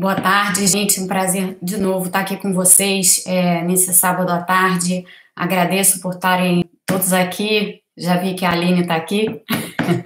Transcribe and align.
Boa 0.00 0.14
tarde, 0.14 0.66
gente. 0.66 0.98
Um 0.98 1.06
prazer 1.06 1.58
de 1.60 1.76
novo 1.76 2.06
estar 2.06 2.20
aqui 2.20 2.34
com 2.38 2.54
vocês 2.54 3.22
é, 3.26 3.62
nesse 3.62 3.92
sábado 3.92 4.30
à 4.30 4.40
tarde. 4.40 5.04
Agradeço 5.36 6.00
por 6.00 6.14
estarem 6.14 6.64
todos 6.86 7.12
aqui. 7.12 7.82
Já 7.98 8.16
vi 8.16 8.32
que 8.32 8.46
a 8.46 8.52
Aline 8.52 8.80
está 8.80 8.96
aqui. 8.96 9.26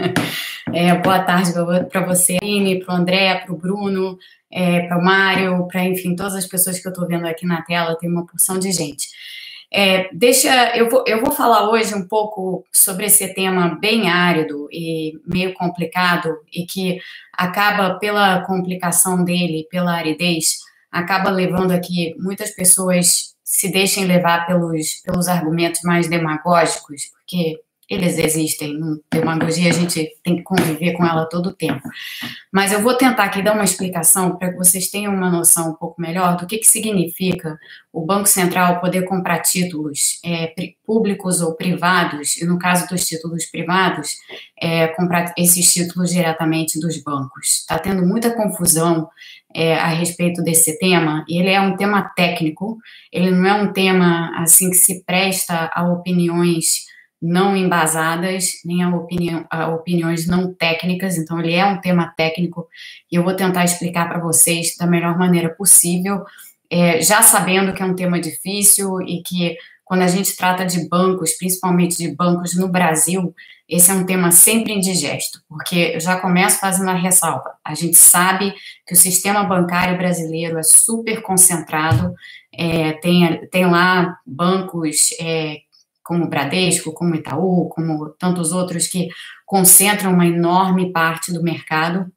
é, 0.74 0.92
boa 0.96 1.20
tarde 1.20 1.52
para 1.92 2.04
você, 2.04 2.38
Aline, 2.42 2.84
para 2.84 2.92
o 2.92 2.96
André, 2.96 3.36
para 3.36 3.54
o 3.54 3.56
Bruno, 3.56 4.18
é, 4.52 4.80
para 4.88 4.98
o 4.98 5.04
Mário, 5.04 5.68
para, 5.68 5.84
enfim, 5.84 6.16
todas 6.16 6.34
as 6.34 6.48
pessoas 6.48 6.80
que 6.80 6.88
eu 6.88 6.90
estou 6.90 7.06
vendo 7.06 7.28
aqui 7.28 7.46
na 7.46 7.62
tela. 7.62 7.96
Tem 7.96 8.10
uma 8.10 8.26
porção 8.26 8.58
de 8.58 8.72
gente. 8.72 9.06
É, 9.76 10.08
deixa, 10.12 10.76
eu 10.76 10.88
vou, 10.88 11.02
eu 11.04 11.20
vou 11.20 11.32
falar 11.32 11.68
hoje 11.68 11.92
um 11.96 12.06
pouco 12.06 12.64
sobre 12.72 13.06
esse 13.06 13.34
tema 13.34 13.76
bem 13.80 14.08
árido 14.08 14.68
e 14.70 15.18
meio 15.26 15.52
complicado 15.52 16.32
e 16.52 16.64
que 16.64 17.00
acaba 17.32 17.98
pela 17.98 18.42
complicação 18.42 19.24
dele, 19.24 19.66
pela 19.68 19.94
aridez, 19.94 20.58
acaba 20.92 21.28
levando 21.28 21.72
a 21.72 21.80
que 21.80 22.14
muitas 22.20 22.52
pessoas 22.52 23.34
se 23.42 23.68
deixem 23.68 24.04
levar 24.04 24.46
pelos, 24.46 25.02
pelos 25.04 25.26
argumentos 25.26 25.80
mais 25.82 26.06
demagógicos, 26.06 27.10
porque 27.12 27.60
eles 27.88 28.18
existem. 28.18 28.78
Demagogia, 29.12 29.70
a 29.70 29.72
gente 29.72 30.10
tem 30.22 30.36
que 30.36 30.42
conviver 30.42 30.92
com 30.92 31.04
ela 31.04 31.26
todo 31.26 31.48
o 31.48 31.54
tempo. 31.54 31.82
Mas 32.52 32.72
eu 32.72 32.80
vou 32.80 32.94
tentar 32.94 33.24
aqui 33.24 33.42
dar 33.42 33.54
uma 33.54 33.64
explicação 33.64 34.36
para 34.36 34.50
que 34.50 34.56
vocês 34.56 34.88
tenham 34.88 35.14
uma 35.14 35.30
noção 35.30 35.70
um 35.70 35.74
pouco 35.74 36.00
melhor 36.00 36.36
do 36.36 36.46
que, 36.46 36.58
que 36.58 36.66
significa 36.66 37.58
o 37.92 38.04
Banco 38.04 38.26
Central 38.26 38.80
poder 38.80 39.02
comprar 39.02 39.38
títulos 39.40 40.18
é, 40.24 40.52
públicos 40.84 41.40
ou 41.40 41.54
privados, 41.54 42.36
e 42.36 42.44
no 42.44 42.58
caso 42.58 42.88
dos 42.88 43.06
títulos 43.06 43.46
privados, 43.46 44.16
é, 44.60 44.88
comprar 44.88 45.32
esses 45.38 45.72
títulos 45.72 46.10
diretamente 46.10 46.80
dos 46.80 47.00
bancos. 47.02 47.60
Está 47.60 47.78
tendo 47.78 48.04
muita 48.04 48.34
confusão 48.34 49.08
é, 49.54 49.76
a 49.76 49.86
respeito 49.86 50.42
desse 50.42 50.76
tema, 50.78 51.24
e 51.28 51.38
ele 51.38 51.50
é 51.50 51.60
um 51.60 51.76
tema 51.76 52.02
técnico, 52.16 52.78
ele 53.12 53.30
não 53.30 53.46
é 53.46 53.54
um 53.54 53.72
tema 53.72 54.32
assim 54.42 54.70
que 54.70 54.76
se 54.76 55.04
presta 55.04 55.70
a 55.72 55.88
opiniões 55.88 56.92
não 57.26 57.56
embasadas, 57.56 58.60
nem 58.66 58.82
a, 58.82 58.94
opinião, 58.94 59.46
a 59.50 59.68
opiniões 59.68 60.26
não 60.26 60.52
técnicas, 60.52 61.16
então 61.16 61.40
ele 61.40 61.54
é 61.54 61.64
um 61.64 61.80
tema 61.80 62.12
técnico 62.14 62.68
e 63.10 63.16
eu 63.16 63.24
vou 63.24 63.34
tentar 63.34 63.64
explicar 63.64 64.06
para 64.10 64.20
vocês 64.20 64.76
da 64.76 64.86
melhor 64.86 65.16
maneira 65.16 65.48
possível, 65.48 66.22
é, 66.70 67.00
já 67.00 67.22
sabendo 67.22 67.72
que 67.72 67.82
é 67.82 67.86
um 67.86 67.94
tema 67.94 68.20
difícil 68.20 69.00
e 69.00 69.22
que 69.22 69.56
quando 69.86 70.02
a 70.02 70.06
gente 70.06 70.36
trata 70.36 70.66
de 70.66 70.86
bancos, 70.86 71.32
principalmente 71.32 71.96
de 71.96 72.14
bancos 72.14 72.54
no 72.56 72.68
Brasil, 72.68 73.34
esse 73.66 73.90
é 73.90 73.94
um 73.94 74.04
tema 74.04 74.30
sempre 74.30 74.74
indigesto, 74.74 75.40
porque 75.48 75.92
eu 75.94 76.00
já 76.00 76.20
começo 76.20 76.60
fazendo 76.60 76.90
a 76.90 76.94
ressalva. 76.94 77.54
A 77.64 77.74
gente 77.74 77.96
sabe 77.96 78.54
que 78.86 78.92
o 78.92 78.96
sistema 78.96 79.44
bancário 79.44 79.96
brasileiro 79.96 80.58
é 80.58 80.62
super 80.62 81.22
concentrado, 81.22 82.14
é, 82.52 82.92
tem, 82.92 83.46
tem 83.48 83.64
lá 83.64 84.18
bancos 84.26 85.14
é, 85.18 85.63
como 86.04 86.24
o 86.24 86.28
Bradesco, 86.28 86.92
como 86.92 87.12
o 87.12 87.16
Itaú, 87.16 87.68
como 87.70 88.10
tantos 88.10 88.52
outros 88.52 88.86
que 88.86 89.08
concentram 89.46 90.12
uma 90.12 90.26
enorme 90.26 90.92
parte 90.92 91.32
do 91.32 91.42
mercado 91.42 92.10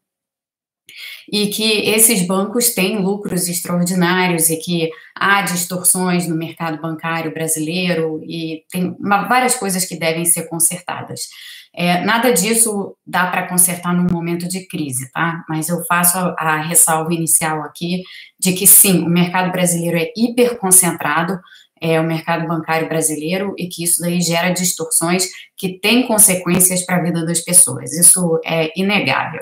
e 1.32 1.48
que 1.48 1.90
esses 1.90 2.26
bancos 2.26 2.70
têm 2.74 3.00
lucros 3.00 3.48
extraordinários 3.48 4.50
e 4.50 4.58
que 4.58 4.90
há 5.16 5.42
distorções 5.42 6.28
no 6.28 6.36
mercado 6.36 6.82
bancário 6.82 7.34
brasileiro 7.34 8.22
e 8.24 8.64
tem 8.72 8.96
uma, 9.00 9.28
várias 9.28 9.56
coisas 9.56 9.86
que 9.86 9.98
devem 9.98 10.26
ser 10.26 10.48
consertadas. 10.48 11.28
É, 11.76 12.04
nada 12.04 12.32
disso 12.32 12.96
dá 13.06 13.28
para 13.28 13.48
consertar 13.48 13.94
num 13.94 14.08
momento 14.12 14.48
de 14.48 14.66
crise, 14.68 15.12
tá? 15.12 15.44
Mas 15.48 15.70
eu 15.70 15.84
faço 15.86 16.18
a, 16.18 16.34
a 16.38 16.62
ressalva 16.62 17.14
inicial 17.14 17.62
aqui 17.62 18.02
de 18.40 18.54
que 18.54 18.66
sim, 18.66 19.04
o 19.04 19.10
mercado 19.10 19.52
brasileiro 19.52 19.98
é 19.98 20.12
hiperconcentrado, 20.16 21.40
é, 21.82 22.00
o 22.00 22.04
mercado 22.04 22.48
bancário 22.48 22.88
brasileiro 22.88 23.54
e 23.58 23.68
que 23.68 23.84
isso 23.84 24.02
daí 24.02 24.22
gera 24.22 24.50
distorções 24.50 25.28
que 25.56 25.80
têm 25.80 26.06
consequências 26.08 26.86
para 26.86 26.98
a 26.98 27.04
vida 27.04 27.26
das 27.26 27.42
pessoas. 27.42 27.94
Isso 27.94 28.40
é 28.46 28.72
inegável. 28.76 29.42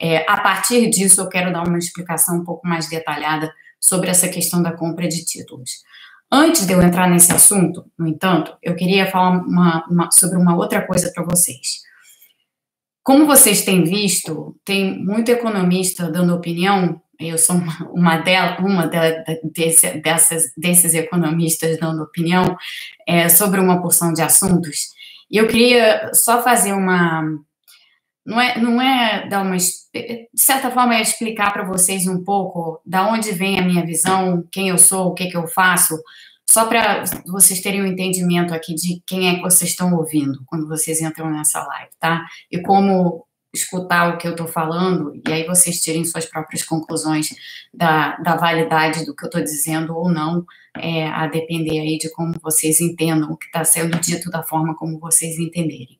É, 0.00 0.24
a 0.30 0.40
partir 0.40 0.88
disso, 0.90 1.20
eu 1.20 1.28
quero 1.28 1.52
dar 1.52 1.66
uma 1.66 1.78
explicação 1.78 2.38
um 2.38 2.44
pouco 2.44 2.66
mais 2.66 2.88
detalhada 2.88 3.52
sobre 3.80 4.10
essa 4.10 4.28
questão 4.28 4.62
da 4.62 4.72
compra 4.72 5.06
de 5.08 5.24
títulos. 5.24 5.70
Antes 6.30 6.66
de 6.66 6.72
eu 6.72 6.82
entrar 6.82 7.08
nesse 7.08 7.32
assunto, 7.32 7.84
no 7.98 8.08
entanto, 8.08 8.56
eu 8.62 8.74
queria 8.74 9.10
falar 9.10 9.38
uma, 9.46 9.86
uma, 9.88 10.10
sobre 10.10 10.36
uma 10.36 10.56
outra 10.56 10.84
coisa 10.86 11.12
para 11.14 11.22
vocês. 11.22 11.82
Como 13.02 13.26
vocês 13.26 13.64
têm 13.64 13.84
visto, 13.84 14.56
tem 14.64 14.98
muito 14.98 15.30
economista 15.30 16.10
dando 16.10 16.34
opinião 16.34 17.00
eu 17.18 17.38
sou 17.38 17.56
uma, 17.56 17.90
uma, 17.92 18.16
dela, 18.18 18.56
uma 18.60 18.86
de, 18.86 19.40
desse, 19.52 20.00
dessas, 20.00 20.52
desses 20.56 20.94
economistas 20.94 21.78
dando 21.78 22.02
opinião 22.02 22.56
é, 23.06 23.28
sobre 23.28 23.60
uma 23.60 23.80
porção 23.80 24.12
de 24.12 24.22
assuntos, 24.22 24.94
e 25.30 25.36
eu 25.36 25.48
queria 25.48 26.10
só 26.14 26.42
fazer 26.42 26.72
uma. 26.72 27.22
Não 28.26 28.40
é, 28.40 28.58
não 28.58 28.80
é 28.80 29.28
dar 29.28 29.42
uma. 29.42 29.56
De 29.56 30.28
certa 30.36 30.70
forma, 30.70 30.94
é 30.94 31.02
explicar 31.02 31.52
para 31.52 31.64
vocês 31.64 32.06
um 32.06 32.22
pouco 32.22 32.80
da 32.84 33.06
onde 33.06 33.32
vem 33.32 33.58
a 33.58 33.64
minha 33.64 33.84
visão, 33.84 34.44
quem 34.50 34.68
eu 34.68 34.78
sou, 34.78 35.08
o 35.08 35.14
que, 35.14 35.26
que 35.26 35.36
eu 35.36 35.46
faço, 35.46 35.96
só 36.48 36.66
para 36.66 37.04
vocês 37.26 37.60
terem 37.60 37.82
um 37.82 37.86
entendimento 37.86 38.54
aqui 38.54 38.74
de 38.74 39.02
quem 39.06 39.28
é 39.28 39.34
que 39.36 39.42
vocês 39.42 39.70
estão 39.70 39.94
ouvindo 39.94 40.42
quando 40.46 40.68
vocês 40.68 41.00
entram 41.00 41.30
nessa 41.30 41.62
live, 41.64 41.90
tá? 41.98 42.24
E 42.50 42.60
como 42.60 43.26
escutar 43.54 44.12
o 44.14 44.18
que 44.18 44.26
eu 44.26 44.32
estou 44.32 44.46
falando 44.46 45.12
e 45.26 45.32
aí 45.32 45.46
vocês 45.46 45.80
tirem 45.80 46.04
suas 46.04 46.26
próprias 46.26 46.64
conclusões 46.64 47.28
da, 47.72 48.16
da 48.16 48.36
validade 48.36 49.06
do 49.06 49.14
que 49.14 49.24
eu 49.24 49.28
estou 49.28 49.42
dizendo 49.42 49.96
ou 49.96 50.10
não, 50.10 50.44
é, 50.76 51.06
a 51.06 51.26
depender 51.26 51.78
aí 51.78 51.96
de 51.98 52.10
como 52.10 52.34
vocês 52.42 52.80
entendam 52.80 53.30
o 53.30 53.36
que 53.36 53.46
está 53.46 53.64
sendo 53.64 53.98
dito 54.00 54.30
da 54.30 54.42
forma 54.42 54.74
como 54.76 54.98
vocês 54.98 55.38
entenderem. 55.38 55.98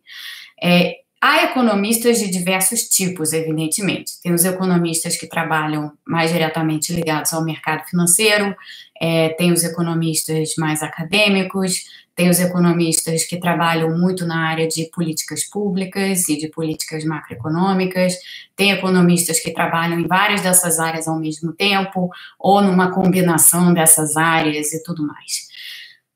É, 0.62 0.96
há 1.20 1.44
economistas 1.44 2.18
de 2.18 2.28
diversos 2.28 2.82
tipos, 2.88 3.32
evidentemente. 3.32 4.20
Tem 4.22 4.32
os 4.32 4.44
economistas 4.44 5.16
que 5.16 5.28
trabalham 5.28 5.92
mais 6.06 6.32
diretamente 6.32 6.92
ligados 6.92 7.32
ao 7.32 7.44
mercado 7.44 7.84
financeiro, 7.88 8.54
é, 9.00 9.30
tem 9.30 9.52
os 9.52 9.64
economistas 9.64 10.54
mais 10.58 10.82
acadêmicos, 10.82 11.84
tem 12.14 12.30
os 12.30 12.38
economistas 12.38 13.24
que 13.24 13.38
trabalham 13.38 13.98
muito 13.98 14.24
na 14.24 14.48
área 14.48 14.68
de 14.68 14.88
políticas 14.90 15.44
públicas 15.44 16.28
e 16.28 16.38
de 16.38 16.48
políticas 16.48 17.04
macroeconômicas, 17.04 18.14
tem 18.54 18.70
economistas 18.70 19.40
que 19.40 19.52
trabalham 19.52 19.98
em 19.98 20.06
várias 20.06 20.40
dessas 20.40 20.78
áreas 20.78 21.08
ao 21.08 21.18
mesmo 21.18 21.52
tempo, 21.52 22.08
ou 22.38 22.62
numa 22.62 22.92
combinação 22.92 23.74
dessas 23.74 24.16
áreas 24.16 24.72
e 24.72 24.82
tudo 24.82 25.06
mais. 25.06 25.48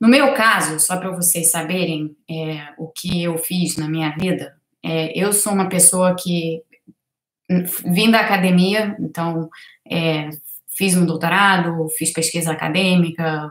No 0.00 0.09
meu 0.09 0.32
caso, 0.34 0.78
só 0.78 0.97
para 0.97 1.10
vocês 1.10 1.50
saberem 1.50 2.16
é, 2.30 2.69
o 2.78 2.86
que 2.88 3.22
eu 3.25 3.36
fiz 3.36 3.76
na 3.76 3.88
minha 3.88 4.10
vida, 4.10 4.54
é, 4.84 5.19
eu 5.19 5.32
sou 5.32 5.53
uma 5.53 5.69
pessoa 5.69 6.15
que 6.15 6.62
vim 7.84 8.10
da 8.10 8.20
academia, 8.20 8.97
então 9.00 9.48
é, 9.91 10.28
fiz 10.76 10.97
um 10.97 11.04
doutorado, 11.04 11.88
fiz 11.97 12.12
pesquisa 12.12 12.53
acadêmica, 12.53 13.50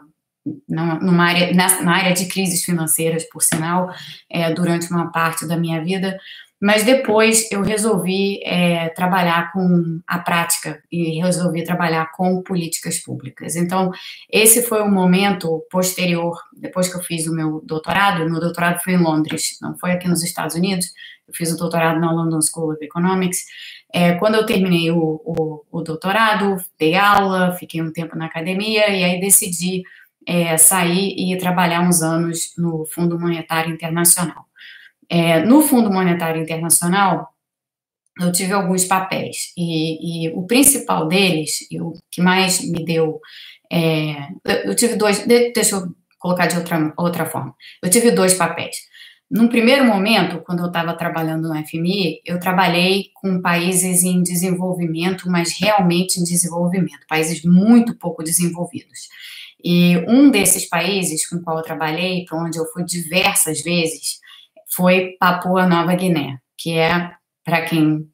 numa 0.68 1.26
área, 1.26 1.54
na, 1.54 1.92
área 1.92 2.14
de 2.14 2.26
crises 2.26 2.64
financeiras, 2.64 3.24
por 3.30 3.42
sinal, 3.42 3.90
é, 4.30 4.54
durante 4.54 4.90
uma 4.92 5.12
parte 5.12 5.48
da 5.48 5.58
minha 5.58 5.84
vida, 5.84 6.18
mas 6.60 6.84
depois 6.84 7.52
eu 7.52 7.62
resolvi 7.62 8.42
é, 8.44 8.90
trabalhar 8.90 9.52
com 9.52 10.00
a 10.08 10.18
prática 10.18 10.82
e 10.92 11.22
resolvi 11.22 11.64
trabalhar 11.64 12.12
com 12.14 12.42
políticas 12.42 12.98
públicas. 12.98 13.56
Então, 13.56 13.92
esse 14.32 14.64
foi 14.64 14.82
o 14.82 14.90
momento 14.90 15.64
posterior, 15.70 16.36
depois 16.60 16.90
que 16.90 16.98
eu 16.98 17.04
fiz 17.04 17.28
o 17.28 17.36
meu 17.36 17.62
doutorado, 17.64 18.28
meu 18.28 18.40
doutorado 18.40 18.80
foi 18.84 18.94
em 18.94 19.04
Londres, 19.04 19.58
não 19.62 19.78
foi 19.78 19.92
aqui 19.92 20.08
nos 20.08 20.24
Estados 20.24 20.56
Unidos, 20.56 20.88
eu 21.28 21.34
fiz 21.34 21.52
o 21.52 21.58
doutorado 21.58 22.00
na 22.00 22.12
London 22.12 22.40
School 22.42 22.72
of 22.72 22.84
Economics. 22.84 23.40
É, 23.94 24.14
quando 24.14 24.36
eu 24.36 24.46
terminei 24.46 24.90
o, 24.90 25.22
o, 25.24 25.64
o 25.72 25.82
doutorado, 25.82 26.58
dei 26.80 26.96
aula, 26.96 27.52
fiquei 27.54 27.82
um 27.82 27.92
tempo 27.92 28.18
na 28.18 28.26
academia 28.26 28.90
e 28.90 29.04
aí 29.04 29.20
decidi 29.20 29.84
é, 30.28 30.58
sair 30.58 31.16
e 31.18 31.38
trabalhar 31.38 31.82
uns 31.82 32.02
anos 32.02 32.54
no 32.58 32.86
Fundo 32.86 33.18
Monetário 33.18 33.74
Internacional. 33.74 34.46
É, 35.10 35.40
no 35.40 35.62
Fundo 35.62 35.90
Monetário 35.90 36.42
Internacional, 36.42 37.34
eu 38.20 38.32
tive 38.32 38.52
alguns 38.52 38.84
papéis, 38.84 39.54
e, 39.58 40.26
e 40.26 40.30
o 40.32 40.46
principal 40.46 41.08
deles, 41.08 41.66
e 41.72 41.80
o 41.80 41.94
que 42.12 42.22
mais 42.22 42.60
me 42.62 42.84
deu. 42.84 43.22
É, 43.72 44.28
eu 44.66 44.76
tive 44.76 44.96
dois, 44.96 45.26
deixa 45.26 45.78
eu 45.78 45.96
colocar 46.20 46.48
de 46.48 46.58
outra, 46.58 46.94
outra 46.98 47.26
forma. 47.26 47.56
Eu 47.82 47.90
tive 47.90 48.12
dois 48.12 48.34
papéis. 48.34 48.76
Num 49.30 49.48
primeiro 49.48 49.86
momento, 49.86 50.42
quando 50.42 50.60
eu 50.60 50.68
estava 50.68 50.94
trabalhando 50.94 51.50
no 51.50 51.68
FMI, 51.68 52.22
eu 52.26 52.40
trabalhei 52.40 53.12
com 53.14 53.42
países 53.42 54.04
em 54.04 54.24
desenvolvimento, 54.24 55.30
mas 55.30 55.54
realmente 55.60 56.20
em 56.20 56.24
desenvolvimento, 56.24 57.06
países 57.08 57.44
muito 57.44 57.96
pouco 57.98 58.24
desenvolvidos. 58.24 59.10
E 59.64 59.98
um 60.08 60.30
desses 60.30 60.68
países 60.68 61.28
com 61.28 61.42
qual 61.42 61.58
eu 61.58 61.64
trabalhei, 61.64 62.26
para 62.26 62.38
onde 62.38 62.58
eu 62.58 62.66
fui 62.66 62.84
diversas 62.84 63.62
vezes, 63.62 64.20
foi 64.76 65.16
Papua 65.20 65.66
Nova 65.66 65.96
Guiné, 65.96 66.40
que 66.58 66.78
é, 66.78 67.12
para 67.44 67.66
quem 67.66 68.08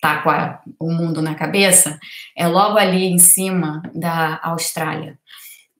tá 0.00 0.22
com 0.22 0.30
a, 0.30 0.60
o 0.78 0.92
mundo 0.92 1.20
na 1.20 1.34
cabeça, 1.34 1.98
é 2.36 2.46
logo 2.46 2.78
ali 2.78 3.04
em 3.06 3.18
cima 3.18 3.82
da 3.94 4.40
Austrália. 4.42 5.18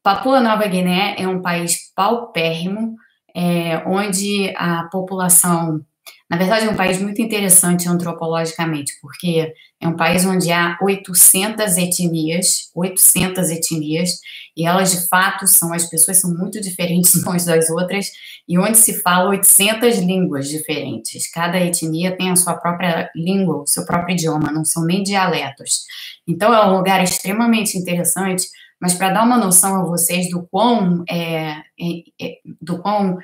Papua 0.02 0.40
Nova 0.40 0.66
Guiné 0.66 1.14
é 1.18 1.28
um 1.28 1.42
país 1.42 1.92
paupérrimo, 1.94 2.96
é, 3.34 3.78
onde 3.86 4.52
a 4.56 4.84
população 4.84 5.84
na 6.30 6.36
verdade, 6.36 6.66
é 6.66 6.70
um 6.70 6.76
país 6.76 7.00
muito 7.00 7.22
interessante 7.22 7.88
antropologicamente, 7.88 8.92
porque 9.00 9.50
é 9.80 9.88
um 9.88 9.96
país 9.96 10.26
onde 10.26 10.52
há 10.52 10.76
800 10.82 11.78
etnias, 11.78 12.70
800 12.74 13.48
etnias, 13.50 14.10
e 14.54 14.66
elas 14.66 14.90
de 14.90 15.08
fato 15.08 15.46
são, 15.46 15.72
as 15.72 15.88
pessoas 15.88 16.20
são 16.20 16.34
muito 16.34 16.60
diferentes 16.60 17.14
umas 17.24 17.46
das 17.46 17.70
outras, 17.70 18.10
e 18.46 18.58
onde 18.58 18.76
se 18.76 19.00
fala 19.00 19.30
800 19.30 19.98
línguas 20.00 20.48
diferentes. 20.48 21.30
Cada 21.30 21.58
etnia 21.58 22.14
tem 22.14 22.30
a 22.30 22.36
sua 22.36 22.56
própria 22.56 23.10
língua, 23.16 23.62
o 23.62 23.66
seu 23.66 23.86
próprio 23.86 24.12
idioma, 24.12 24.52
não 24.52 24.66
são 24.66 24.84
nem 24.84 25.02
dialetos. 25.02 25.84
Então 26.26 26.52
é 26.52 26.66
um 26.66 26.76
lugar 26.76 27.02
extremamente 27.02 27.78
interessante, 27.78 28.46
mas 28.78 28.92
para 28.92 29.10
dar 29.10 29.24
uma 29.24 29.38
noção 29.38 29.80
a 29.80 29.84
vocês 29.84 30.28
do 30.28 30.46
quão, 30.50 31.04
é, 31.08 31.52
é, 31.52 32.02
é 32.20 32.34
do 32.60 32.78
quão 32.78 33.16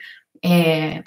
é, 0.43 1.03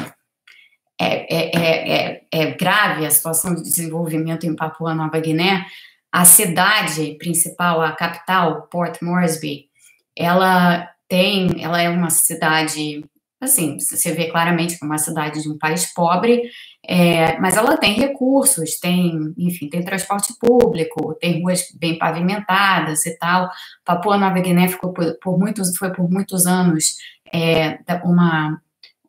é, 0.99 1.35
é, 1.35 2.15
é, 2.15 2.21
é, 2.31 2.51
grave 2.51 3.05
a 3.05 3.11
situação 3.11 3.53
de 3.53 3.61
desenvolvimento 3.61 4.45
em 4.45 4.55
Papua 4.55 4.95
Nova 4.95 5.19
Guiné, 5.19 5.65
a 6.11 6.25
cidade 6.25 7.15
principal, 7.19 7.81
a 7.81 7.91
capital, 7.91 8.63
Port 8.71 9.01
Moresby, 9.01 9.67
ela 10.15 10.89
tem, 11.07 11.63
ela 11.63 11.79
é 11.79 11.89
uma 11.89 12.09
cidade, 12.09 13.05
assim, 13.39 13.77
você 13.79 14.11
vê 14.13 14.31
claramente 14.31 14.77
que 14.77 14.83
é 14.83 14.87
uma 14.87 14.97
cidade 14.97 15.43
de 15.43 15.49
um 15.49 15.57
país 15.57 15.93
pobre, 15.93 16.49
é, 16.83 17.37
mas 17.39 17.55
ela 17.55 17.77
tem 17.77 17.93
recursos, 17.93 18.79
tem, 18.79 19.33
enfim, 19.37 19.69
tem 19.69 19.83
transporte 19.83 20.33
público, 20.39 21.13
tem 21.19 21.41
ruas 21.43 21.71
bem 21.77 21.97
pavimentadas 21.97 23.05
e 23.05 23.15
tal. 23.17 23.51
Papua 23.85 24.17
Nova 24.17 24.39
Guiné 24.39 24.67
ficou 24.69 24.93
por, 24.93 25.17
por 25.21 25.37
muitos, 25.37 25.75
foi 25.77 25.91
por 25.91 26.09
muitos 26.09 26.47
anos 26.47 26.95
é, 27.31 27.77
uma 28.03 28.59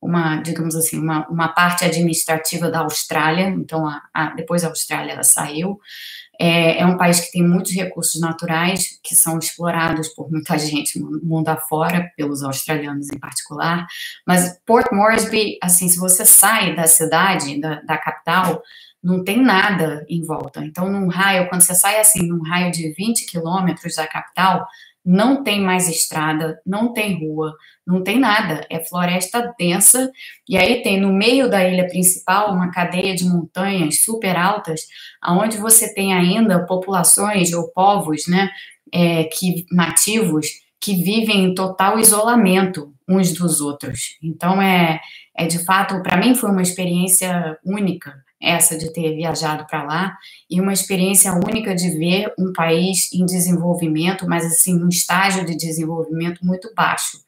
uma, 0.01 0.37
digamos 0.43 0.75
assim, 0.75 0.99
uma, 0.99 1.27
uma 1.29 1.49
parte 1.49 1.85
administrativa 1.85 2.71
da 2.71 2.81
Austrália, 2.81 3.49
então 3.49 3.87
a, 3.87 4.03
a, 4.13 4.35
depois 4.35 4.65
a 4.65 4.69
Austrália 4.69 5.13
ela 5.13 5.23
saiu. 5.23 5.81
É, 6.41 6.81
é, 6.81 6.87
um 6.87 6.97
país 6.97 7.19
que 7.19 7.33
tem 7.33 7.43
muitos 7.43 7.75
recursos 7.75 8.21
naturais 8.21 9.01
que 9.03 9.17
são 9.17 9.39
explorados 9.41 10.09
por 10.11 10.31
muita 10.31 10.57
gente 10.59 11.01
mundo 11.01 11.49
afora, 11.49 12.13
pelos 12.17 12.43
australianos 12.45 13.09
em 13.11 13.19
particular. 13.19 13.87
Mas 14.27 14.57
Port 14.65 14.93
Moresby, 14.93 15.59
assim, 15.61 15.89
se 15.89 15.99
você 15.99 16.25
sai 16.25 16.77
da 16.77 16.87
cidade, 16.87 17.61
da, 17.61 17.81
da 17.81 17.99
capital, 17.99 18.63
não 19.03 19.25
tem 19.25 19.43
nada 19.43 20.05
em 20.09 20.23
volta. 20.23 20.65
Então, 20.65 20.91
num 20.91 21.09
raio, 21.09 21.49
quando 21.49 21.63
você 21.63 21.75
sai 21.75 22.01
assim, 22.01 22.27
num 22.27 22.43
raio 22.43 22.71
de 22.71 22.93
20 22.93 23.27
quilômetros 23.27 23.97
da 23.97 24.07
capital, 24.07 24.67
não 25.11 25.43
tem 25.43 25.59
mais 25.59 25.89
estrada, 25.89 26.61
não 26.67 26.93
tem 26.93 27.19
rua, 27.19 27.55
não 27.87 28.05
tem 28.05 28.19
nada, 28.19 28.67
é 28.69 28.85
floresta 28.85 29.55
densa, 29.59 30.13
e 30.47 30.55
aí 30.55 30.83
tem 30.83 31.01
no 31.01 31.11
meio 31.11 31.49
da 31.49 31.67
ilha 31.67 31.89
principal 31.89 32.53
uma 32.53 32.71
cadeia 32.71 33.15
de 33.15 33.25
montanhas 33.25 34.03
super 34.03 34.37
altas, 34.37 34.83
aonde 35.23 35.57
você 35.57 35.95
tem 35.95 36.13
ainda 36.13 36.67
populações 36.67 37.55
ou 37.55 37.69
povos, 37.69 38.27
né, 38.29 38.51
é, 38.93 39.25
que 39.25 39.65
nativos 39.73 40.47
que 40.79 40.95
vivem 40.95 41.47
em 41.47 41.55
total 41.55 41.99
isolamento 41.99 42.93
uns 43.09 43.33
dos 43.33 43.63
outros. 43.63 44.19
Então 44.23 44.61
é, 44.61 45.01
é 45.35 45.47
de 45.47 45.65
fato, 45.65 46.03
para 46.03 46.19
mim 46.19 46.35
foi 46.35 46.51
uma 46.51 46.61
experiência 46.61 47.59
única 47.65 48.15
essa 48.41 48.79
de 48.79 48.93
ter 48.93 49.15
viajado 49.15 49.67
para 49.67 49.83
lá 49.83 50.19
e 50.51 50.61
uma 50.61 50.73
experiência 50.73 51.33
única 51.33 51.75
de 51.75 51.91
ver 51.91 52.33
um 52.39 52.53
país 52.53 53.13
em 53.13 53.25
desenvolvimento, 53.25 54.29
mas 54.29 54.45
assim, 54.45 54.79
num 54.79 54.89
estágio 54.89 55.45
de 55.45 55.57
desenvolvimento 55.57 56.45
muito 56.45 56.73
baixo. 56.75 57.19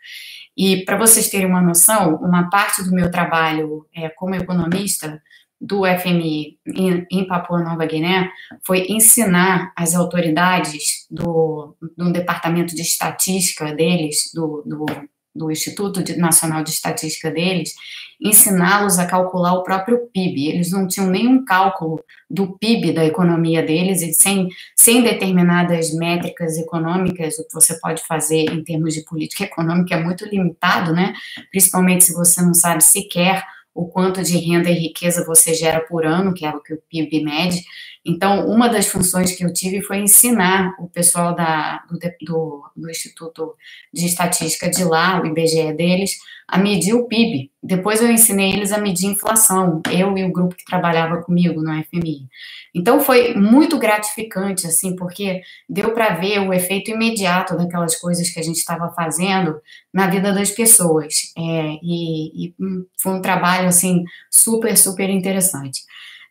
E 0.56 0.84
para 0.84 0.96
vocês 0.96 1.28
terem 1.28 1.46
uma 1.46 1.62
noção, 1.62 2.16
uma 2.16 2.50
parte 2.50 2.82
do 2.82 2.92
meu 2.92 3.10
trabalho 3.10 3.86
é, 3.94 4.08
como 4.08 4.34
economista 4.34 5.20
do 5.60 5.82
FMI 5.84 6.58
em, 6.66 7.06
em, 7.10 7.26
Papua 7.26 7.62
Nova 7.62 7.84
Guiné 7.84 8.30
foi 8.64 8.86
ensinar 8.88 9.72
as 9.76 9.94
autoridades 9.94 11.06
do, 11.10 11.76
do 11.96 12.10
departamento 12.10 12.74
de 12.74 12.80
estatística 12.80 13.74
deles, 13.74 14.30
do, 14.34 14.62
do 14.64 14.86
do 15.34 15.50
Instituto 15.50 16.02
Nacional 16.18 16.62
de 16.64 16.70
Estatística 16.70 17.30
deles, 17.30 17.74
ensiná-los 18.20 18.98
a 18.98 19.06
calcular 19.06 19.54
o 19.54 19.62
próprio 19.62 20.08
PIB. 20.12 20.48
Eles 20.48 20.70
não 20.70 20.86
tinham 20.86 21.08
nenhum 21.08 21.44
cálculo 21.44 22.02
do 22.28 22.58
PIB 22.58 22.92
da 22.92 23.04
economia 23.04 23.62
deles, 23.62 24.02
e 24.02 24.12
sem, 24.12 24.48
sem 24.76 25.02
determinadas 25.02 25.94
métricas 25.94 26.58
econômicas, 26.58 27.38
o 27.38 27.46
que 27.46 27.54
você 27.54 27.78
pode 27.80 28.02
fazer 28.06 28.50
em 28.50 28.62
termos 28.62 28.94
de 28.94 29.04
política 29.04 29.44
econômica 29.44 29.94
é 29.94 30.02
muito 30.02 30.24
limitado, 30.26 30.92
né? 30.92 31.14
Principalmente 31.50 32.04
se 32.04 32.12
você 32.12 32.42
não 32.42 32.54
sabe 32.54 32.82
sequer 32.82 33.44
o 33.74 33.86
quanto 33.88 34.22
de 34.22 34.36
renda 34.38 34.70
e 34.70 34.74
riqueza 34.74 35.24
você 35.24 35.54
gera 35.54 35.80
por 35.80 36.04
ano, 36.04 36.34
que 36.34 36.44
é 36.44 36.50
o 36.50 36.60
que 36.60 36.74
o 36.74 36.82
PIB 36.88 37.24
mede. 37.24 37.62
Então, 38.04 38.48
uma 38.48 38.68
das 38.68 38.88
funções 38.88 39.32
que 39.32 39.44
eu 39.44 39.52
tive 39.52 39.82
foi 39.82 39.98
ensinar 39.98 40.74
o 40.78 40.88
pessoal 40.88 41.34
da, 41.34 41.82
do, 42.22 42.62
do, 42.74 42.90
Instituto 42.90 43.54
de 43.92 44.06
Estatística 44.06 44.70
de 44.70 44.82
lá, 44.84 45.20
o 45.20 45.26
IBGE 45.26 45.72
deles, 45.74 46.12
a 46.48 46.58
medir 46.58 46.94
o 46.94 47.06
PIB. 47.06 47.50
Depois 47.62 48.00
eu 48.00 48.10
ensinei 48.10 48.52
eles 48.52 48.72
a 48.72 48.78
medir 48.78 49.06
inflação, 49.06 49.82
eu 49.92 50.16
e 50.16 50.24
o 50.24 50.32
grupo 50.32 50.56
que 50.56 50.64
trabalhava 50.64 51.22
comigo 51.22 51.62
no 51.62 51.72
FMI. 51.84 52.26
Então 52.74 53.00
foi 53.00 53.34
muito 53.34 53.78
gratificante, 53.78 54.66
assim, 54.66 54.94
porque 54.94 55.40
deu 55.68 55.92
para 55.92 56.14
ver 56.14 56.38
o 56.40 56.52
efeito 56.52 56.90
imediato 56.90 57.56
daquelas 57.56 57.96
coisas 57.96 58.30
que 58.30 58.38
a 58.38 58.42
gente 58.42 58.58
estava 58.58 58.92
fazendo 58.92 59.60
na 59.92 60.06
vida 60.06 60.32
das 60.32 60.50
pessoas. 60.50 61.32
É, 61.36 61.78
e, 61.82 62.46
e 62.46 62.54
hum, 62.60 62.86
foi 63.00 63.12
um 63.12 63.20
trabalho, 63.20 63.68
assim, 63.68 64.04
super, 64.30 64.76
super 64.76 65.10
interessante. 65.10 65.80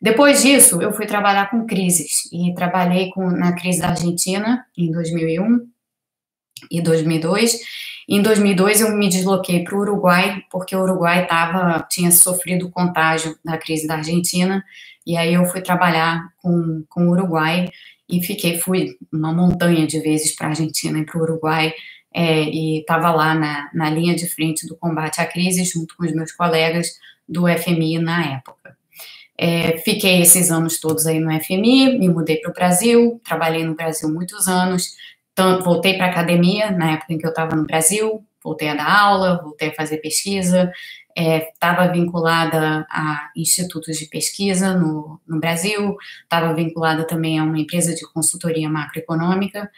Depois 0.02 0.42
disso, 0.42 0.82
eu 0.82 0.94
fui 0.94 1.06
trabalhar 1.06 1.50
com 1.50 1.66
crises 1.66 2.32
e 2.32 2.54
trabalhei 2.54 3.10
com, 3.10 3.30
na 3.30 3.54
crise 3.54 3.82
da 3.82 3.90
Argentina 3.90 4.66
em 4.78 4.92
2001 4.92 5.68
e 6.72 6.82
2002 6.82 7.60
em 8.10 8.24
2002, 8.24 8.82
eu 8.82 8.96
me 8.98 9.08
desloquei 9.08 9.64
para 9.64 9.76
o 9.76 9.82
Uruguai, 9.82 10.44
porque 10.52 10.76
o 10.76 10.82
Uruguai 10.82 11.28
tava, 11.28 11.86
tinha 11.90 12.12
sofrido 12.12 12.72
contágio 12.72 13.38
da 13.46 13.58
crise 13.58 13.86
da 13.86 13.96
Argentina, 13.96 14.64
e 15.06 15.16
aí 15.16 15.36
eu 15.36 15.46
fui 15.46 15.62
trabalhar 15.62 16.34
com, 16.38 16.84
com 16.90 17.08
o 17.08 17.12
Uruguai 17.12 17.70
e 18.10 18.24
fiquei, 18.24 18.60
fui 18.60 18.98
uma 19.14 19.32
montanha 19.32 19.86
de 19.86 20.00
vezes 20.00 20.36
para 20.36 20.48
a 20.48 20.50
Argentina 20.50 20.98
e 20.98 21.06
para 21.06 21.20
o 21.20 21.22
Uruguai, 21.22 21.72
é, 22.12 22.44
e 22.46 22.80
estava 22.80 23.12
lá 23.12 23.36
na, 23.36 23.70
na 23.74 23.90
linha 23.92 24.16
de 24.16 24.28
frente 24.28 24.66
do 24.66 24.76
combate 24.76 25.22
à 25.22 25.26
crise, 25.28 25.64
junto 25.64 25.96
com 25.96 26.04
os 26.04 26.12
meus 26.12 26.32
colegas 26.32 26.98
do 27.28 27.48
FMI 27.48 28.00
na 28.00 28.38
época. 28.38 28.76
É, 29.38 29.78
fiquei 29.78 30.22
esses 30.22 30.52
anos 30.52 30.80
todos 30.80 31.06
aí 31.06 31.20
no 31.20 31.32
FMI, 31.40 31.98
me 31.98 32.10
mudei 32.10 32.38
para 32.38 32.52
o 32.52 32.54
Brasil, 32.54 33.22
trabalhei 33.24 33.64
no 33.64 33.76
Brasil 33.76 34.10
muitos 34.10 34.48
anos, 34.48 34.96
então, 35.40 35.62
voltei 35.62 35.96
para 35.96 36.08
academia 36.08 36.70
na 36.70 36.92
época 36.92 37.14
em 37.14 37.18
que 37.18 37.26
eu 37.26 37.30
estava 37.30 37.56
no 37.56 37.66
Brasil, 37.66 38.26
voltei 38.44 38.68
a 38.68 38.76
dar 38.76 39.00
aula, 39.00 39.42
voltei 39.42 39.70
a 39.70 39.74
fazer 39.74 40.00
pesquisa, 40.00 40.70
estava 41.16 41.86
é, 41.86 41.92
vinculada 41.94 42.86
a 42.90 43.30
institutos 43.38 43.98
de 43.98 44.06
pesquisa 44.08 44.74
no, 44.74 45.18
no 45.26 45.40
Brasil, 45.40 45.96
estava 46.24 46.54
vinculada 46.54 47.08
também 47.08 47.40
a 47.40 47.46
uma 47.46 47.58
empresa 47.58 47.96
de 47.96 48.06
consultoria 48.12 48.70
macroeconômica. 48.70 49.72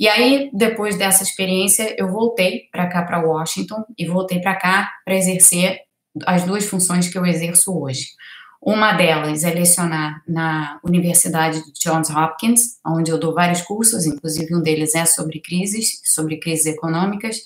E 0.00 0.08
aí, 0.08 0.50
depois 0.52 0.98
dessa 0.98 1.22
experiência, 1.22 1.94
eu 1.96 2.08
voltei 2.08 2.68
para 2.72 2.88
cá, 2.88 3.04
para 3.04 3.24
Washington, 3.24 3.84
e 3.96 4.04
voltei 4.06 4.40
para 4.40 4.56
cá 4.56 4.90
para 5.04 5.14
exercer 5.14 5.78
as 6.26 6.42
duas 6.42 6.66
funções 6.66 7.08
que 7.08 7.16
eu 7.16 7.24
exerço 7.24 7.72
hoje. 7.72 8.08
Uma 8.64 8.94
delas 8.94 9.44
é 9.44 9.52
lecionar 9.52 10.22
na 10.26 10.80
Universidade 10.82 11.62
de 11.62 11.72
Johns 11.78 12.08
Hopkins, 12.08 12.78
onde 12.84 13.10
eu 13.10 13.18
dou 13.18 13.34
vários 13.34 13.60
cursos, 13.60 14.06
inclusive 14.06 14.54
um 14.54 14.62
deles 14.62 14.94
é 14.94 15.04
sobre 15.04 15.38
crises, 15.38 16.00
sobre 16.02 16.38
crises 16.38 16.64
econômicas. 16.64 17.42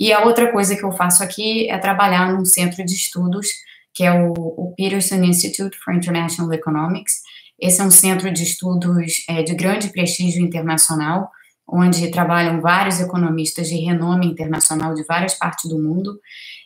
E 0.00 0.10
a 0.10 0.24
outra 0.24 0.50
coisa 0.50 0.74
que 0.74 0.82
eu 0.82 0.90
faço 0.92 1.22
aqui 1.22 1.68
é 1.68 1.76
trabalhar 1.76 2.32
num 2.32 2.46
centro 2.46 2.82
de 2.82 2.94
estudos, 2.94 3.46
que 3.92 4.04
é 4.04 4.12
o, 4.14 4.32
o 4.32 4.74
Peterson 4.74 5.16
Institute 5.16 5.76
for 5.84 5.92
International 5.92 6.50
Economics. 6.54 7.20
Esse 7.60 7.82
é 7.82 7.84
um 7.84 7.90
centro 7.90 8.32
de 8.32 8.42
estudos 8.42 9.22
é, 9.28 9.42
de 9.42 9.54
grande 9.54 9.90
prestígio 9.90 10.42
internacional, 10.42 11.30
onde 11.68 12.10
trabalham 12.10 12.62
vários 12.62 13.00
economistas 13.00 13.68
de 13.68 13.76
renome 13.76 14.28
internacional 14.28 14.94
de 14.94 15.04
várias 15.04 15.34
partes 15.34 15.68
do 15.68 15.78
mundo. 15.78 16.18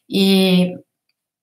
E 0.09 0.73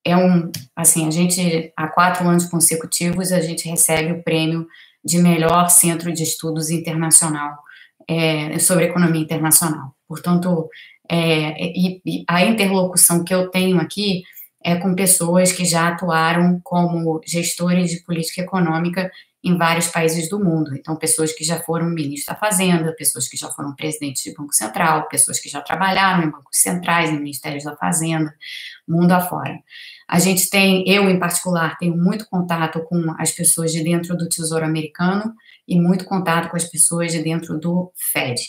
é 0.06 0.16
um, 0.16 0.52
assim, 0.76 1.08
a 1.08 1.12
gente, 1.12 1.74
há 1.76 1.88
quatro 1.88 2.28
anos 2.28 2.46
consecutivos, 2.46 3.32
a 3.32 3.42
gente 3.42 3.68
recebe 3.68 4.12
o 4.12 4.24
prêmio 4.24 4.68
de 5.04 5.18
melhor 5.18 5.70
centro 5.70 6.14
de 6.14 6.24
estudos 6.24 6.70
internacional 6.70 7.58
é, 8.08 8.58
sobre 8.60 8.86
economia 8.86 9.22
internacional. 9.22 9.96
Portanto, 10.08 10.70
é, 11.10 11.60
e, 11.60 12.02
e 12.06 12.24
a 12.28 12.46
interlocução 12.46 13.24
que 13.24 13.34
eu 13.34 13.50
tenho 13.50 13.80
aqui 13.80 14.24
é 14.64 14.76
com 14.76 14.96
pessoas 14.96 15.52
que 15.52 15.66
já 15.66 15.88
atuaram 15.88 16.60
como 16.64 17.22
gestores 17.26 17.92
de 17.92 18.04
política 18.04 18.42
econômica 18.42 19.12
em 19.44 19.56
vários 19.58 19.88
países 19.88 20.28
do 20.28 20.44
mundo. 20.44 20.76
Então, 20.76 20.96
pessoas 20.96 21.32
que 21.32 21.44
já 21.44 21.60
foram 21.60 21.86
ministros 21.86 22.26
da 22.26 22.36
Fazenda, 22.36 22.96
pessoas 22.96 23.28
que 23.28 23.38
já 23.38 23.48
foram 23.52 23.76
presidentes 23.76 24.24
de 24.24 24.34
Banco 24.34 24.54
Central, 24.54 25.08
pessoas 25.08 25.40
que 25.40 25.48
já 25.48 25.62
trabalharam 25.62 26.24
em 26.24 26.32
bancos 26.32 26.58
centrais, 26.58 27.12
em 27.12 27.20
ministérios 27.20 27.64
da 27.64 27.76
Fazenda, 27.76 28.34
mundo 28.88 29.12
afora. 29.12 29.60
A 30.08 30.20
gente 30.20 30.50
tem, 30.50 30.84
eu 30.88 31.10
em 31.10 31.20
particular, 31.20 31.78
tenho 31.78 31.98
muito 31.98 32.28
contato 32.30 32.80
com 32.84 33.14
as 33.18 33.32
pessoas 33.32 33.72
de 33.72 33.84
dentro 33.84 34.16
do 34.16 34.30
Tesouro 34.30 34.64
Americano 34.64 35.34
e 35.68 35.80
muito 35.80 36.06
contato 36.06 36.50
com 36.50 36.56
as 36.58 36.66
pessoas 36.66 37.12
de 37.12 37.24
dentro 37.24 37.60
do 37.60 37.92
Fed, 37.96 38.40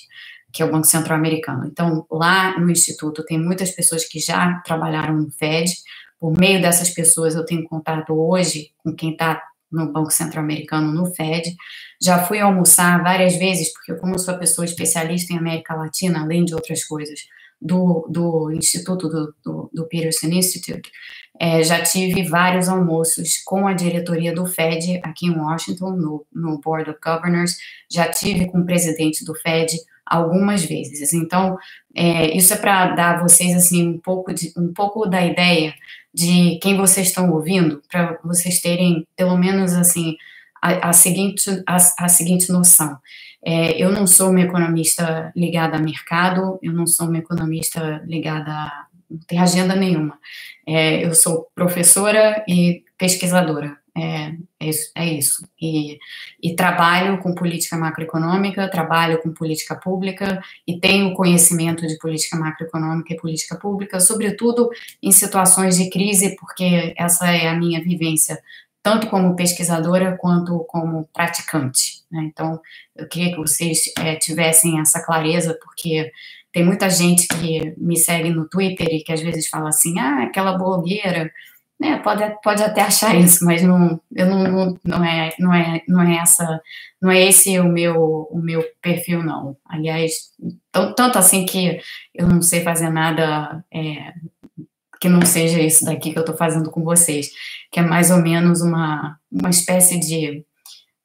que 0.52 0.62
é 0.62 0.66
o 0.66 0.70
Banco 0.70 0.86
Central 0.86 1.18
Americano. 1.18 1.66
Então, 1.66 2.06
lá 2.10 2.58
no 2.58 2.70
Instituto, 2.70 3.24
tem 3.24 3.38
muitas 3.38 3.70
pessoas 3.70 4.04
que 4.04 4.18
já 4.18 4.60
trabalharam 4.64 5.16
no 5.16 5.30
Fed. 5.30 5.72
Por 6.20 6.36
meio 6.36 6.60
dessas 6.60 6.90
pessoas, 6.90 7.34
eu 7.34 7.44
tenho 7.44 7.64
contato 7.64 8.12
hoje 8.12 8.72
com 8.82 8.94
quem 8.94 9.12
está 9.12 9.42
no 9.72 9.92
Banco 9.92 10.10
Central 10.10 10.44
Americano, 10.44 10.92
no 10.92 11.06
Fed. 11.14 11.54
Já 12.00 12.22
fui 12.24 12.38
almoçar 12.38 13.02
várias 13.02 13.36
vezes, 13.36 13.72
porque 13.72 13.94
como 13.94 14.14
eu 14.14 14.18
sou 14.18 14.38
pessoa 14.38 14.64
especialista 14.64 15.32
em 15.32 15.38
América 15.38 15.74
Latina, 15.74 16.20
além 16.20 16.44
de 16.44 16.54
outras 16.54 16.84
coisas, 16.84 17.20
do, 17.60 18.06
do 18.10 18.52
Instituto, 18.52 19.08
do, 19.08 19.34
do, 19.42 19.70
do 19.72 19.88
Peterson 19.88 20.26
Institute, 20.26 20.90
é, 21.38 21.62
já 21.62 21.82
tive 21.82 22.22
vários 22.22 22.68
almoços 22.68 23.42
com 23.44 23.66
a 23.66 23.74
diretoria 23.74 24.34
do 24.34 24.46
Fed 24.46 25.00
aqui 25.02 25.26
em 25.26 25.36
Washington, 25.36 25.90
no, 25.90 26.26
no 26.32 26.58
Board 26.60 26.90
of 26.90 26.98
Governors, 27.02 27.56
já 27.90 28.08
tive 28.08 28.46
com 28.46 28.60
o 28.60 28.64
presidente 28.64 29.24
do 29.24 29.34
Fed 29.34 29.76
algumas 30.04 30.64
vezes. 30.64 31.12
Então, 31.12 31.58
é, 31.94 32.36
isso 32.36 32.54
é 32.54 32.56
para 32.56 32.94
dar 32.94 33.16
a 33.16 33.22
vocês 33.22 33.54
assim 33.54 33.88
um 33.88 33.98
pouco, 33.98 34.32
de, 34.32 34.52
um 34.56 34.72
pouco 34.72 35.06
da 35.06 35.24
ideia 35.24 35.74
de 36.14 36.58
quem 36.62 36.76
vocês 36.76 37.08
estão 37.08 37.30
ouvindo, 37.30 37.82
para 37.90 38.18
vocês 38.24 38.60
terem 38.60 39.06
pelo 39.16 39.36
menos 39.36 39.74
assim 39.74 40.16
a, 40.62 40.88
a 40.88 40.92
seguinte, 40.92 41.62
a, 41.66 41.76
a, 41.76 42.08
seguinte 42.08 42.50
noção. 42.50 42.96
É, 43.44 43.80
eu 43.80 43.90
não 43.90 44.06
sou 44.06 44.30
uma 44.30 44.40
economista 44.40 45.32
ligada 45.36 45.76
a 45.76 45.80
mercado, 45.80 46.58
eu 46.62 46.72
não 46.72 46.86
sou 46.86 47.06
uma 47.08 47.18
economista 47.18 48.02
ligada 48.06 48.72
não 49.10 49.18
tem 49.26 49.38
agenda 49.38 49.74
nenhuma. 49.74 50.18
É, 50.66 51.04
eu 51.04 51.14
sou 51.14 51.48
professora 51.54 52.44
e 52.48 52.84
pesquisadora. 52.98 53.76
É, 53.96 54.34
é 54.60 54.68
isso. 54.68 54.90
É 54.94 55.06
isso. 55.06 55.48
E, 55.60 55.98
e, 56.42 56.54
trabalho 56.54 57.18
com 57.22 57.34
política 57.34 57.78
macroeconômica, 57.78 58.70
trabalho 58.70 59.22
com 59.22 59.32
política 59.32 59.74
pública 59.74 60.42
e 60.66 60.78
tenho 60.78 61.14
conhecimento 61.14 61.86
de 61.86 61.96
política 61.98 62.36
macroeconômica 62.36 63.14
e 63.14 63.16
política 63.16 63.56
pública, 63.56 63.98
sobretudo 63.98 64.68
em 65.02 65.10
situações 65.10 65.78
de 65.78 65.88
crise, 65.88 66.36
porque 66.36 66.94
essa 66.98 67.30
é 67.30 67.48
a 67.48 67.54
minha 67.54 67.82
vivência, 67.82 68.38
tanto 68.82 69.06
como 69.06 69.34
pesquisadora 69.34 70.16
quanto 70.18 70.58
como 70.68 71.08
praticante. 71.12 72.04
Né? 72.10 72.24
Então, 72.24 72.60
eu 72.94 73.08
queria 73.08 73.30
que 73.30 73.38
vocês 73.38 73.92
é, 73.98 74.14
tivessem 74.16 74.78
essa 74.78 75.02
clareza, 75.02 75.58
porque 75.64 76.12
tem 76.56 76.64
muita 76.64 76.88
gente 76.88 77.28
que 77.28 77.74
me 77.76 77.98
segue 77.98 78.30
no 78.30 78.48
Twitter 78.48 78.88
e 78.90 79.04
que 79.04 79.12
às 79.12 79.20
vezes 79.20 79.46
fala 79.46 79.68
assim, 79.68 79.98
ah, 79.98 80.22
aquela 80.22 80.56
blogueira 80.56 81.30
né, 81.78 81.98
pode, 81.98 82.22
pode 82.42 82.62
até 82.62 82.80
achar 82.80 83.14
isso, 83.20 83.44
mas 83.44 83.62
não, 83.62 84.00
eu 84.10 84.24
não, 84.24 84.74
não, 84.82 85.04
é, 85.04 85.34
não, 85.38 85.52
é, 85.52 85.82
não 85.86 86.00
é 86.00 86.16
essa, 86.16 86.62
não 86.98 87.10
é 87.10 87.26
esse 87.26 87.60
o 87.60 87.68
meu, 87.68 88.26
o 88.30 88.40
meu 88.40 88.64
perfil, 88.80 89.22
não. 89.22 89.54
Aliás, 89.66 90.32
tanto 90.72 91.18
assim 91.18 91.44
que 91.44 91.78
eu 92.14 92.26
não 92.26 92.40
sei 92.40 92.62
fazer 92.62 92.88
nada 92.88 93.62
é, 93.70 94.14
que 94.98 95.10
não 95.10 95.26
seja 95.26 95.60
isso 95.60 95.84
daqui 95.84 96.10
que 96.10 96.18
eu 96.18 96.22
estou 96.22 96.38
fazendo 96.38 96.70
com 96.70 96.82
vocês, 96.82 97.32
que 97.70 97.80
é 97.80 97.82
mais 97.82 98.10
ou 98.10 98.22
menos 98.22 98.62
uma, 98.62 99.18
uma 99.30 99.50
espécie 99.50 100.00
de, 100.00 100.42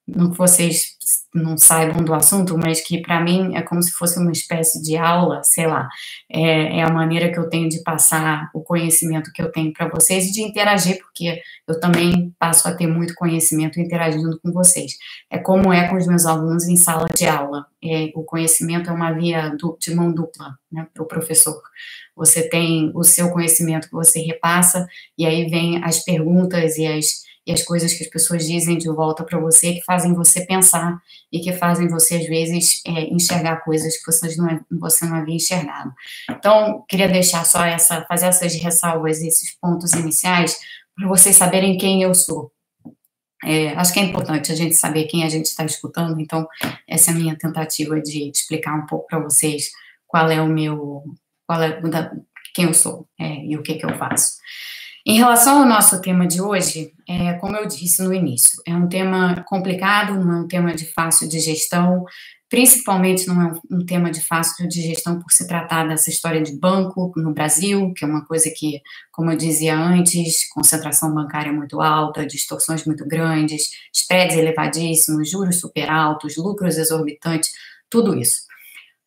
não 0.08 0.30
que 0.30 0.38
vocês 0.38 0.96
não 1.34 1.56
saibam 1.56 2.04
do 2.04 2.12
assunto, 2.14 2.58
mas 2.58 2.80
que 2.80 3.00
para 3.00 3.20
mim 3.20 3.56
é 3.56 3.62
como 3.62 3.82
se 3.82 3.90
fosse 3.92 4.18
uma 4.18 4.32
espécie 4.32 4.82
de 4.82 4.96
aula, 4.96 5.42
sei 5.42 5.66
lá, 5.66 5.88
é, 6.30 6.78
é, 6.78 6.82
a 6.82 6.92
maneira 6.92 7.32
que 7.32 7.38
eu 7.38 7.48
tenho 7.48 7.68
de 7.68 7.82
passar 7.82 8.50
o 8.54 8.60
conhecimento 8.60 9.32
que 9.32 9.40
eu 9.40 9.50
tenho 9.50 9.72
para 9.72 9.88
vocês 9.88 10.26
e 10.26 10.32
de 10.32 10.42
interagir, 10.42 11.00
porque 11.00 11.40
eu 11.66 11.80
também 11.80 12.34
passo 12.38 12.68
a 12.68 12.74
ter 12.74 12.86
muito 12.86 13.14
conhecimento 13.14 13.80
interagindo 13.80 14.38
com 14.40 14.52
vocês. 14.52 14.92
É 15.30 15.38
como 15.38 15.72
é 15.72 15.88
com 15.88 15.96
os 15.96 16.06
meus 16.06 16.26
alunos 16.26 16.68
em 16.68 16.76
sala 16.76 17.06
de 17.16 17.26
aula. 17.26 17.66
É, 17.82 18.10
o 18.14 18.22
conhecimento 18.22 18.90
é 18.90 18.92
uma 18.92 19.12
via 19.12 19.56
de 19.80 19.94
mão 19.94 20.12
dupla 20.12 20.58
né, 20.70 20.86
para 20.92 21.02
o 21.02 21.06
professor. 21.06 21.60
Você 22.14 22.48
tem 22.48 22.92
o 22.94 23.02
seu 23.02 23.30
conhecimento 23.30 23.88
que 23.88 23.94
você 23.94 24.20
repassa, 24.20 24.86
e 25.16 25.24
aí 25.24 25.48
vem 25.48 25.82
as 25.82 26.04
perguntas 26.04 26.76
e 26.76 26.86
as 26.86 27.22
e 27.46 27.52
as 27.52 27.62
coisas 27.62 27.92
que 27.92 28.04
as 28.04 28.10
pessoas 28.10 28.46
dizem 28.46 28.78
de 28.78 28.88
volta 28.88 29.24
para 29.24 29.38
você 29.38 29.74
que 29.74 29.82
fazem 29.82 30.14
você 30.14 30.46
pensar 30.46 31.00
e 31.30 31.40
que 31.40 31.52
fazem 31.52 31.88
você, 31.88 32.16
às 32.16 32.26
vezes, 32.26 32.80
é, 32.86 33.12
enxergar 33.12 33.64
coisas 33.64 33.96
que 33.96 34.06
vocês 34.06 34.36
não, 34.36 34.60
você 34.70 35.04
não 35.04 35.16
havia 35.16 35.34
enxergado. 35.34 35.92
Então, 36.30 36.84
queria 36.88 37.08
deixar 37.08 37.44
só 37.44 37.64
essa, 37.64 38.04
fazer 38.06 38.26
essas 38.26 38.54
ressalvas, 38.54 39.20
esses 39.20 39.56
pontos 39.60 39.92
iniciais, 39.92 40.56
para 40.94 41.08
vocês 41.08 41.34
saberem 41.34 41.76
quem 41.76 42.02
eu 42.02 42.14
sou. 42.14 42.52
É, 43.44 43.70
acho 43.70 43.92
que 43.92 43.98
é 43.98 44.04
importante 44.04 44.52
a 44.52 44.54
gente 44.54 44.76
saber 44.76 45.04
quem 45.06 45.24
a 45.24 45.28
gente 45.28 45.46
está 45.46 45.64
escutando, 45.64 46.20
então, 46.20 46.46
essa 46.86 47.10
é 47.10 47.14
a 47.14 47.16
minha 47.16 47.36
tentativa 47.36 48.00
de 48.00 48.30
explicar 48.30 48.74
um 48.74 48.86
pouco 48.86 49.08
para 49.08 49.18
vocês 49.18 49.70
qual 50.06 50.30
é 50.30 50.40
o 50.40 50.46
meu, 50.46 51.02
qual 51.44 51.60
é, 51.60 51.80
quem 52.54 52.66
eu 52.66 52.74
sou 52.74 53.08
é, 53.18 53.44
e 53.44 53.56
o 53.56 53.62
que, 53.62 53.74
que 53.74 53.84
eu 53.84 53.98
faço. 53.98 54.34
Em 55.04 55.16
relação 55.16 55.58
ao 55.58 55.68
nosso 55.68 56.00
tema 56.00 56.28
de 56.28 56.40
hoje, 56.40 56.92
é, 57.08 57.32
como 57.34 57.56
eu 57.56 57.66
disse 57.66 58.00
no 58.02 58.14
início, 58.14 58.62
é 58.64 58.72
um 58.72 58.88
tema 58.88 59.42
complicado, 59.48 60.14
não 60.14 60.32
é 60.32 60.40
um 60.42 60.46
tema 60.46 60.72
de 60.72 60.86
fácil 60.92 61.28
de 61.28 61.40
gestão, 61.40 62.04
principalmente 62.48 63.26
não 63.26 63.42
é 63.42 63.52
um, 63.68 63.84
tema 63.84 64.12
de 64.12 64.20
fácil 64.20 64.68
de 64.68 64.80
gestão 64.80 65.18
por 65.18 65.32
se 65.32 65.48
tratar 65.48 65.88
dessa 65.88 66.08
história 66.08 66.40
de 66.40 66.56
banco 66.56 67.12
no 67.16 67.34
Brasil, 67.34 67.92
que 67.96 68.04
é 68.04 68.06
uma 68.06 68.24
coisa 68.24 68.48
que, 68.56 68.80
como 69.10 69.32
eu 69.32 69.36
dizia 69.36 69.76
antes, 69.76 70.48
concentração 70.50 71.12
bancária 71.12 71.52
muito 71.52 71.80
alta, 71.80 72.24
distorções 72.24 72.84
muito 72.84 73.04
grandes, 73.04 73.70
spreads 73.92 74.36
elevadíssimos, 74.36 75.28
juros 75.28 75.58
super 75.58 75.90
altos, 75.90 76.36
lucros 76.36 76.78
exorbitantes, 76.78 77.50
tudo 77.90 78.16
isso. 78.16 78.42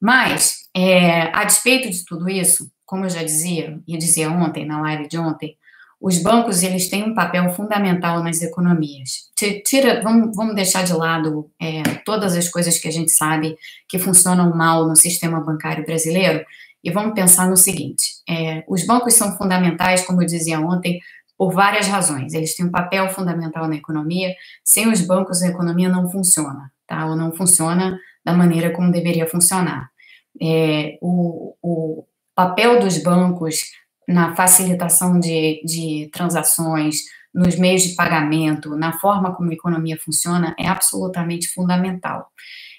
Mas, 0.02 0.68
é, 0.76 1.34
a 1.34 1.46
despeito 1.46 1.90
de 1.90 2.04
tudo 2.04 2.28
isso, 2.28 2.70
como 2.86 3.06
eu 3.06 3.10
já 3.10 3.24
dizia, 3.24 3.80
e 3.88 3.98
dizia 3.98 4.30
ontem, 4.30 4.66
na 4.66 4.82
live 4.82 5.08
de 5.08 5.18
ontem, 5.18 5.56
os 6.00 6.22
bancos 6.22 6.62
eles 6.62 6.90
têm 6.90 7.04
um 7.04 7.14
papel 7.14 7.50
fundamental 7.54 8.24
nas 8.24 8.42
economias. 8.42 9.30
Tira, 9.66 10.02
vamos, 10.02 10.36
vamos 10.36 10.56
deixar 10.56 10.84
de 10.84 10.94
lado 10.94 11.50
é, 11.60 11.82
todas 12.06 12.36
as 12.36 12.48
coisas 12.50 12.78
que 12.78 12.88
a 12.88 12.92
gente 12.92 13.12
sabe 13.12 13.56
que 13.88 13.98
funcionam 13.98 14.56
mal 14.56 14.88
no 14.88 14.96
sistema 14.96 15.40
bancário 15.40 15.86
brasileiro 15.86 16.46
e 16.84 16.92
vamos 16.92 17.16
pensar 17.16 17.50
no 17.50 17.58
seguinte: 17.58 18.22
é, 18.30 18.64
os 18.68 18.86
bancos 18.86 19.16
são 19.16 19.36
fundamentais, 19.38 20.06
como 20.06 20.22
eu 20.22 20.28
dizia 20.28 20.60
ontem, 20.60 21.00
por 21.38 21.52
várias 21.52 21.88
razões. 21.88 22.34
Eles 22.34 22.56
têm 22.56 22.68
um 22.68 22.72
papel 22.72 23.10
fundamental 23.10 23.68
na 23.68 23.76
economia. 23.76 24.34
Sem 24.64 24.88
os 24.92 25.02
bancos, 25.02 25.42
a 25.42 25.48
economia 25.48 25.90
não 25.90 26.10
funciona, 26.12 26.72
tá? 26.86 27.08
Ou 27.08 27.16
não 27.16 27.32
funciona 27.32 27.98
da 28.24 28.34
maneira 28.34 28.72
como 28.72 28.92
deveria 28.92 29.28
funcionar. 29.28 29.90
É, 30.42 30.98
o, 31.02 31.56
o 31.62 32.06
papel 32.36 32.80
dos 32.80 32.98
bancos 33.02 33.72
na 34.08 34.36
facilitação 34.36 35.20
de, 35.20 35.62
de 35.64 36.10
transações, 36.12 36.98
nos 37.34 37.58
meios 37.58 37.84
de 37.84 37.96
pagamento, 37.96 38.76
na 38.76 38.94
forma 38.94 39.36
como 39.36 39.52
a 39.52 39.54
economia 39.54 40.00
funciona, 40.00 40.56
é 40.58 40.68
absolutamente 40.68 41.50
fundamental. 41.50 42.28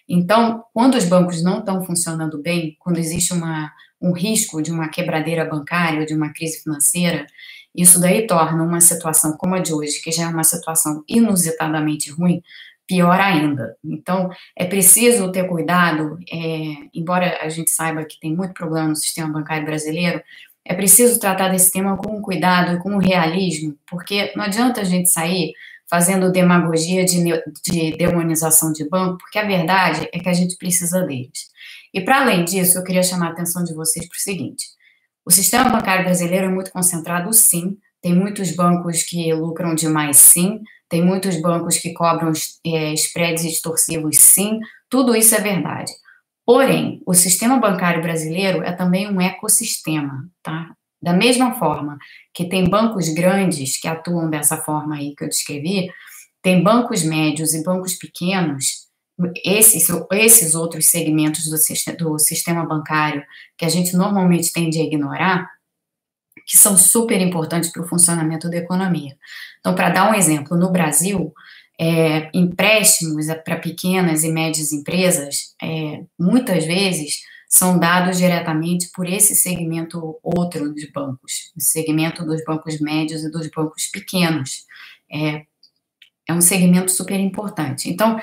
Então, 0.08 0.64
quando 0.72 0.94
os 0.94 1.04
bancos 1.04 1.42
não 1.42 1.58
estão 1.58 1.84
funcionando 1.84 2.40
bem, 2.40 2.76
quando 2.78 2.98
existe 2.98 3.32
uma, 3.32 3.70
um 4.00 4.12
risco 4.12 4.62
de 4.62 4.70
uma 4.70 4.88
quebradeira 4.88 5.44
bancária, 5.44 6.06
de 6.06 6.14
uma 6.14 6.32
crise 6.32 6.62
financeira, 6.62 7.26
isso 7.74 8.00
daí 8.00 8.26
torna 8.26 8.62
uma 8.62 8.80
situação 8.80 9.36
como 9.36 9.54
a 9.54 9.58
de 9.58 9.74
hoje, 9.74 10.00
que 10.02 10.10
já 10.10 10.24
é 10.24 10.28
uma 10.28 10.44
situação 10.44 11.04
inusitadamente 11.06 12.10
ruim, 12.10 12.40
pior 12.86 13.20
ainda. 13.20 13.76
Então, 13.84 14.30
é 14.56 14.64
preciso 14.64 15.30
ter 15.32 15.46
cuidado, 15.48 16.18
é, 16.32 16.88
embora 16.94 17.38
a 17.42 17.48
gente 17.48 17.70
saiba 17.70 18.04
que 18.04 18.18
tem 18.18 18.34
muito 18.34 18.54
problema 18.54 18.88
no 18.88 18.96
sistema 18.96 19.32
bancário 19.32 19.66
brasileiro, 19.66 20.22
é 20.68 20.74
preciso 20.74 21.20
tratar 21.20 21.48
desse 21.48 21.70
tema 21.70 21.96
com 21.96 22.20
cuidado 22.20 22.72
e 22.76 22.78
com 22.78 22.98
realismo, 22.98 23.76
porque 23.88 24.32
não 24.36 24.44
adianta 24.44 24.80
a 24.80 24.84
gente 24.84 25.08
sair 25.08 25.52
fazendo 25.88 26.32
demagogia 26.32 27.04
de, 27.04 27.22
de 27.64 27.96
demonização 27.96 28.72
de 28.72 28.88
banco, 28.88 29.18
porque 29.18 29.38
a 29.38 29.46
verdade 29.46 30.08
é 30.12 30.18
que 30.18 30.28
a 30.28 30.32
gente 30.32 30.56
precisa 30.56 31.02
deles. 31.02 31.46
E 31.94 32.00
para 32.00 32.20
além 32.20 32.44
disso, 32.44 32.76
eu 32.76 32.84
queria 32.84 33.02
chamar 33.02 33.28
a 33.28 33.30
atenção 33.30 33.62
de 33.62 33.74
vocês 33.74 34.06
para 34.08 34.16
o 34.16 34.20
seguinte: 34.20 34.66
o 35.24 35.30
sistema 35.30 35.70
bancário 35.70 36.04
brasileiro 36.04 36.46
é 36.46 36.50
muito 36.50 36.72
concentrado, 36.72 37.32
sim. 37.32 37.76
Tem 38.02 38.14
muitos 38.14 38.54
bancos 38.54 39.02
que 39.02 39.32
lucram 39.32 39.74
demais, 39.74 40.16
sim. 40.16 40.60
Tem 40.88 41.02
muitos 41.02 41.40
bancos 41.40 41.78
que 41.78 41.92
cobram 41.92 42.32
é, 42.64 42.92
spreads 42.92 43.44
extorsivos, 43.44 44.18
sim. 44.18 44.58
Tudo 44.90 45.16
isso 45.16 45.34
é 45.34 45.40
verdade. 45.40 45.92
Porém, 46.46 47.02
o 47.04 47.12
sistema 47.12 47.58
bancário 47.58 48.00
brasileiro 48.00 48.62
é 48.62 48.70
também 48.70 49.10
um 49.10 49.20
ecossistema, 49.20 50.30
tá? 50.44 50.76
Da 51.02 51.12
mesma 51.12 51.54
forma 51.54 51.98
que 52.32 52.48
tem 52.48 52.70
bancos 52.70 53.08
grandes 53.08 53.78
que 53.80 53.88
atuam 53.88 54.30
dessa 54.30 54.56
forma 54.56 54.94
aí 54.94 55.14
que 55.16 55.24
eu 55.24 55.28
descrevi, 55.28 55.88
tem 56.40 56.62
bancos 56.62 57.02
médios 57.02 57.52
e 57.52 57.64
bancos 57.64 57.94
pequenos, 57.94 58.86
esses, 59.44 59.88
esses 60.12 60.54
outros 60.54 60.86
segmentos 60.86 61.44
do, 61.46 61.96
do 61.96 62.18
sistema 62.18 62.64
bancário 62.64 63.24
que 63.58 63.64
a 63.64 63.68
gente 63.68 63.96
normalmente 63.96 64.52
tende 64.52 64.78
a 64.78 64.84
ignorar, 64.84 65.50
que 66.46 66.56
são 66.56 66.76
super 66.76 67.20
importantes 67.20 67.72
para 67.72 67.82
o 67.82 67.88
funcionamento 67.88 68.48
da 68.48 68.58
economia. 68.58 69.16
Então, 69.58 69.74
para 69.74 69.90
dar 69.90 70.10
um 70.10 70.14
exemplo, 70.14 70.56
no 70.56 70.70
Brasil, 70.70 71.34
é, 71.78 72.30
empréstimos 72.32 73.26
para 73.44 73.56
pequenas 73.56 74.24
e 74.24 74.30
médias 74.30 74.72
empresas, 74.72 75.54
é, 75.62 76.02
muitas 76.18 76.64
vezes, 76.64 77.20
são 77.48 77.78
dados 77.78 78.18
diretamente 78.18 78.90
por 78.92 79.06
esse 79.06 79.34
segmento 79.34 80.18
outro 80.22 80.72
dos 80.72 80.90
bancos, 80.90 81.52
o 81.56 81.60
segmento 81.60 82.24
dos 82.24 82.42
bancos 82.44 82.80
médios 82.80 83.22
e 83.22 83.30
dos 83.30 83.48
bancos 83.48 83.86
pequenos. 83.86 84.64
É, 85.10 85.44
é 86.28 86.34
um 86.34 86.40
segmento 86.40 86.90
super 86.90 87.20
importante. 87.20 87.88
Então, 87.88 88.18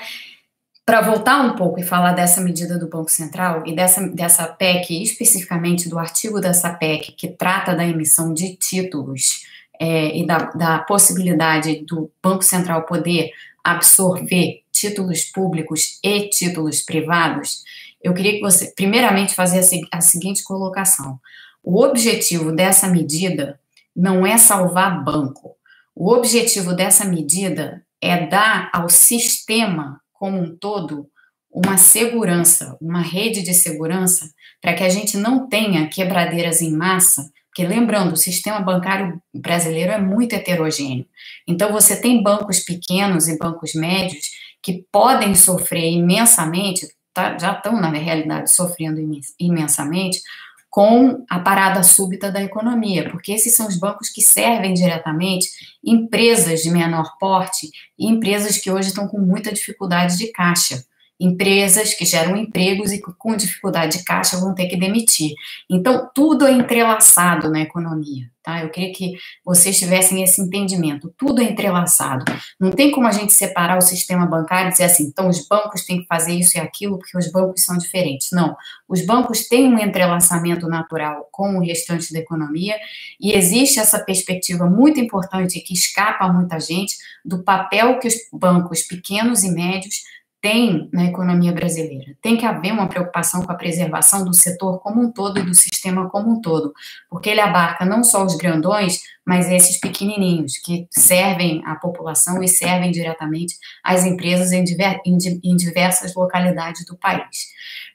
para 0.84 1.00
voltar 1.00 1.40
um 1.40 1.56
pouco 1.56 1.80
e 1.80 1.82
falar 1.82 2.12
dessa 2.12 2.42
medida 2.42 2.78
do 2.78 2.88
Banco 2.88 3.10
Central 3.10 3.62
e 3.66 3.74
dessa, 3.74 4.06
dessa 4.08 4.46
PEC, 4.46 5.02
especificamente 5.02 5.88
do 5.88 5.98
artigo 5.98 6.40
dessa 6.40 6.74
PEC 6.74 7.12
que 7.12 7.28
trata 7.28 7.74
da 7.74 7.86
emissão 7.86 8.34
de 8.34 8.54
títulos 8.56 9.46
é, 9.80 10.16
e 10.16 10.26
da, 10.26 10.38
da 10.50 10.78
possibilidade 10.80 11.84
do 11.86 12.10
Banco 12.22 12.42
Central 12.42 12.86
poder 12.86 13.30
absorver 13.62 14.62
títulos 14.70 15.24
públicos 15.24 15.98
e 16.02 16.28
títulos 16.28 16.82
privados, 16.82 17.62
eu 18.02 18.12
queria 18.12 18.32
que 18.32 18.40
você, 18.40 18.72
primeiramente, 18.76 19.34
fazer 19.34 19.60
a, 19.92 19.98
a 19.98 20.00
seguinte 20.00 20.42
colocação. 20.44 21.18
O 21.62 21.82
objetivo 21.82 22.52
dessa 22.52 22.88
medida 22.88 23.58
não 23.96 24.26
é 24.26 24.36
salvar 24.36 25.02
banco. 25.02 25.56
O 25.94 26.12
objetivo 26.12 26.74
dessa 26.74 27.04
medida 27.04 27.82
é 28.00 28.26
dar 28.26 28.70
ao 28.74 28.88
sistema 28.88 30.00
como 30.12 30.38
um 30.38 30.54
todo 30.54 31.08
uma 31.54 31.78
segurança, 31.78 32.76
uma 32.80 33.00
rede 33.00 33.40
de 33.40 33.54
segurança, 33.54 34.28
para 34.60 34.74
que 34.74 34.82
a 34.82 34.88
gente 34.88 35.16
não 35.16 35.48
tenha 35.48 35.88
quebradeiras 35.88 36.60
em 36.60 36.72
massa, 36.72 37.30
porque 37.54 37.68
lembrando, 37.68 38.14
o 38.14 38.16
sistema 38.16 38.58
bancário 38.58 39.22
brasileiro 39.32 39.92
é 39.92 39.98
muito 39.98 40.34
heterogêneo. 40.34 41.06
Então 41.46 41.70
você 41.70 42.00
tem 42.00 42.20
bancos 42.20 42.58
pequenos 42.58 43.28
e 43.28 43.38
bancos 43.38 43.74
médios 43.76 44.32
que 44.60 44.84
podem 44.90 45.36
sofrer 45.36 45.88
imensamente 45.92 46.88
tá, 47.12 47.38
já 47.38 47.52
estão, 47.52 47.80
na 47.80 47.90
realidade, 47.90 48.52
sofrendo 48.52 49.00
imensamente 49.38 50.20
com 50.68 51.24
a 51.30 51.38
parada 51.38 51.84
súbita 51.84 52.28
da 52.28 52.42
economia, 52.42 53.08
porque 53.08 53.30
esses 53.30 53.54
são 53.54 53.68
os 53.68 53.78
bancos 53.78 54.08
que 54.08 54.20
servem 54.20 54.74
diretamente 54.74 55.46
empresas 55.84 56.60
de 56.60 56.70
menor 56.70 57.16
porte 57.20 57.70
e 57.96 58.08
empresas 58.08 58.58
que 58.58 58.68
hoje 58.68 58.88
estão 58.88 59.06
com 59.06 59.20
muita 59.20 59.52
dificuldade 59.52 60.18
de 60.18 60.32
caixa 60.32 60.84
empresas 61.24 61.94
que 61.94 62.04
geram 62.04 62.36
empregos 62.36 62.92
e 62.92 63.00
com 63.00 63.34
dificuldade 63.34 63.98
de 63.98 64.04
caixa 64.04 64.36
vão 64.36 64.54
ter 64.54 64.66
que 64.66 64.76
demitir. 64.76 65.32
Então, 65.70 66.10
tudo 66.14 66.46
é 66.46 66.52
entrelaçado 66.52 67.50
na 67.50 67.60
economia, 67.60 68.30
tá? 68.42 68.62
Eu 68.62 68.68
queria 68.68 68.92
que 68.92 69.14
vocês 69.44 69.78
tivessem 69.78 70.22
esse 70.22 70.40
entendimento, 70.40 71.12
tudo 71.16 71.40
é 71.40 71.44
entrelaçado. 71.44 72.24
Não 72.60 72.70
tem 72.70 72.90
como 72.90 73.06
a 73.06 73.12
gente 73.12 73.32
separar 73.32 73.78
o 73.78 73.80
sistema 73.80 74.26
bancário 74.26 74.68
e 74.68 74.72
dizer 74.72 74.84
assim, 74.84 75.04
então 75.04 75.28
os 75.28 75.48
bancos 75.48 75.84
têm 75.84 76.02
que 76.02 76.06
fazer 76.06 76.34
isso 76.34 76.58
e 76.58 76.60
aquilo 76.60 76.98
porque 76.98 77.16
os 77.16 77.32
bancos 77.32 77.64
são 77.64 77.78
diferentes. 77.78 78.28
Não, 78.30 78.54
os 78.86 79.04
bancos 79.06 79.48
têm 79.48 79.66
um 79.66 79.78
entrelaçamento 79.78 80.68
natural 80.68 81.28
com 81.32 81.56
o 81.56 81.60
restante 81.60 82.12
da 82.12 82.18
economia 82.18 82.76
e 83.18 83.32
existe 83.32 83.80
essa 83.80 83.98
perspectiva 83.98 84.68
muito 84.68 85.00
importante 85.00 85.60
que 85.60 85.72
escapa 85.72 86.26
a 86.26 86.32
muita 86.32 86.60
gente 86.60 86.96
do 87.24 87.42
papel 87.42 87.98
que 87.98 88.08
os 88.08 88.14
bancos 88.32 88.82
pequenos 88.82 89.42
e 89.42 89.50
médios 89.50 90.02
tem 90.44 90.90
na 90.92 91.06
economia 91.06 91.52
brasileira. 91.52 92.14
Tem 92.20 92.36
que 92.36 92.44
haver 92.44 92.70
uma 92.70 92.86
preocupação 92.86 93.42
com 93.42 93.50
a 93.50 93.54
preservação 93.54 94.26
do 94.26 94.34
setor 94.34 94.78
como 94.80 95.00
um 95.00 95.10
todo 95.10 95.40
e 95.40 95.42
do 95.42 95.54
sistema 95.54 96.10
como 96.10 96.32
um 96.32 96.40
todo, 96.42 96.74
porque 97.08 97.30
ele 97.30 97.40
abarca 97.40 97.86
não 97.86 98.04
só 98.04 98.22
os 98.22 98.36
grandões, 98.36 99.00
mas 99.24 99.50
esses 99.50 99.80
pequenininhos 99.80 100.58
que 100.58 100.86
servem 100.90 101.62
à 101.64 101.74
população 101.76 102.42
e 102.42 102.48
servem 102.48 102.90
diretamente 102.90 103.54
às 103.82 104.04
empresas 104.04 104.52
em, 104.52 104.62
diver, 104.62 105.00
em, 105.06 105.16
em 105.42 105.56
diversas 105.56 106.14
localidades 106.14 106.84
do 106.84 106.94
país. 106.94 107.46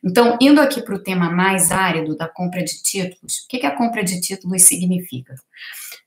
Então, 0.03 0.35
indo 0.41 0.59
aqui 0.59 0.81
para 0.81 0.95
o 0.95 1.03
tema 1.03 1.29
mais 1.29 1.71
árido 1.71 2.17
da 2.17 2.27
compra 2.27 2.63
de 2.63 2.81
títulos, 2.81 3.43
o 3.45 3.47
que, 3.47 3.59
que 3.59 3.67
a 3.67 3.77
compra 3.77 4.03
de 4.03 4.19
títulos 4.19 4.63
significa? 4.63 5.35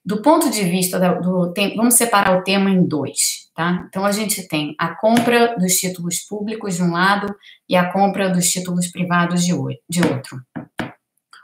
Do 0.05 0.21
ponto 0.23 0.51
de 0.51 0.65
vista 0.65 0.99
da, 0.99 1.13
do, 1.13 1.53
tem, 1.53 1.77
vamos 1.77 1.95
separar 1.95 2.37
o 2.37 2.43
tema 2.43 2.69
em 2.69 2.85
dois. 2.85 3.42
Tá? 3.55 3.85
Então, 3.89 4.05
a 4.05 4.13
gente 4.13 4.49
tem 4.49 4.75
a 4.79 4.95
compra 4.95 5.57
dos 5.59 5.75
títulos 5.75 6.21
públicos 6.21 6.77
de 6.77 6.83
um 6.83 6.93
lado 6.93 7.35
e 7.69 7.77
a 7.77 7.93
compra 7.93 8.31
dos 8.31 8.51
títulos 8.51 8.87
privados 8.87 9.45
de, 9.45 9.53
de 9.89 10.03
outro. 10.03 10.41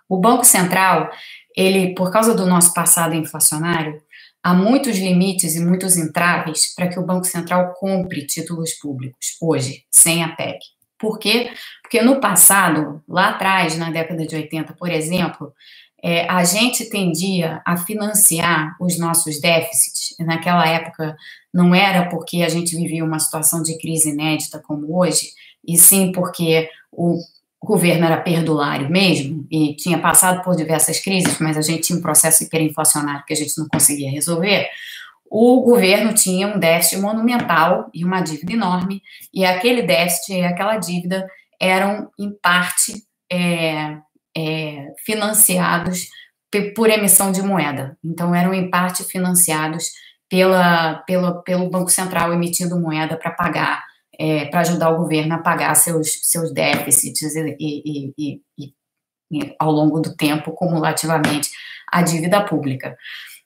O 0.08 0.18
Banco 0.18 0.44
Central, 0.44 1.10
ele, 1.54 1.94
por 1.94 2.10
causa 2.10 2.34
do 2.34 2.46
nosso 2.46 2.72
passado 2.72 3.14
inflacionário, 3.14 4.00
há 4.42 4.54
muitos 4.54 4.96
limites 4.96 5.54
e 5.54 5.60
muitos 5.60 5.98
entraves 5.98 6.74
para 6.74 6.88
que 6.88 6.98
o 6.98 7.04
Banco 7.04 7.26
Central 7.26 7.74
compre 7.74 8.26
títulos 8.26 8.72
públicos 8.72 9.36
hoje, 9.40 9.84
sem 9.90 10.24
a 10.24 10.28
PEC. 10.28 10.58
Por 10.98 11.18
quê? 11.18 11.52
Porque 11.82 12.00
no 12.00 12.20
passado, 12.20 13.02
lá 13.06 13.30
atrás, 13.30 13.76
na 13.76 13.90
década 13.90 14.26
de 14.26 14.34
80, 14.34 14.72
por 14.72 14.90
exemplo, 14.90 15.52
é, 16.02 16.28
a 16.28 16.44
gente 16.44 16.88
tendia 16.88 17.60
a 17.66 17.76
financiar 17.76 18.76
os 18.80 18.98
nossos 18.98 19.40
déficits. 19.40 20.14
Naquela 20.20 20.66
época, 20.66 21.16
não 21.52 21.74
era 21.74 22.08
porque 22.08 22.42
a 22.42 22.48
gente 22.48 22.76
vivia 22.76 23.04
uma 23.04 23.18
situação 23.18 23.62
de 23.62 23.78
crise 23.78 24.10
inédita 24.10 24.62
como 24.64 24.96
hoje, 24.96 25.28
e 25.66 25.76
sim 25.76 26.12
porque 26.12 26.68
o 26.92 27.18
governo 27.62 28.06
era 28.06 28.20
perdulário 28.20 28.88
mesmo 28.88 29.44
e 29.50 29.74
tinha 29.74 29.98
passado 29.98 30.42
por 30.44 30.54
diversas 30.54 31.00
crises, 31.00 31.38
mas 31.40 31.56
a 31.56 31.62
gente 31.62 31.82
tinha 31.82 31.98
um 31.98 32.02
processo 32.02 32.44
hiperinflacionário 32.44 33.24
que 33.26 33.32
a 33.32 33.36
gente 33.36 33.58
não 33.58 33.66
conseguia 33.68 34.10
resolver. 34.10 34.68
O 35.30 35.60
governo 35.62 36.14
tinha 36.14 36.46
um 36.46 36.58
déficit 36.58 37.00
monumental 37.00 37.90
e 37.92 38.04
uma 38.04 38.20
dívida 38.20 38.52
enorme, 38.52 39.02
e 39.34 39.44
aquele 39.44 39.82
déficit 39.82 40.32
e 40.32 40.44
aquela 40.44 40.76
dívida 40.78 41.28
eram, 41.60 42.08
em 42.18 42.30
parte, 42.40 43.02
é, 43.30 43.98
é, 44.38 44.94
financiados 45.04 46.08
por 46.74 46.88
emissão 46.88 47.32
de 47.32 47.42
moeda. 47.42 47.98
Então, 48.04 48.34
eram 48.34 48.54
em 48.54 48.70
parte 48.70 49.02
financiados 49.04 49.90
pela, 50.28 51.02
pela, 51.06 51.42
pelo 51.42 51.68
Banco 51.68 51.90
Central 51.90 52.32
emitindo 52.32 52.78
moeda 52.78 53.16
para 53.16 53.32
pagar, 53.32 53.84
é, 54.18 54.46
para 54.46 54.60
ajudar 54.60 54.90
o 54.90 54.98
governo 54.98 55.34
a 55.34 55.38
pagar 55.38 55.74
seus, 55.74 56.20
seus 56.22 56.52
déficits 56.52 57.34
e, 57.34 57.56
e, 57.58 58.14
e, 58.16 58.40
e, 59.30 59.54
ao 59.58 59.70
longo 59.72 60.00
do 60.00 60.16
tempo, 60.16 60.52
cumulativamente, 60.52 61.50
a 61.90 62.02
dívida 62.02 62.44
pública. 62.44 62.96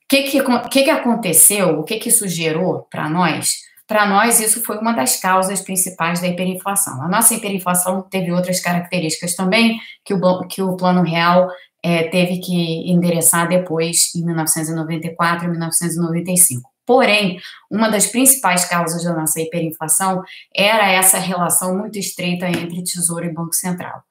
O 0.05 0.09
que, 0.09 0.25
que, 0.25 0.43
que, 0.69 0.85
que 0.85 0.91
aconteceu? 0.91 1.81
O 1.81 1.85
que, 1.85 1.99
que 1.99 2.11
isso 2.11 2.29
gerou 2.29 2.87
para 2.91 3.09
nós? 3.09 3.63
Para 3.93 4.07
nós, 4.07 4.41
isso 4.41 4.65
foi 4.65 4.79
uma 4.79 4.95
das 4.95 5.21
causas 5.21 5.61
principais 5.61 6.19
da 6.19 6.27
hiperinflação. 6.27 7.03
A 7.03 7.09
nossa 7.09 7.35
hiperinflação 7.35 8.01
teve 8.01 8.33
outras 8.33 8.59
características 8.59 9.37
também, 9.37 9.79
que 10.03 10.15
o, 10.15 10.49
que 10.49 10.63
o 10.63 10.75
Plano 10.79 11.03
Real 11.03 11.51
é, 11.83 12.05
teve 12.05 12.39
que 12.39 12.91
endereçar 12.91 13.47
depois, 13.47 14.15
em 14.17 14.25
1994 14.25 15.45
e 15.45 15.51
1995. 15.51 16.71
Porém, 16.87 17.39
uma 17.71 17.91
das 17.91 18.07
principais 18.07 18.65
causas 18.65 19.05
da 19.05 19.13
nossa 19.13 19.39
hiperinflação 19.43 20.23
era 20.57 20.91
essa 20.91 21.19
relação 21.19 21.77
muito 21.77 21.99
estreita 21.99 22.49
entre 22.49 22.83
Tesouro 22.83 23.27
e 23.27 23.35
Banco 23.35 23.53
Central. 23.53 24.03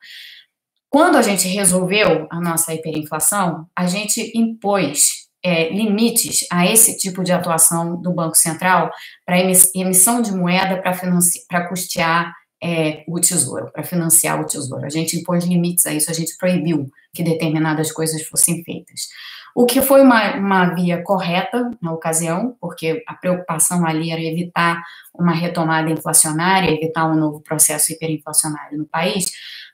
Quando 0.91 1.17
a 1.17 1.23
gente 1.23 1.47
resolveu 1.47 2.27
a 2.29 2.39
nossa 2.39 2.71
hiperinflação, 2.71 3.65
a 3.75 3.87
gente 3.87 4.31
impôs 4.37 5.20
é, 5.43 5.69
limites 5.69 6.45
a 6.51 6.65
esse 6.65 6.97
tipo 6.97 7.23
de 7.23 7.31
atuação 7.31 7.99
do 7.99 8.13
Banco 8.13 8.35
Central 8.35 8.91
para 9.25 9.39
emissão 9.39 10.21
de 10.21 10.31
moeda 10.31 10.81
para 11.47 11.67
custear 11.67 12.33
é, 12.63 13.03
o 13.07 13.19
tesouro, 13.19 13.71
para 13.71 13.83
financiar 13.83 14.39
o 14.39 14.45
tesouro. 14.45 14.85
A 14.85 14.89
gente 14.89 15.17
impôs 15.17 15.45
limites 15.45 15.85
a 15.85 15.93
isso, 15.93 16.11
a 16.11 16.13
gente 16.13 16.37
proibiu 16.37 16.87
que 17.13 17.23
determinadas 17.23 17.91
coisas 17.91 18.21
fossem 18.27 18.63
feitas. 18.63 19.07
O 19.53 19.65
que 19.65 19.81
foi 19.81 20.01
uma, 20.01 20.35
uma 20.37 20.73
via 20.73 21.03
correta 21.03 21.69
na 21.81 21.91
ocasião, 21.91 22.55
porque 22.61 23.03
a 23.05 23.13
preocupação 23.13 23.85
ali 23.85 24.11
era 24.11 24.21
evitar 24.21 24.81
uma 25.13 25.33
retomada 25.33 25.89
inflacionária, 25.89 26.71
evitar 26.71 27.05
um 27.05 27.15
novo 27.15 27.41
processo 27.41 27.91
hiperinflacionário 27.91 28.77
no 28.77 28.85
país, 28.85 29.25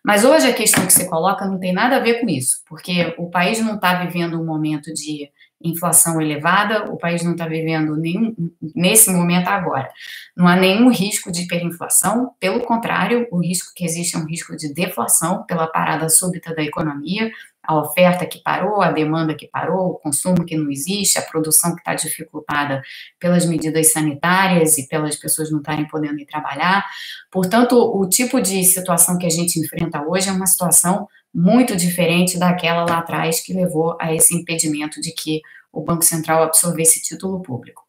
mas 0.03 0.23
hoje 0.23 0.47
a 0.47 0.53
questão 0.53 0.85
que 0.85 0.93
você 0.93 1.05
coloca 1.05 1.45
não 1.45 1.59
tem 1.59 1.73
nada 1.73 1.97
a 1.97 1.99
ver 1.99 2.21
com 2.21 2.29
isso, 2.29 2.61
porque 2.67 3.13
o 3.17 3.29
país 3.29 3.59
não 3.59 3.75
está 3.75 4.03
vivendo 4.03 4.39
um 4.39 4.45
momento 4.45 4.91
de 4.93 5.29
inflação 5.61 6.21
elevada, 6.21 6.91
o 6.91 6.97
país 6.97 7.23
não 7.23 7.31
está 7.31 7.47
vivendo 7.47 7.95
nenhum, 7.95 8.35
nesse 8.75 9.09
momento 9.11 9.47
agora. 9.47 9.89
Não 10.35 10.47
há 10.47 10.55
nenhum 10.55 10.89
risco 10.89 11.31
de 11.31 11.43
hiperinflação, 11.43 12.31
pelo 12.39 12.61
contrário, 12.61 13.27
o 13.31 13.41
risco 13.41 13.71
que 13.75 13.83
existe 13.83 14.15
é 14.15 14.19
um 14.19 14.25
risco 14.25 14.55
de 14.55 14.73
deflação 14.73 15.43
pela 15.45 15.67
parada 15.67 16.09
súbita 16.09 16.53
da 16.53 16.61
economia. 16.61 17.31
a 17.67 17.75
oferta 17.75 18.25
que 18.25 18.41
parou, 18.41 18.81
a 18.81 18.91
demanda 18.91 19.35
que 19.35 19.45
parou, 19.45 19.89
o 19.89 19.95
consumo 19.95 20.45
que 20.45 20.55
não 20.55 20.71
existe, 20.71 21.19
a 21.19 21.21
produção 21.21 21.73
que 21.75 21.81
está 21.81 21.93
dificultada 21.93 22.81
pelas 23.19 23.45
medidas 23.45 23.91
sanitárias 23.91 24.77
e 24.77 24.87
pelas 24.87 25.17
pessoas 25.17 25.51
não 25.51 25.59
estarem 25.59 25.85
podendo 25.85 26.17
ir 26.17 26.25
trabalhar. 26.25 26.85
Portanto, 27.29 27.75
o 27.75 28.07
tipo 28.07 28.39
de 28.39 28.63
situação 28.63 29.17
que 29.17 29.25
a 29.25 29.29
gente 29.29 29.59
enfrenta 29.59 30.01
hoje 30.01 30.29
é 30.29 30.31
uma 30.31 30.47
situação 30.47 31.09
muito 31.39 31.75
diferente 31.75 32.39
daquela 32.39 32.83
lá 32.83 32.97
atrás 32.97 33.41
que 33.41 33.53
levou 33.53 33.95
a 34.01 34.11
esse 34.11 34.35
impedimento 34.35 34.99
de 34.99 35.11
que 35.11 35.39
o 35.71 35.83
Banco 35.83 36.03
Central 36.03 36.41
absorvesse 36.41 36.99
título 36.99 37.43
público. 37.43 37.83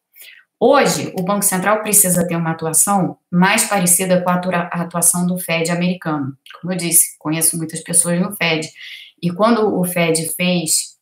Hoje, 0.59 1.11
o 1.17 1.23
Banco 1.23 1.41
Central 1.41 1.81
precisa 1.81 2.27
ter 2.27 2.35
uma 2.35 2.51
atuação 2.51 3.17
mais 3.31 3.63
parecida 3.63 4.21
com 4.21 4.29
a 4.29 4.35
atuação 4.83 5.25
do 5.25 5.39
Fed 5.39 5.71
americano. 5.71 6.37
Como 6.61 6.71
eu 6.71 6.77
disse, 6.77 7.17
conheço 7.17 7.57
muitas 7.57 7.81
pessoas 7.81 8.21
no 8.21 8.35
Fed. 8.35 8.69
E 9.19 9.31
quando 9.31 9.79
o 9.79 9.83
Fed 9.83 10.29
fez 10.35 10.97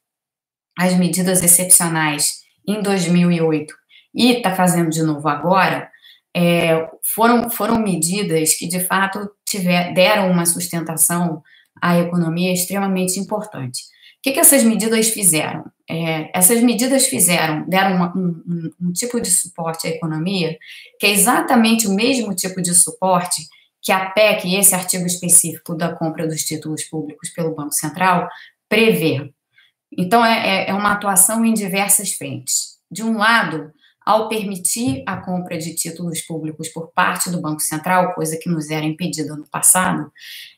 as 0.79 0.93
medidas 0.93 1.43
excepcionais 1.43 2.43
em 2.65 2.81
2008 2.81 3.73
e 4.15 4.37
está 4.37 4.55
fazendo 4.55 4.89
de 4.89 5.03
novo 5.03 5.27
agora, 5.27 5.91
é, 6.33 6.87
foram, 7.03 7.49
foram 7.49 7.77
medidas 7.77 8.53
que, 8.53 8.67
de 8.67 8.79
fato, 8.79 9.29
tiver, 9.43 9.93
deram 9.93 10.31
uma 10.31 10.45
sustentação 10.45 11.43
à 11.81 11.97
economia 11.97 12.53
extremamente 12.53 13.19
importante. 13.19 13.81
O 14.17 14.21
que, 14.23 14.31
que 14.31 14.39
essas 14.39 14.63
medidas 14.63 15.09
fizeram? 15.09 15.65
É, 15.89 16.29
essas 16.37 16.61
medidas 16.61 17.07
fizeram, 17.07 17.67
deram 17.67 17.95
uma, 17.95 18.17
um, 18.17 18.43
um, 18.45 18.87
um, 18.87 18.91
tipo 18.91 19.21
de 19.21 19.31
suporte 19.31 19.87
à 19.87 19.91
economia, 19.91 20.57
que 20.99 21.05
é 21.05 21.11
exatamente 21.11 21.87
o 21.87 21.93
mesmo 21.93 22.35
tipo 22.35 22.61
de 22.61 22.75
suporte 22.75 23.43
que 23.81 23.91
a 23.91 24.09
PEC, 24.09 24.55
esse 24.55 24.75
artigo 24.75 25.05
específico 25.05 25.75
da 25.75 25.95
compra 25.95 26.27
dos 26.27 26.43
títulos 26.43 26.83
públicos 26.83 27.29
pelo 27.29 27.55
Banco 27.55 27.73
Central, 27.73 28.27
prevê. 28.67 29.31
Então, 29.97 30.25
é, 30.25 30.65
é, 30.65 30.69
é 30.71 30.73
uma 30.73 30.91
atuação 30.91 31.45
em 31.45 31.53
diversas 31.53 32.11
frentes. 32.11 32.77
De 32.91 33.03
um 33.03 33.17
lado, 33.17 33.71
ao 34.07 34.29
permitir 34.29 35.03
a 35.05 35.17
compra 35.17 35.57
de 35.57 35.75
títulos 35.75 36.21
públicos 36.21 36.69
por 36.69 36.87
parte 36.95 37.29
do 37.29 37.41
Banco 37.41 37.59
Central, 37.59 38.13
coisa 38.13 38.37
que 38.37 38.47
nos 38.47 38.69
era 38.69 38.85
impedida 38.85 39.35
no 39.35 39.45
passado, 39.45 40.09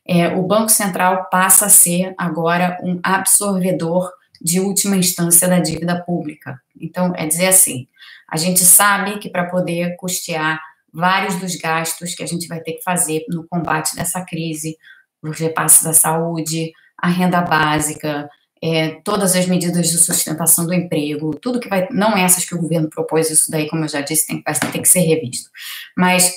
é, 0.07 0.27
o 0.27 0.43
Banco 0.43 0.69
Central 0.69 1.27
passa 1.31 1.65
a 1.65 1.69
ser 1.69 2.13
agora 2.15 2.77
um 2.83 2.99
absorvedor 3.01 4.11
de 4.39 4.59
última 4.59 4.95
instância 4.95 5.47
da 5.47 5.57
dívida 5.57 5.99
pública. 5.99 6.61
Então, 6.79 7.11
é 7.15 7.25
dizer 7.25 7.47
assim, 7.47 7.87
a 8.27 8.37
gente 8.37 8.59
sabe 8.59 9.17
que 9.17 9.31
para 9.31 9.49
poder 9.49 9.95
custear 9.95 10.61
vários 10.93 11.37
dos 11.37 11.55
gastos 11.55 12.13
que 12.13 12.21
a 12.21 12.27
gente 12.27 12.47
vai 12.47 12.59
ter 12.59 12.73
que 12.73 12.83
fazer 12.83 13.25
no 13.29 13.47
combate 13.47 13.95
dessa 13.95 14.23
crise, 14.23 14.77
o 15.23 15.31
repasse 15.31 15.83
da 15.83 15.91
saúde, 15.91 16.71
a 16.95 17.07
renda 17.07 17.41
básica, 17.41 18.29
é, 18.61 18.99
todas 19.03 19.35
as 19.35 19.45
medidas 19.45 19.87
de 19.87 19.97
sustentação 19.97 20.65
do 20.65 20.73
emprego, 20.73 21.35
tudo 21.35 21.59
que 21.59 21.69
vai, 21.69 21.87
não 21.91 22.17
essas 22.17 22.45
que 22.45 22.55
o 22.55 22.61
governo 22.61 22.89
propôs, 22.89 23.29
isso 23.29 23.49
daí, 23.49 23.69
como 23.69 23.85
eu 23.85 23.87
já 23.87 24.01
disse, 24.01 24.27
tem, 24.27 24.41
vai 24.43 24.53
ter 24.53 24.79
que 24.79 24.87
ser 24.87 25.01
revisto. 25.01 25.49
Mas, 25.97 26.33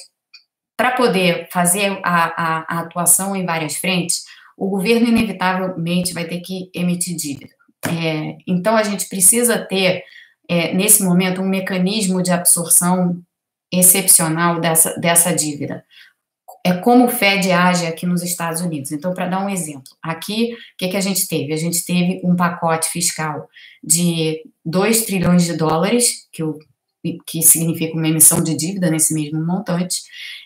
para 0.76 0.92
poder 0.92 1.48
fazer 1.50 1.98
a, 2.02 2.24
a, 2.26 2.66
a, 2.68 2.80
atuação 2.80 3.34
em 3.34 3.44
várias 3.44 3.76
frentes, 3.76 4.24
o 4.56 4.68
governo, 4.68 5.08
inevitavelmente, 5.08 6.14
vai 6.14 6.24
ter 6.24 6.40
que 6.40 6.70
emitir 6.74 7.16
dívida. 7.16 7.52
É, 7.88 8.36
então, 8.46 8.76
a 8.76 8.82
gente 8.82 9.08
precisa 9.08 9.58
ter, 9.58 10.04
é, 10.48 10.72
nesse 10.72 11.02
momento, 11.02 11.42
um 11.42 11.48
mecanismo 11.48 12.22
de 12.22 12.30
absorção 12.30 13.20
excepcional 13.72 14.60
dessa, 14.60 14.94
dessa 15.00 15.34
dívida 15.34 15.84
é 16.64 16.74
como 16.74 17.06
o 17.06 17.08
Fed 17.08 17.50
age 17.50 17.86
aqui 17.86 18.06
nos 18.06 18.22
Estados 18.22 18.60
Unidos. 18.60 18.92
Então, 18.92 19.12
para 19.12 19.28
dar 19.28 19.44
um 19.44 19.48
exemplo, 19.48 19.96
aqui, 20.00 20.54
o 20.54 20.56
que, 20.78 20.88
que 20.88 20.96
a 20.96 21.00
gente 21.00 21.26
teve? 21.26 21.52
A 21.52 21.56
gente 21.56 21.84
teve 21.84 22.20
um 22.24 22.36
pacote 22.36 22.88
fiscal 22.88 23.48
de 23.82 24.40
2 24.64 25.04
trilhões 25.04 25.44
de 25.44 25.56
dólares, 25.56 26.28
que, 26.32 26.42
o, 26.44 26.56
que 27.26 27.42
significa 27.42 27.96
uma 27.96 28.06
emissão 28.06 28.40
de 28.42 28.56
dívida 28.56 28.90
nesse 28.90 29.12
mesmo 29.12 29.44
montante, 29.44 30.02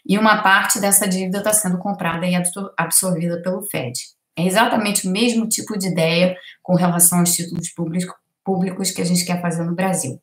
e 0.08 0.16
uma 0.16 0.42
parte 0.42 0.80
dessa 0.80 1.06
dívida 1.06 1.38
está 1.38 1.52
sendo 1.52 1.78
comprada 1.78 2.26
e 2.26 2.34
absorvida 2.78 3.42
pelo 3.42 3.62
Fed. 3.62 3.98
É 4.38 4.46
exatamente 4.46 5.06
o 5.06 5.10
mesmo 5.10 5.46
tipo 5.46 5.78
de 5.78 5.88
ideia 5.88 6.36
com 6.62 6.74
relação 6.74 7.20
aos 7.20 7.34
títulos 7.34 7.68
públicos, 8.44 8.90
que 8.90 9.02
a 9.02 9.04
gente 9.04 9.24
quer 9.24 9.40
fazer 9.42 9.64
no 9.64 9.74
Brasil. 9.74 10.20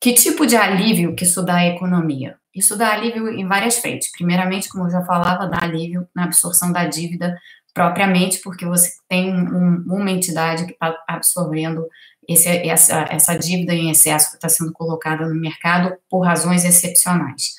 Que 0.00 0.12
tipo 0.12 0.46
de 0.46 0.56
alívio 0.56 1.14
que 1.14 1.24
isso 1.24 1.42
dá 1.42 1.56
à 1.56 1.66
economia? 1.66 2.36
Isso 2.54 2.76
dá 2.76 2.92
alívio 2.92 3.28
em 3.28 3.46
várias 3.46 3.78
frentes. 3.78 4.10
Primeiramente, 4.12 4.68
como 4.68 4.84
eu 4.84 4.90
já 4.90 5.04
falava, 5.04 5.46
dá 5.46 5.58
alívio 5.62 6.08
na 6.14 6.24
absorção 6.24 6.70
da 6.72 6.86
dívida 6.86 7.36
propriamente, 7.74 8.38
porque 8.38 8.64
você 8.64 8.92
tem 9.08 9.34
um, 9.34 9.82
uma 9.86 10.10
entidade 10.10 10.64
que 10.64 10.72
está 10.72 10.96
absorvendo 11.08 11.84
esse, 12.28 12.48
essa, 12.48 13.06
essa 13.10 13.36
dívida 13.36 13.74
em 13.74 13.90
excesso 13.90 14.30
que 14.30 14.36
está 14.36 14.48
sendo 14.48 14.72
colocada 14.72 15.26
no 15.26 15.34
mercado 15.34 15.96
por 16.08 16.20
razões 16.20 16.64
excepcionais. 16.64 17.54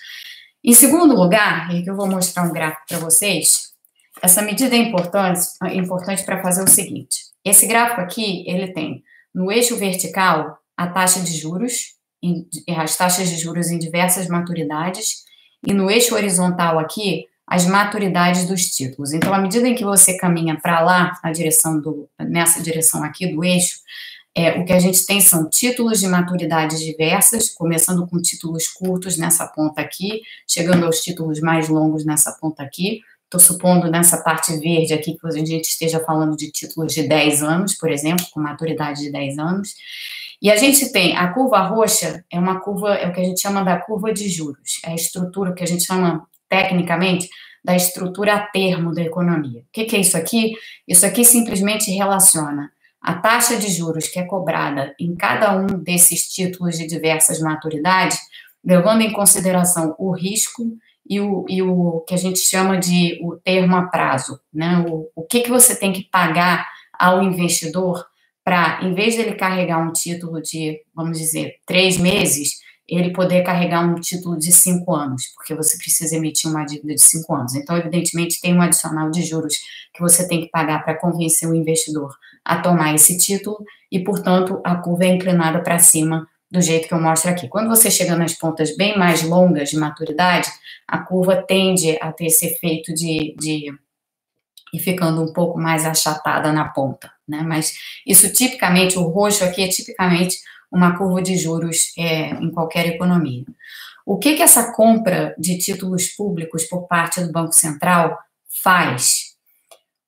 Em 0.63 0.73
segundo 0.73 1.13
lugar, 1.13 1.69
e 1.75 1.83
que 1.83 1.89
eu 1.89 1.95
vou 1.95 2.07
mostrar 2.07 2.43
um 2.43 2.53
gráfico 2.53 2.85
para 2.87 2.97
vocês, 2.97 3.73
essa 4.21 4.41
medida 4.41 4.73
é 4.73 4.79
importante, 4.79 5.41
é 5.65 5.75
importante 5.75 6.23
para 6.23 6.41
fazer 6.41 6.63
o 6.63 6.67
seguinte: 6.67 7.17
esse 7.43 7.67
gráfico 7.67 8.01
aqui, 8.01 8.43
ele 8.47 8.71
tem 8.73 9.03
no 9.33 9.51
eixo 9.51 9.75
vertical 9.75 10.57
a 10.77 10.87
taxa 10.87 11.19
de 11.19 11.37
juros, 11.37 11.94
as 12.77 12.95
taxas 12.95 13.29
de 13.29 13.37
juros 13.37 13.69
em 13.69 13.79
diversas 13.79 14.27
maturidades, 14.27 15.23
e 15.65 15.73
no 15.73 15.89
eixo 15.89 16.15
horizontal 16.15 16.77
aqui, 16.79 17.25
as 17.47 17.65
maturidades 17.65 18.47
dos 18.47 18.65
títulos. 18.67 19.13
Então, 19.13 19.33
à 19.33 19.37
medida 19.37 19.67
em 19.67 19.75
que 19.75 19.83
você 19.83 20.17
caminha 20.17 20.59
para 20.59 20.81
lá, 20.81 21.19
na 21.23 21.31
direção 21.31 21.79
do, 21.79 22.09
nessa 22.19 22.61
direção 22.61 23.03
aqui 23.03 23.27
do 23.27 23.43
eixo, 23.43 23.79
é, 24.37 24.59
o 24.59 24.65
que 24.65 24.73
a 24.73 24.79
gente 24.79 25.05
tem 25.05 25.21
são 25.21 25.49
títulos 25.49 25.99
de 25.99 26.07
maturidades 26.07 26.79
diversas, 26.79 27.49
começando 27.49 28.05
com 28.05 28.21
títulos 28.21 28.67
curtos 28.67 29.17
nessa 29.17 29.47
ponta 29.47 29.81
aqui, 29.81 30.21
chegando 30.47 30.85
aos 30.85 30.99
títulos 30.99 31.39
mais 31.39 31.69
longos 31.69 32.05
nessa 32.05 32.33
ponta 32.33 32.61
aqui. 32.61 32.99
Estou 33.23 33.39
supondo 33.39 33.89
nessa 33.89 34.21
parte 34.21 34.55
verde 34.57 34.93
aqui 34.93 35.17
que 35.17 35.27
a 35.27 35.31
gente 35.31 35.67
esteja 35.67 35.99
falando 36.01 36.35
de 36.35 36.51
títulos 36.51 36.93
de 36.93 37.03
10 37.07 37.43
anos, 37.43 37.75
por 37.75 37.89
exemplo, 37.89 38.25
com 38.31 38.41
maturidade 38.41 39.01
de 39.01 39.11
10 39.11 39.39
anos. 39.39 39.73
E 40.45 40.51
a 40.51 40.55
gente 40.55 40.91
tem 40.91 41.17
a 41.17 41.33
curva 41.33 41.59
roxa, 41.61 42.23
é 42.31 42.37
uma 42.37 42.59
curva, 42.59 42.93
é 42.93 43.07
o 43.07 43.11
que 43.11 43.19
a 43.19 43.23
gente 43.23 43.41
chama 43.41 43.63
da 43.63 43.81
curva 43.81 44.13
de 44.13 44.29
juros, 44.29 44.79
é 44.85 44.91
a 44.91 44.93
estrutura 44.93 45.55
que 45.55 45.63
a 45.63 45.65
gente 45.65 45.83
chama 45.83 46.27
tecnicamente 46.47 47.27
da 47.63 47.75
estrutura 47.75 48.35
a 48.35 48.39
termo 48.41 48.93
da 48.93 49.01
economia. 49.01 49.61
O 49.61 49.65
que, 49.73 49.85
que 49.85 49.95
é 49.95 49.99
isso 50.01 50.15
aqui? 50.15 50.53
Isso 50.87 51.03
aqui 51.03 51.25
simplesmente 51.25 51.89
relaciona 51.89 52.71
a 53.01 53.15
taxa 53.15 53.57
de 53.57 53.71
juros 53.71 54.07
que 54.07 54.19
é 54.19 54.23
cobrada 54.23 54.93
em 54.99 55.15
cada 55.15 55.57
um 55.57 55.65
desses 55.65 56.27
títulos 56.31 56.77
de 56.77 56.85
diversas 56.85 57.39
maturidades, 57.39 58.19
levando 58.63 59.01
em 59.01 59.11
consideração 59.11 59.95
o 59.97 60.11
risco 60.11 60.77
e 61.09 61.19
o, 61.19 61.43
e 61.49 61.63
o 61.63 62.01
que 62.01 62.13
a 62.13 62.17
gente 62.17 62.37
chama 62.37 62.77
de 62.77 63.19
o 63.23 63.35
termo 63.35 63.75
a 63.75 63.87
prazo, 63.87 64.39
né? 64.53 64.85
O, 64.87 65.09
o 65.15 65.23
que, 65.23 65.39
que 65.39 65.49
você 65.49 65.75
tem 65.75 65.91
que 65.91 66.03
pagar 66.03 66.69
ao 66.99 67.23
investidor 67.23 68.05
para, 68.45 68.79
em 68.83 68.93
vez 68.93 69.15
de 69.15 69.21
ele 69.21 69.33
carregar 69.33 69.79
um 69.79 69.91
título 69.91 70.39
de, 70.39 70.79
vamos 70.93 71.17
dizer, 71.17 71.55
três 71.65 71.97
meses, 71.97 72.63
ele 72.87 73.11
poder 73.11 73.43
carregar 73.43 73.83
um 73.83 73.95
título 73.95 74.37
de 74.37 74.51
cinco 74.51 74.93
anos, 74.93 75.23
porque 75.35 75.55
você 75.55 75.75
precisa 75.75 76.15
emitir 76.15 76.47
uma 76.47 76.63
dívida 76.63 76.93
de 76.93 77.01
cinco 77.01 77.33
anos. 77.33 77.55
Então, 77.55 77.75
evidentemente, 77.75 78.39
tem 78.39 78.53
um 78.53 78.61
adicional 78.61 79.09
de 79.09 79.23
juros 79.23 79.55
que 79.91 79.99
você 79.99 80.27
tem 80.27 80.41
que 80.41 80.51
pagar 80.51 80.85
para 80.85 80.95
convencer 80.99 81.49
o 81.49 81.55
investidor 81.55 82.15
a 82.45 82.61
tomar 82.61 82.93
esse 82.93 83.17
título, 83.17 83.57
e, 83.91 84.03
portanto, 84.03 84.61
a 84.63 84.75
curva 84.75 85.05
é 85.05 85.07
inclinada 85.07 85.63
para 85.63 85.79
cima 85.79 86.27
do 86.51 86.61
jeito 86.61 86.87
que 86.87 86.93
eu 86.93 87.01
mostro 87.01 87.31
aqui. 87.31 87.47
Quando 87.47 87.69
você 87.69 87.89
chega 87.89 88.15
nas 88.15 88.33
pontas 88.33 88.77
bem 88.77 88.95
mais 88.95 89.23
longas 89.23 89.69
de 89.69 89.77
maturidade, 89.77 90.47
a 90.87 90.99
curva 90.99 91.35
tende 91.35 91.97
a 91.99 92.13
ter 92.13 92.27
esse 92.27 92.45
efeito 92.45 92.93
de, 92.93 93.35
de 93.39 93.73
e 94.75 94.79
ficando 94.79 95.23
um 95.23 95.31
pouco 95.31 95.57
mais 95.57 95.85
achatada 95.85 96.51
na 96.51 96.65
ponta, 96.65 97.09
né? 97.27 97.41
Mas 97.41 97.73
isso 98.05 98.31
tipicamente, 98.31 98.99
o 98.99 99.07
roxo 99.07 99.43
aqui 99.43 99.63
é 99.63 99.67
tipicamente 99.67 100.39
uma 100.71 100.97
curva 100.97 101.21
de 101.21 101.37
juros 101.37 101.93
é, 101.97 102.31
em 102.31 102.51
qualquer 102.51 102.85
economia. 102.87 103.45
O 104.05 104.17
que 104.17 104.35
que 104.35 104.43
essa 104.43 104.73
compra 104.73 105.33
de 105.37 105.57
títulos 105.57 106.09
públicos 106.09 106.65
por 106.65 106.87
parte 106.87 107.21
do 107.21 107.31
Banco 107.31 107.53
Central 107.53 108.17
faz? 108.63 109.35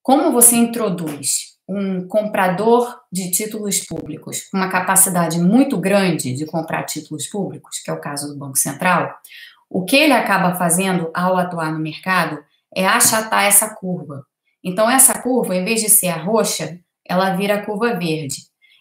Como 0.04 0.32
você 0.32 0.56
introduz 0.56 1.56
um 1.68 2.08
comprador 2.08 3.00
de 3.12 3.32
títulos 3.32 3.80
públicos 3.80 4.48
com 4.50 4.58
uma 4.58 4.70
capacidade 4.70 5.40
muito 5.40 5.78
grande 5.78 6.34
de 6.34 6.46
comprar 6.46 6.84
títulos 6.84 7.28
públicos, 7.28 7.80
que 7.80 7.90
é 7.90 7.94
o 7.94 8.00
caso 8.00 8.28
do 8.28 8.38
Banco 8.38 8.58
Central, 8.58 9.14
o 9.70 9.84
que 9.84 9.96
ele 9.96 10.14
acaba 10.14 10.56
fazendo 10.56 11.10
ao 11.14 11.38
atuar 11.38 11.74
no 11.74 11.80
mercado 11.80 12.42
é 12.74 12.86
achatar 12.86 13.46
essa 13.46 13.74
curva. 13.74 14.26
Então, 14.64 14.90
essa 14.90 15.22
curva, 15.22 15.56
em 15.56 15.64
vez 15.64 15.82
de 15.82 15.90
ser 15.90 16.08
a 16.08 16.18
roxa, 16.18 16.80
ela 17.06 17.36
vira 17.36 17.56
a 17.56 17.66
curva 17.66 17.98
verde. 17.98 18.36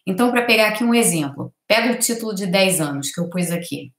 Então, 0.06 0.30
para 0.30 0.44
pegar 0.44 0.68
aqui 0.68 0.84
um 0.84 0.94
exemplo, 0.94 1.52
pega 1.66 1.92
o 1.92 1.98
título 1.98 2.34
de 2.34 2.46
10 2.46 2.80
anos 2.80 3.10
que 3.10 3.20
eu 3.20 3.28
pus 3.28 3.50
aqui. 3.50 3.92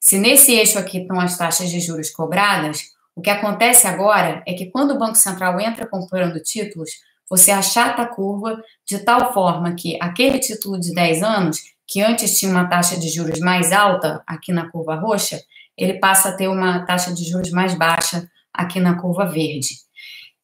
Se 0.00 0.18
nesse 0.18 0.52
eixo 0.52 0.78
aqui 0.78 0.98
estão 0.98 1.18
as 1.18 1.36
taxas 1.36 1.70
de 1.70 1.80
juros 1.80 2.10
cobradas, 2.10 2.82
o 3.16 3.20
que 3.20 3.30
acontece 3.30 3.86
agora 3.86 4.42
é 4.46 4.54
que 4.54 4.70
quando 4.70 4.92
o 4.92 4.98
Banco 4.98 5.16
Central 5.16 5.58
entra 5.60 5.88
comprando 5.88 6.40
títulos, 6.40 6.90
você 7.28 7.50
achata 7.50 8.02
a 8.02 8.06
curva 8.06 8.62
de 8.86 9.00
tal 9.00 9.32
forma 9.32 9.74
que 9.74 9.98
aquele 10.00 10.38
título 10.38 10.78
de 10.78 10.94
10 10.94 11.22
anos, 11.22 11.58
que 11.86 12.00
antes 12.00 12.38
tinha 12.38 12.50
uma 12.50 12.68
taxa 12.68 12.96
de 12.98 13.08
juros 13.08 13.40
mais 13.40 13.72
alta 13.72 14.22
aqui 14.26 14.52
na 14.52 14.70
curva 14.70 14.94
roxa, 14.94 15.40
ele 15.76 15.98
passa 15.98 16.30
a 16.30 16.36
ter 16.36 16.48
uma 16.48 16.84
taxa 16.86 17.12
de 17.12 17.24
juros 17.28 17.50
mais 17.50 17.74
baixa 17.74 18.28
aqui 18.52 18.80
na 18.80 19.00
curva 19.00 19.26
verde. 19.26 19.74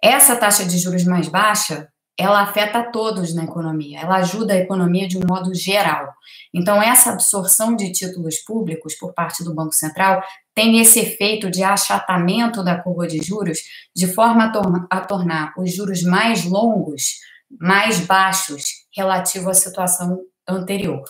Essa 0.05 0.37
taxa 0.37 0.67
de 0.67 0.77
juros 0.77 1.03
mais 1.05 1.29
baixa 1.29 1.89
ela 2.19 2.43
afeta 2.43 2.79
a 2.79 2.91
todos 2.93 3.35
na 3.35 3.45
economia, 3.45 4.01
ela 4.01 4.19
ajuda 4.19 4.53
a 4.53 4.59
economia 4.59 5.09
de 5.09 5.17
um 5.17 5.23
modo 5.27 5.53
geral. 5.55 6.13
Então, 6.53 6.81
essa 6.81 7.11
absorção 7.11 7.75
de 7.75 7.91
títulos 7.91 8.37
públicos 8.39 8.95
por 8.97 9.15
parte 9.15 9.43
do 9.43 9.55
Banco 9.55 9.73
Central 9.73 10.23
tem 10.55 10.79
esse 10.79 11.01
efeito 11.01 11.51
de 11.51 11.65
achatamento 11.65 12.63
da 12.63 12.79
curva 12.81 13.09
de 13.09 13.21
juros, 13.21 13.59
de 13.97 14.07
forma 14.07 14.45
a, 14.45 14.53
tor 14.53 14.87
a 14.91 15.01
tornar 15.01 15.55
os 15.57 15.75
juros 15.75 16.03
mais 16.03 16.45
longos 16.45 17.19
mais 17.59 18.01
baixos 18.01 18.65
relativo 18.95 19.49
à 19.49 19.55
situação 19.55 20.21
anterior. 20.47 21.03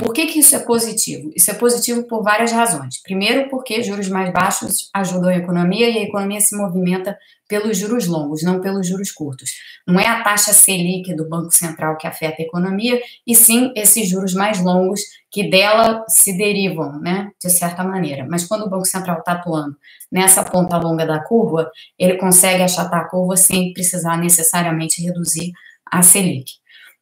Por 0.00 0.14
que, 0.14 0.26
que 0.26 0.38
isso 0.38 0.56
é 0.56 0.60
positivo? 0.60 1.30
Isso 1.36 1.50
é 1.50 1.54
positivo 1.54 2.04
por 2.04 2.22
várias 2.22 2.50
razões. 2.50 3.02
Primeiro, 3.02 3.48
porque 3.50 3.82
juros 3.82 4.08
mais 4.08 4.32
baixos 4.32 4.88
ajudam 4.94 5.28
a 5.28 5.36
economia 5.36 5.90
e 5.90 5.98
a 5.98 6.02
economia 6.02 6.40
se 6.40 6.56
movimenta 6.56 7.16
pelos 7.46 7.76
juros 7.76 8.06
longos, 8.06 8.42
não 8.42 8.60
pelos 8.60 8.86
juros 8.86 9.10
curtos. 9.10 9.50
Não 9.86 9.98
é 9.98 10.06
a 10.06 10.22
taxa 10.22 10.52
Selic 10.52 11.14
do 11.14 11.28
Banco 11.28 11.50
Central 11.54 11.96
que 11.96 12.06
afeta 12.06 12.40
a 12.40 12.44
economia, 12.44 13.00
e 13.26 13.34
sim 13.34 13.72
esses 13.76 14.08
juros 14.08 14.32
mais 14.32 14.62
longos 14.62 15.00
que 15.30 15.50
dela 15.50 16.04
se 16.08 16.32
derivam, 16.36 16.98
né, 17.00 17.30
de 17.42 17.50
certa 17.50 17.82
maneira. 17.82 18.24
Mas 18.28 18.46
quando 18.46 18.62
o 18.62 18.70
Banco 18.70 18.86
Central 18.86 19.18
está 19.18 19.32
atuando 19.32 19.76
nessa 20.10 20.44
ponta 20.44 20.78
longa 20.78 21.04
da 21.04 21.22
curva, 21.22 21.70
ele 21.98 22.16
consegue 22.16 22.62
achatar 22.62 23.00
a 23.00 23.08
curva 23.08 23.36
sem 23.36 23.72
precisar 23.72 24.16
necessariamente 24.16 25.02
reduzir 25.02 25.52
a 25.90 26.02
Selic. 26.02 26.52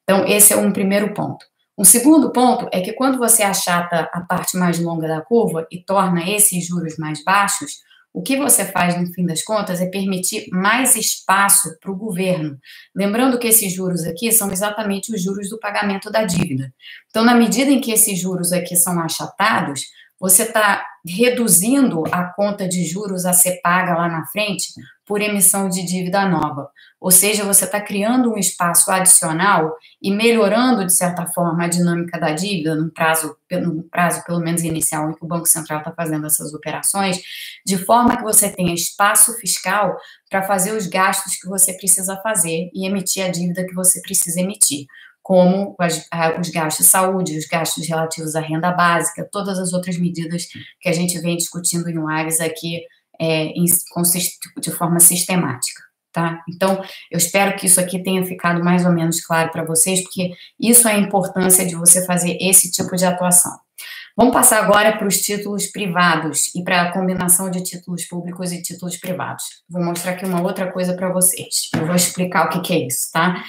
Então, 0.03 0.27
esse 0.27 0.55
é 0.55 0.57
um 0.57 0.73
primeiro 0.73 1.13
ponto. 1.13 1.45
Um 1.79 1.85
segundo 1.85 2.33
ponto 2.33 2.69
é 2.73 2.81
que 2.81 2.93
quando 2.93 3.19
você 3.19 3.45
achata 3.45 4.11
a 4.13 4.21
parte 4.21 4.57
mais 4.57 4.81
longa 4.81 5.07
da 5.07 5.21
curva 5.21 5.65
e 5.71 5.81
torna 5.81 6.29
esses 6.29 6.67
juros 6.67 6.97
mais 6.99 7.23
baixos, 7.23 7.87
o 8.13 8.21
que 8.21 8.37
você 8.37 8.65
faz 8.65 9.01
no 9.01 9.07
fim 9.13 9.25
das 9.25 9.45
contas 9.45 9.81
é 9.81 9.87
permitir 9.87 10.49
mais 10.51 10.97
espaço 10.97 11.79
para 11.81 11.93
o 11.93 11.97
governo. 11.97 12.59
Lembrando 12.93 13.39
que 13.39 13.47
esses 13.47 13.73
juros 13.73 14.05
aqui 14.05 14.33
são 14.33 14.51
exatamente 14.51 15.15
os 15.15 15.23
juros 15.23 15.51
do 15.51 15.61
pagamento 15.61 16.11
da 16.11 16.25
dívida. 16.25 16.75
Então, 17.11 17.25
na 17.25 17.37
medida 17.37 17.71
em 17.71 17.81
que 17.81 17.93
esses 17.93 18.19
juros 18.19 18.53
aqui 18.53 18.75
são 18.75 18.99
achatados, 18.99 19.83
você 20.19 20.43
está 20.43 20.85
reduzindo 21.07 22.03
a 22.11 22.25
conta 22.25 22.67
de 22.67 22.85
juros 22.85 23.25
a 23.25 23.33
ser 23.33 23.61
paga 23.63 23.95
lá 23.95 24.09
na 24.09 24.27
frente 24.27 24.73
por 25.07 25.23
emissão 25.23 25.69
de 25.69 25.87
dívida 25.87 26.29
nova. 26.29 26.71
Ou 27.01 27.13
seja, 27.13 27.45
você 27.45 27.65
está 27.65 27.81
criando 27.81 28.33
um 28.33 28.37
espaço 28.37 28.91
adicional 28.91 29.77
e 30.03 30.11
melhorando, 30.11 30.85
de 30.85 30.93
certa 30.93 31.27
forma, 31.27 31.65
a 31.65 31.69
dinâmica 31.69 32.19
da 32.19 32.33
dívida, 32.33 32.75
no 32.75 32.91
prazo, 32.91 33.37
no 33.51 33.85
prazo 33.85 34.25
pelo 34.25 34.41
menos 34.41 34.63
inicial, 34.63 35.09
em 35.09 35.15
que 35.15 35.25
o 35.25 35.29
Banco 35.29 35.47
Central 35.47 35.79
está 35.79 35.93
fazendo 35.93 36.27
essas 36.27 36.53
operações, 36.53 37.21
de 37.65 37.79
forma 37.79 38.17
que 38.17 38.23
você 38.25 38.51
tenha 38.51 38.75
espaço 38.75 39.33
fiscal 39.39 39.97
para 40.29 40.43
fazer 40.43 40.73
os 40.73 40.87
gastos 40.89 41.37
que 41.37 41.49
você 41.49 41.73
precisa 41.75 42.17
fazer 42.17 42.69
e 42.75 42.87
emitir 42.87 43.25
a 43.25 43.29
dívida 43.29 43.65
que 43.65 43.75
você 43.75 44.01
precisa 44.03 44.41
emitir 44.41 44.87
como 45.23 45.77
os 46.41 46.49
gastos 46.49 46.87
de 46.87 46.91
saúde, 46.91 47.37
os 47.37 47.47
gastos 47.47 47.87
relativos 47.87 48.35
à 48.35 48.41
renda 48.41 48.73
básica, 48.73 49.29
todas 49.31 49.59
as 49.59 49.75
outras 49.75 49.99
medidas 49.99 50.47
que 50.81 50.89
a 50.89 50.93
gente 50.93 51.19
vem 51.19 51.37
discutindo 51.37 51.87
em 51.91 51.99
Lives 51.99 52.41
aqui 52.41 52.81
é, 53.21 53.53
de 54.59 54.71
forma 54.71 54.99
sistemática. 55.01 55.88
Tá? 56.19 56.43
Então, 56.49 56.83
eu 57.13 57.17
espero 57.17 57.57
que 57.57 57.67
isso 57.67 57.79
aqui 57.79 58.03
tenha 58.03 58.27
ficado 58.27 58.61
mais 58.65 58.85
ou 58.85 58.91
menos 58.91 59.25
claro 59.25 59.53
para 59.53 59.65
vocês, 59.65 60.03
porque 60.03 60.33
isso 60.59 60.89
é 60.89 60.95
a 60.95 60.99
importância 60.99 61.65
de 61.65 61.77
você 61.77 62.05
fazer 62.05 62.37
esse 62.41 62.73
tipo 62.73 62.97
de 62.97 63.05
atuação. 63.05 63.57
Vamos 64.17 64.33
passar 64.33 64.65
agora 64.65 64.99
para 64.99 65.07
os 65.07 65.21
títulos 65.21 65.69
privados 65.69 66.53
e 66.57 66.65
para 66.65 66.83
a 66.83 66.93
combinação 66.93 67.49
de 67.53 67.63
títulos 67.63 68.05
públicos 68.05 68.51
e 68.51 68.61
títulos 68.61 68.97
privados. 68.97 69.45
Vou 69.71 69.81
mostrar 69.81 70.11
aqui 70.11 70.25
uma 70.25 70.43
outra 70.43 70.73
coisa 70.73 70.93
para 70.97 71.13
vocês. 71.13 71.71
Eu 71.73 71.87
vou 71.87 71.95
explicar 71.95 72.47
o 72.47 72.49
que, 72.49 72.63
que 72.63 72.73
é 72.73 72.87
isso, 72.89 73.13
tá? 73.13 73.45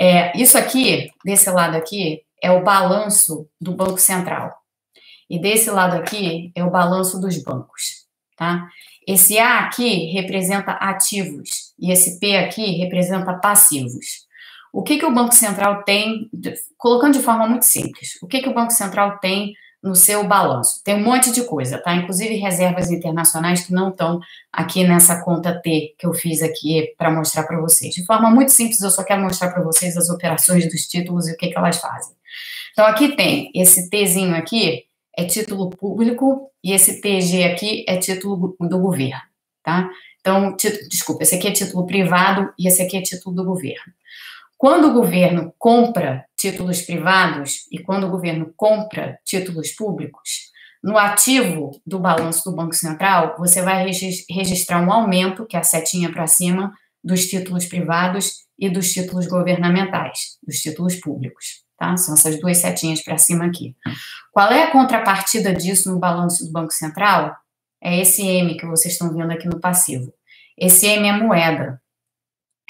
É, 0.00 0.34
isso 0.40 0.56
aqui, 0.56 1.10
desse 1.22 1.50
lado 1.50 1.76
aqui, 1.76 2.22
é 2.42 2.50
o 2.50 2.64
balanço 2.64 3.46
do 3.60 3.76
Banco 3.76 3.98
Central. 3.98 4.54
E 5.28 5.38
desse 5.38 5.70
lado 5.70 5.96
aqui 5.96 6.50
é 6.54 6.64
o 6.64 6.70
balanço 6.70 7.20
dos 7.20 7.36
bancos, 7.42 8.06
tá? 8.38 8.66
Esse 9.06 9.38
A 9.38 9.60
aqui 9.60 10.06
representa 10.12 10.72
ativos 10.72 11.72
e 11.78 11.92
esse 11.92 12.18
P 12.18 12.36
aqui 12.36 12.78
representa 12.78 13.34
passivos. 13.34 14.26
O 14.72 14.82
que, 14.82 14.98
que 14.98 15.06
o 15.06 15.14
Banco 15.14 15.34
Central 15.34 15.84
tem, 15.84 16.28
colocando 16.76 17.14
de 17.14 17.22
forma 17.22 17.46
muito 17.46 17.64
simples, 17.64 18.18
o 18.20 18.26
que, 18.26 18.42
que 18.42 18.48
o 18.48 18.54
Banco 18.54 18.72
Central 18.72 19.18
tem 19.18 19.54
no 19.86 19.94
seu 19.94 20.24
balanço. 20.24 20.82
Tem 20.82 20.96
um 20.96 21.04
monte 21.04 21.30
de 21.30 21.44
coisa, 21.44 21.78
tá? 21.78 21.94
Inclusive 21.94 22.34
reservas 22.34 22.90
internacionais 22.90 23.64
que 23.64 23.72
não 23.72 23.90
estão 23.90 24.20
aqui 24.52 24.82
nessa 24.84 25.22
conta 25.22 25.58
T 25.60 25.94
que 25.96 26.06
eu 26.06 26.12
fiz 26.12 26.42
aqui 26.42 26.92
para 26.98 27.10
mostrar 27.10 27.44
para 27.44 27.60
vocês. 27.60 27.94
De 27.94 28.04
forma 28.04 28.28
muito 28.30 28.50
simples, 28.50 28.80
eu 28.80 28.90
só 28.90 29.04
quero 29.04 29.22
mostrar 29.22 29.50
para 29.52 29.62
vocês 29.62 29.96
as 29.96 30.10
operações 30.10 30.68
dos 30.68 30.86
títulos 30.86 31.28
e 31.28 31.32
o 31.32 31.36
que, 31.36 31.48
que 31.48 31.56
elas 31.56 31.78
fazem. 31.78 32.14
Então, 32.72 32.84
aqui 32.84 33.14
tem 33.14 33.50
esse 33.54 33.88
Tzinho 33.88 34.34
aqui, 34.34 34.84
é 35.16 35.24
título 35.24 35.70
público, 35.70 36.50
e 36.62 36.72
esse 36.72 37.00
TG 37.00 37.44
aqui 37.44 37.84
é 37.88 37.96
título 37.96 38.56
do 38.60 38.78
governo, 38.78 39.22
tá? 39.62 39.88
Então, 40.20 40.56
título, 40.56 40.88
desculpa, 40.88 41.22
esse 41.22 41.36
aqui 41.36 41.48
é 41.48 41.52
título 41.52 41.86
privado 41.86 42.52
e 42.58 42.68
esse 42.68 42.82
aqui 42.82 42.96
é 42.96 43.02
título 43.02 43.34
do 43.34 43.44
governo. 43.44 43.92
Quando 44.58 44.88
o 44.88 44.92
governo 44.92 45.54
compra 45.58 46.24
títulos 46.36 46.82
privados 46.82 47.66
e 47.70 47.78
quando 47.78 48.06
o 48.06 48.10
governo 48.10 48.52
compra 48.56 49.18
títulos 49.24 49.72
públicos, 49.72 50.50
no 50.82 50.96
ativo 50.96 51.80
do 51.86 51.98
balanço 51.98 52.48
do 52.48 52.56
Banco 52.56 52.74
Central, 52.74 53.36
você 53.38 53.60
vai 53.62 53.84
registrar 54.30 54.80
um 54.80 54.92
aumento, 54.92 55.46
que 55.46 55.56
é 55.56 55.60
a 55.60 55.62
setinha 55.62 56.12
para 56.12 56.26
cima, 56.26 56.72
dos 57.02 57.26
títulos 57.26 57.66
privados 57.66 58.46
e 58.58 58.70
dos 58.70 58.92
títulos 58.92 59.26
governamentais, 59.26 60.38
dos 60.46 60.56
títulos 60.58 60.96
públicos. 60.96 61.65
Tá? 61.76 61.96
São 61.96 62.14
essas 62.14 62.40
duas 62.40 62.58
setinhas 62.58 63.02
para 63.02 63.18
cima 63.18 63.44
aqui. 63.44 63.76
Qual 64.32 64.50
é 64.50 64.64
a 64.64 64.70
contrapartida 64.70 65.52
disso 65.52 65.92
no 65.92 65.98
balanço 65.98 66.46
do 66.46 66.52
Banco 66.52 66.72
Central? 66.72 67.36
É 67.82 68.00
esse 68.00 68.26
M 68.26 68.56
que 68.56 68.66
vocês 68.66 68.94
estão 68.94 69.14
vendo 69.14 69.30
aqui 69.30 69.46
no 69.46 69.60
passivo. 69.60 70.12
Esse 70.56 70.86
M 70.86 71.06
é 71.06 71.12
moeda. 71.12 71.80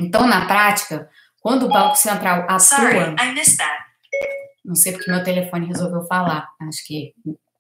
Então, 0.00 0.26
na 0.26 0.46
prática, 0.46 1.08
quando 1.40 1.66
o 1.66 1.68
Banco 1.68 1.96
Central 1.96 2.42
atua. 2.42 2.58
Sorry, 2.58 3.14
I 3.20 3.32
missed 3.32 3.56
that. 3.58 3.86
Não 4.64 4.74
sei 4.74 4.92
porque 4.92 5.10
meu 5.10 5.22
telefone 5.22 5.66
resolveu 5.66 6.02
falar. 6.06 6.48
Acho 6.60 6.84
que 6.84 7.14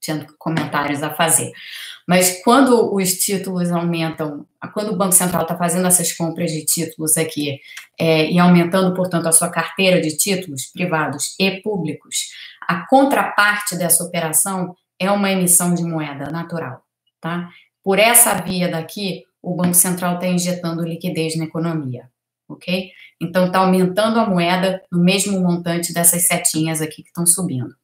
tinha 0.06 0.26
comentários 0.38 1.02
a 1.02 1.10
fazer. 1.10 1.52
Mas 2.06 2.40
quando 2.42 2.94
os 2.94 3.14
títulos 3.14 3.70
aumentam, 3.70 4.46
quando 4.72 4.92
o 4.92 4.96
Banco 4.96 5.12
Central 5.12 5.42
está 5.42 5.56
fazendo 5.56 5.86
essas 5.86 6.12
compras 6.12 6.52
de 6.52 6.64
títulos 6.64 7.16
aqui 7.16 7.60
é, 7.98 8.30
e 8.30 8.38
aumentando, 8.38 8.94
portanto, 8.94 9.26
a 9.26 9.32
sua 9.32 9.50
carteira 9.50 10.00
de 10.00 10.16
títulos 10.16 10.66
privados 10.66 11.34
e 11.38 11.60
públicos, 11.60 12.30
a 12.66 12.86
contraparte 12.86 13.76
dessa 13.76 14.04
operação 14.04 14.76
é 14.98 15.10
uma 15.10 15.30
emissão 15.30 15.74
de 15.74 15.82
moeda 15.82 16.30
natural, 16.30 16.82
tá? 17.20 17.50
Por 17.82 17.98
essa 17.98 18.34
via 18.34 18.68
daqui, 18.68 19.24
o 19.42 19.54
Banco 19.54 19.74
Central 19.74 20.14
está 20.14 20.26
injetando 20.26 20.82
liquidez 20.82 21.36
na 21.36 21.44
economia 21.44 22.08
ok? 22.48 22.90
Então, 23.20 23.46
está 23.46 23.60
aumentando 23.60 24.20
a 24.20 24.28
moeda 24.28 24.82
no 24.90 25.02
mesmo 25.02 25.40
montante 25.40 25.92
dessas 25.92 26.26
setinhas 26.26 26.80
aqui 26.80 27.02
que 27.02 27.08
estão 27.08 27.26
subindo. 27.26 27.74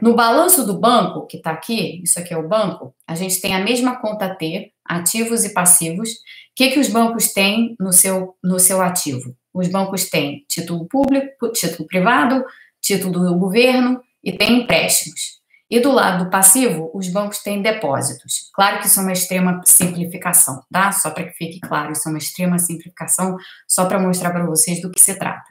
No 0.00 0.14
balanço 0.14 0.66
do 0.66 0.78
banco, 0.78 1.26
que 1.26 1.36
está 1.36 1.50
aqui, 1.50 2.00
isso 2.02 2.18
aqui 2.18 2.32
é 2.32 2.36
o 2.36 2.48
banco, 2.48 2.94
a 3.06 3.14
gente 3.14 3.40
tem 3.40 3.54
a 3.54 3.60
mesma 3.60 4.00
conta 4.00 4.34
T, 4.34 4.72
ativos 4.84 5.44
e 5.44 5.52
passivos. 5.52 6.10
O 6.10 6.14
que, 6.56 6.70
que 6.70 6.80
os 6.80 6.88
bancos 6.88 7.32
têm 7.32 7.76
no 7.78 7.92
seu, 7.92 8.36
no 8.42 8.58
seu 8.58 8.80
ativo? 8.80 9.36
Os 9.52 9.68
bancos 9.68 10.08
têm 10.08 10.44
título 10.48 10.86
público, 10.86 11.50
título 11.52 11.86
privado, 11.86 12.44
título 12.80 13.20
do 13.20 13.38
governo 13.38 14.00
e 14.24 14.32
tem 14.32 14.62
empréstimos. 14.62 15.41
E 15.72 15.80
do 15.80 15.90
lado 15.90 16.26
do 16.26 16.30
passivo, 16.30 16.90
os 16.92 17.08
bancos 17.08 17.38
têm 17.38 17.62
depósitos. 17.62 18.50
Claro 18.52 18.80
que 18.80 18.88
isso 18.88 19.00
é 19.00 19.02
uma 19.04 19.12
extrema 19.12 19.62
simplificação, 19.64 20.62
tá? 20.70 20.92
Só 20.92 21.10
para 21.10 21.24
que 21.24 21.32
fique 21.32 21.60
claro, 21.60 21.92
isso 21.92 22.06
é 22.06 22.12
uma 22.12 22.18
extrema 22.18 22.58
simplificação, 22.58 23.38
só 23.66 23.86
para 23.86 23.98
mostrar 23.98 24.32
para 24.32 24.44
vocês 24.44 24.82
do 24.82 24.90
que 24.90 25.00
se 25.00 25.18
trata. 25.18 25.46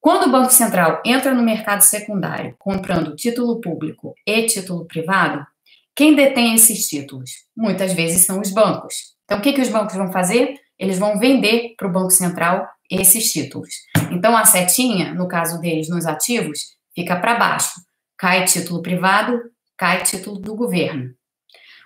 Quando 0.00 0.28
o 0.28 0.30
Banco 0.30 0.52
Central 0.52 1.02
entra 1.04 1.34
no 1.34 1.42
mercado 1.42 1.80
secundário, 1.80 2.54
comprando 2.60 3.16
título 3.16 3.60
público 3.60 4.14
e 4.24 4.46
título 4.46 4.86
privado, 4.86 5.44
quem 5.96 6.14
detém 6.14 6.54
esses 6.54 6.86
títulos? 6.86 7.32
Muitas 7.56 7.92
vezes 7.92 8.24
são 8.24 8.40
os 8.40 8.52
bancos. 8.52 9.16
Então, 9.24 9.38
o 9.38 9.40
que, 9.40 9.52
que 9.52 9.62
os 9.62 9.68
bancos 9.68 9.96
vão 9.96 10.12
fazer? 10.12 10.54
Eles 10.78 10.96
vão 10.96 11.18
vender 11.18 11.74
para 11.76 11.88
o 11.88 11.92
Banco 11.92 12.12
Central 12.12 12.68
esses 12.88 13.32
títulos. 13.32 13.74
Então, 14.12 14.36
a 14.36 14.44
setinha, 14.44 15.12
no 15.12 15.26
caso 15.26 15.60
deles, 15.60 15.88
nos 15.88 16.06
ativos, 16.06 16.76
fica 16.94 17.16
para 17.16 17.34
baixo 17.34 17.82
cai 18.24 18.46
título 18.46 18.80
privado, 18.80 19.38
cai 19.76 20.02
título 20.02 20.38
do 20.38 20.56
governo. 20.56 21.10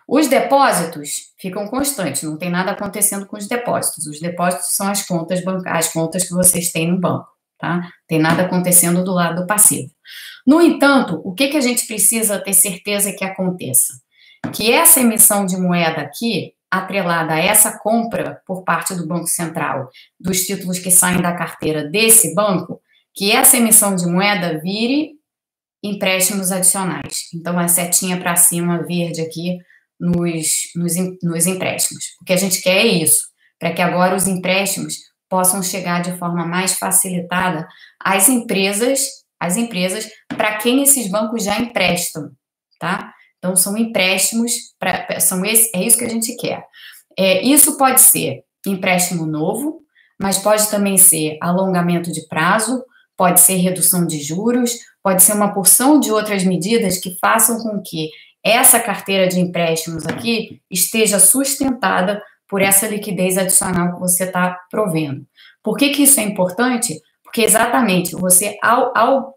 Os 0.07 0.29
depósitos 0.29 1.35
ficam 1.37 1.67
constantes, 1.67 2.23
não 2.23 2.39
tem 2.39 2.49
nada 2.49 2.71
acontecendo 2.71 3.27
com 3.27 3.37
os 3.37 3.49
depósitos. 3.49 4.07
Os 4.07 4.21
depósitos 4.21 4.69
são 4.77 4.89
as 4.89 5.05
contas 5.05 5.43
bancárias, 5.43 5.87
as 5.87 5.93
contas 5.93 6.29
que 6.29 6.33
vocês 6.33 6.71
têm 6.71 6.93
no 6.93 7.01
banco, 7.01 7.27
tá? 7.59 7.91
Tem 8.07 8.21
nada 8.21 8.43
acontecendo 8.45 9.03
do 9.03 9.13
lado 9.13 9.41
do 9.41 9.47
passivo. 9.49 9.91
No 10.47 10.63
entanto, 10.63 11.21
o 11.25 11.35
que, 11.35 11.49
que 11.49 11.57
a 11.57 11.61
gente 11.61 11.89
precisa 11.89 12.39
ter 12.39 12.55
certeza 12.55 13.13
que 13.13 13.25
aconteça? 13.25 13.95
Que 14.53 14.73
essa 14.73 15.01
emissão 15.01 15.45
de 15.45 15.57
moeda 15.57 16.03
aqui, 16.03 16.53
atrelada 16.71 17.35
a 17.35 17.41
essa 17.41 17.81
compra 17.81 18.41
por 18.47 18.63
parte 18.63 18.95
do 18.95 19.09
Banco 19.09 19.27
Central 19.27 19.89
dos 20.21 20.43
títulos 20.43 20.79
que 20.79 20.93
saem 20.93 21.21
da 21.21 21.35
carteira 21.35 21.83
desse 21.83 22.33
banco, 22.33 22.81
que 23.13 23.33
essa 23.33 23.57
emissão 23.57 23.97
de 23.97 24.07
moeda 24.07 24.61
vire 24.61 25.18
empréstimos 25.83 26.51
adicionais. 26.51 27.29
Então, 27.35 27.59
a 27.59 27.69
setinha 27.69 28.19
para 28.19 28.37
cima 28.37 28.83
verde 28.85 29.21
aqui 29.21 29.59
nos, 29.99 30.71
nos, 30.77 30.93
nos 31.23 31.47
empréstimos. 31.47 32.05
O 32.21 32.25
que 32.25 32.33
a 32.33 32.37
gente 32.37 32.61
quer 32.63 32.79
é 32.79 32.87
isso, 32.87 33.23
para 33.59 33.73
que 33.73 33.83
agora 33.83 34.15
os 34.15 34.27
empréstimos 34.27 34.95
possam 35.29 35.63
chegar 35.63 36.03
de 36.03 36.17
forma 36.19 36.47
mais 36.47 36.75
facilitada 36.75 37.67
às 38.01 38.29
empresas, 38.29 39.01
às 39.39 39.57
empresas 39.57 40.09
para 40.29 40.57
quem 40.59 40.83
esses 40.83 41.11
bancos 41.11 41.45
já 41.45 41.59
emprestam, 41.59 42.31
tá? 42.79 43.13
Então 43.39 43.55
são 43.55 43.77
empréstimos 43.77 44.53
para 44.79 45.21
são 45.21 45.45
esse, 45.45 45.71
é 45.75 45.83
isso 45.83 45.99
que 45.99 46.05
a 46.05 46.09
gente 46.09 46.35
quer. 46.37 46.65
É, 47.17 47.43
isso 47.43 47.77
pode 47.77 48.01
ser 48.01 48.43
empréstimo 48.67 49.27
novo, 49.27 49.83
mas 50.21 50.39
pode 50.39 50.69
também 50.71 50.97
ser 50.97 51.37
alongamento 51.41 52.11
de 52.11 52.27
prazo, 52.27 52.83
pode 53.19 53.41
ser 53.41 53.57
redução 53.57 54.07
de 54.07 54.23
juros, 54.23 54.79
pode 55.03 55.25
ser 55.25 55.33
uma 55.33 55.53
porção 55.53 55.99
de 55.99 56.13
outras 56.13 56.45
medidas 56.45 56.99
que 56.99 57.19
façam 57.19 57.59
com 57.59 57.83
que 57.83 58.11
essa 58.45 58.79
carteira 58.79 59.27
de 59.27 59.41
empréstimos 59.41 60.07
aqui 60.07 60.63
esteja 60.71 61.19
sustentada 61.19 62.23
por 62.49 62.63
essa 62.63 62.87
liquidez 62.87 63.37
adicional 63.37 63.93
que 63.93 64.01
você 64.01 64.23
está 64.23 64.57
provendo. 64.71 65.27
Por 65.65 65.77
que, 65.77 65.91
que 65.91 66.05
isso 66.05 66.21
é 66.21 66.23
importante? 66.23 66.99
Porque 67.25 67.43
exatamente 67.43 68.15
você, 68.15 68.57
ao, 68.63 68.97
ao 68.97 69.35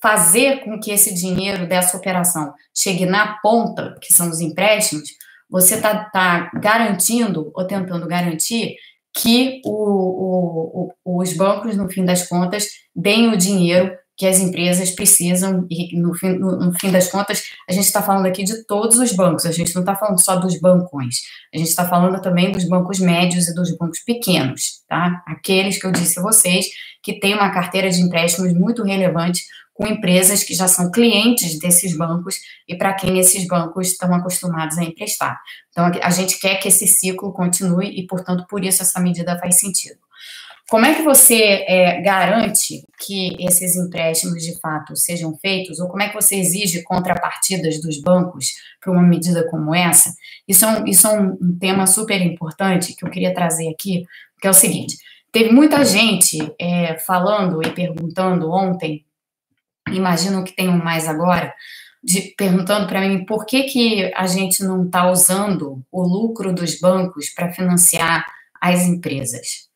fazer 0.00 0.64
com 0.64 0.78
que 0.78 0.92
esse 0.92 1.12
dinheiro 1.12 1.66
dessa 1.66 1.96
operação 1.96 2.54
chegue 2.72 3.04
na 3.04 3.38
ponta, 3.42 3.96
que 4.00 4.12
são 4.12 4.30
os 4.30 4.40
empréstimos, 4.40 5.10
você 5.50 5.74
está 5.74 6.04
tá 6.04 6.50
garantindo 6.54 7.50
ou 7.52 7.66
tentando 7.66 8.06
garantir 8.06 8.76
que 9.16 9.60
o, 9.64 10.92
o, 11.04 11.20
os 11.20 11.32
bancos, 11.32 11.76
no 11.76 11.88
fim 11.90 12.04
das 12.04 12.28
contas, 12.28 12.66
deem 12.94 13.32
o 13.32 13.36
dinheiro 13.36 13.92
que 14.20 14.26
as 14.26 14.38
empresas 14.38 14.90
precisam, 14.90 15.66
e 15.70 15.98
no 15.98 16.12
fim, 16.12 16.32
no, 16.32 16.54
no 16.54 16.78
fim 16.78 16.90
das 16.90 17.10
contas, 17.10 17.42
a 17.66 17.72
gente 17.72 17.86
está 17.86 18.02
falando 18.02 18.26
aqui 18.26 18.44
de 18.44 18.66
todos 18.66 18.98
os 18.98 19.12
bancos, 19.14 19.46
a 19.46 19.50
gente 19.50 19.74
não 19.74 19.80
está 19.80 19.96
falando 19.96 20.22
só 20.22 20.36
dos 20.36 20.60
bancões, 20.60 21.22
a 21.54 21.56
gente 21.56 21.68
está 21.68 21.88
falando 21.88 22.20
também 22.20 22.52
dos 22.52 22.64
bancos 22.68 23.00
médios 23.00 23.48
e 23.48 23.54
dos 23.54 23.74
bancos 23.78 24.00
pequenos, 24.00 24.82
tá? 24.86 25.22
Aqueles 25.26 25.80
que 25.80 25.86
eu 25.86 25.90
disse 25.90 26.18
a 26.18 26.22
vocês 26.22 26.66
que 27.02 27.18
têm 27.18 27.32
uma 27.32 27.48
carteira 27.48 27.88
de 27.88 28.02
empréstimos 28.02 28.52
muito 28.52 28.82
relevante 28.82 29.42
com 29.80 29.86
empresas 29.86 30.44
que 30.44 30.52
já 30.52 30.68
são 30.68 30.90
clientes 30.90 31.58
desses 31.58 31.96
bancos 31.96 32.38
e 32.68 32.76
para 32.76 32.92
quem 32.92 33.18
esses 33.18 33.46
bancos 33.46 33.88
estão 33.88 34.12
acostumados 34.14 34.76
a 34.76 34.84
emprestar. 34.84 35.40
Então, 35.70 35.90
a 36.02 36.10
gente 36.10 36.38
quer 36.38 36.56
que 36.56 36.68
esse 36.68 36.86
ciclo 36.86 37.32
continue 37.32 37.88
e, 37.98 38.06
portanto, 38.06 38.44
por 38.46 38.62
isso 38.62 38.82
essa 38.82 39.00
medida 39.00 39.38
faz 39.38 39.58
sentido. 39.58 39.98
Como 40.68 40.84
é 40.84 40.94
que 40.94 41.00
você 41.00 41.64
é, 41.66 41.98
garante 42.02 42.84
que 42.98 43.34
esses 43.40 43.74
empréstimos 43.74 44.42
de 44.42 44.60
fato 44.60 44.94
sejam 44.94 45.34
feitos, 45.38 45.80
ou 45.80 45.88
como 45.88 46.02
é 46.02 46.08
que 46.08 46.14
você 46.14 46.36
exige 46.36 46.82
contrapartidas 46.82 47.80
dos 47.80 48.02
bancos 48.02 48.48
para 48.82 48.92
uma 48.92 49.02
medida 49.02 49.48
como 49.48 49.74
essa? 49.74 50.12
Isso 50.46 50.66
é, 50.66 50.68
um, 50.68 50.86
isso 50.86 51.06
é 51.06 51.18
um, 51.18 51.58
tema 51.58 51.86
super 51.86 52.20
importante 52.20 52.94
que 52.94 53.04
eu 53.04 53.10
queria 53.10 53.32
trazer 53.32 53.70
aqui, 53.70 54.04
que 54.42 54.46
é 54.46 54.50
o 54.50 54.54
seguinte: 54.54 54.98
teve 55.32 55.50
muita 55.50 55.82
gente 55.86 56.38
é, 56.60 56.98
falando 56.98 57.66
e 57.66 57.70
perguntando 57.72 58.52
ontem, 58.52 59.06
imagino 59.92 60.44
que 60.44 60.54
tenham 60.54 60.78
mais 60.78 61.08
agora, 61.08 61.52
de, 62.02 62.34
perguntando 62.36 62.86
para 62.86 63.00
mim 63.00 63.24
por 63.24 63.44
que, 63.44 63.64
que 63.64 64.12
a 64.14 64.26
gente 64.26 64.62
não 64.64 64.84
está 64.84 65.10
usando 65.10 65.82
o 65.92 66.02
lucro 66.02 66.52
dos 66.52 66.80
bancos 66.80 67.30
para 67.30 67.52
financiar 67.52 68.24
as 68.60 68.82
empresas. 68.82 69.70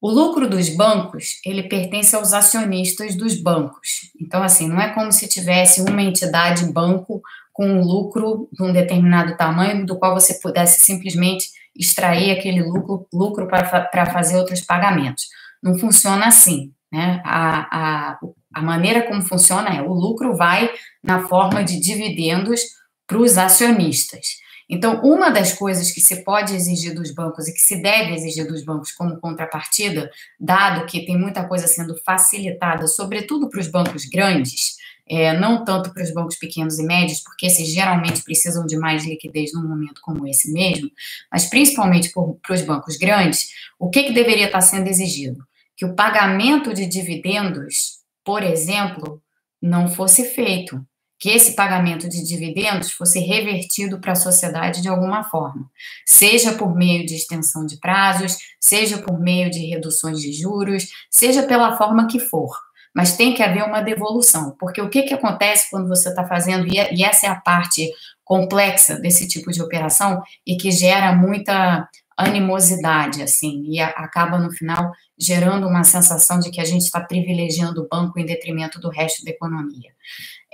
O 0.00 0.10
lucro 0.10 0.48
dos 0.48 0.68
bancos, 0.68 1.40
ele 1.44 1.64
pertence 1.64 2.14
aos 2.14 2.32
acionistas 2.32 3.16
dos 3.16 3.34
bancos. 3.34 4.12
Então, 4.20 4.42
assim, 4.42 4.68
não 4.68 4.80
é 4.80 4.92
como 4.94 5.10
se 5.10 5.28
tivesse 5.28 5.80
uma 5.80 6.02
entidade 6.02 6.72
banco 6.72 7.20
com 7.52 7.66
um 7.68 7.82
lucro 7.82 8.48
de 8.52 8.62
um 8.62 8.72
determinado 8.72 9.36
tamanho, 9.36 9.84
do 9.84 9.98
qual 9.98 10.14
você 10.14 10.34
pudesse 10.34 10.82
simplesmente 10.82 11.48
extrair 11.74 12.30
aquele 12.30 12.62
lucro, 12.62 13.08
lucro 13.12 13.48
para 13.48 14.06
fazer 14.06 14.36
outros 14.36 14.60
pagamentos. 14.60 15.26
Não 15.60 15.76
funciona 15.76 16.26
assim. 16.26 16.72
Né? 16.92 17.20
A, 17.24 18.10
a, 18.12 18.18
a 18.58 18.62
maneira 18.62 19.06
como 19.06 19.22
funciona 19.22 19.68
é 19.70 19.80
o 19.80 19.92
lucro 19.92 20.36
vai 20.36 20.68
na 21.02 21.28
forma 21.28 21.62
de 21.62 21.78
dividendos 21.78 22.60
para 23.06 23.18
os 23.18 23.38
acionistas. 23.38 24.38
Então, 24.68 25.00
uma 25.02 25.30
das 25.30 25.54
coisas 25.54 25.90
que 25.92 26.00
se 26.00 26.22
pode 26.24 26.54
exigir 26.54 26.92
dos 26.92 27.14
bancos 27.14 27.48
e 27.48 27.54
que 27.54 27.60
se 27.60 27.80
deve 27.80 28.12
exigir 28.12 28.46
dos 28.46 28.62
bancos 28.64 28.92
como 28.92 29.18
contrapartida, 29.18 30.10
dado 30.38 30.84
que 30.86 31.06
tem 31.06 31.16
muita 31.16 31.46
coisa 31.48 31.66
sendo 31.66 31.96
facilitada, 32.04 32.86
sobretudo 32.86 33.48
para 33.48 33.60
os 33.60 33.68
bancos 33.68 34.04
grandes, 34.04 34.76
é, 35.08 35.32
não 35.38 35.64
tanto 35.64 35.94
para 35.94 36.02
os 36.02 36.12
bancos 36.12 36.36
pequenos 36.36 36.78
e 36.78 36.82
médios, 36.82 37.20
porque 37.20 37.46
esses 37.46 37.68
geralmente 37.68 38.22
precisam 38.22 38.66
de 38.66 38.76
mais 38.76 39.06
liquidez 39.06 39.54
num 39.54 39.66
momento 39.66 40.02
como 40.02 40.26
esse 40.26 40.52
mesmo, 40.52 40.90
mas 41.32 41.46
principalmente 41.46 42.12
para 42.12 42.54
os 42.54 42.62
bancos 42.62 42.96
grandes, 42.96 43.48
o 43.78 43.88
que, 43.88 44.02
que 44.02 44.12
deveria 44.12 44.46
estar 44.46 44.60
sendo 44.60 44.88
exigido? 44.88 45.42
Que 45.74 45.86
o 45.86 45.94
pagamento 45.94 46.74
de 46.74 46.86
dividendos, 46.86 47.97
por 48.28 48.42
exemplo, 48.42 49.22
não 49.60 49.88
fosse 49.88 50.22
feito 50.22 50.84
que 51.18 51.30
esse 51.30 51.56
pagamento 51.56 52.06
de 52.10 52.22
dividendos 52.22 52.92
fosse 52.92 53.20
revertido 53.20 53.98
para 54.02 54.12
a 54.12 54.16
sociedade 54.16 54.82
de 54.82 54.88
alguma 54.90 55.24
forma, 55.24 55.64
seja 56.04 56.52
por 56.52 56.76
meio 56.76 57.06
de 57.06 57.14
extensão 57.14 57.64
de 57.64 57.80
prazos, 57.80 58.36
seja 58.60 58.98
por 58.98 59.18
meio 59.18 59.50
de 59.50 59.60
reduções 59.60 60.20
de 60.20 60.30
juros, 60.30 60.88
seja 61.10 61.42
pela 61.44 61.78
forma 61.78 62.06
que 62.06 62.20
for. 62.20 62.54
Mas 62.94 63.16
tem 63.16 63.32
que 63.32 63.42
haver 63.42 63.64
uma 63.64 63.80
devolução, 63.80 64.54
porque 64.60 64.82
o 64.82 64.90
que, 64.90 65.04
que 65.04 65.14
acontece 65.14 65.70
quando 65.70 65.88
você 65.88 66.10
está 66.10 66.28
fazendo, 66.28 66.66
e 66.66 67.02
essa 67.02 67.28
é 67.28 67.30
a 67.30 67.40
parte 67.40 67.90
complexa 68.22 69.00
desse 69.00 69.26
tipo 69.26 69.50
de 69.50 69.62
operação 69.62 70.22
e 70.46 70.58
que 70.58 70.70
gera 70.70 71.14
muita 71.14 71.88
animosidade, 72.18 73.22
assim, 73.22 73.62
e 73.66 73.80
acaba 73.80 74.38
no 74.38 74.50
final 74.50 74.92
gerando 75.16 75.68
uma 75.68 75.84
sensação 75.84 76.40
de 76.40 76.50
que 76.50 76.60
a 76.60 76.64
gente 76.64 76.82
está 76.82 77.00
privilegiando 77.00 77.82
o 77.82 77.88
banco 77.88 78.18
em 78.18 78.26
detrimento 78.26 78.80
do 78.80 78.90
resto 78.90 79.24
da 79.24 79.30
economia. 79.30 79.92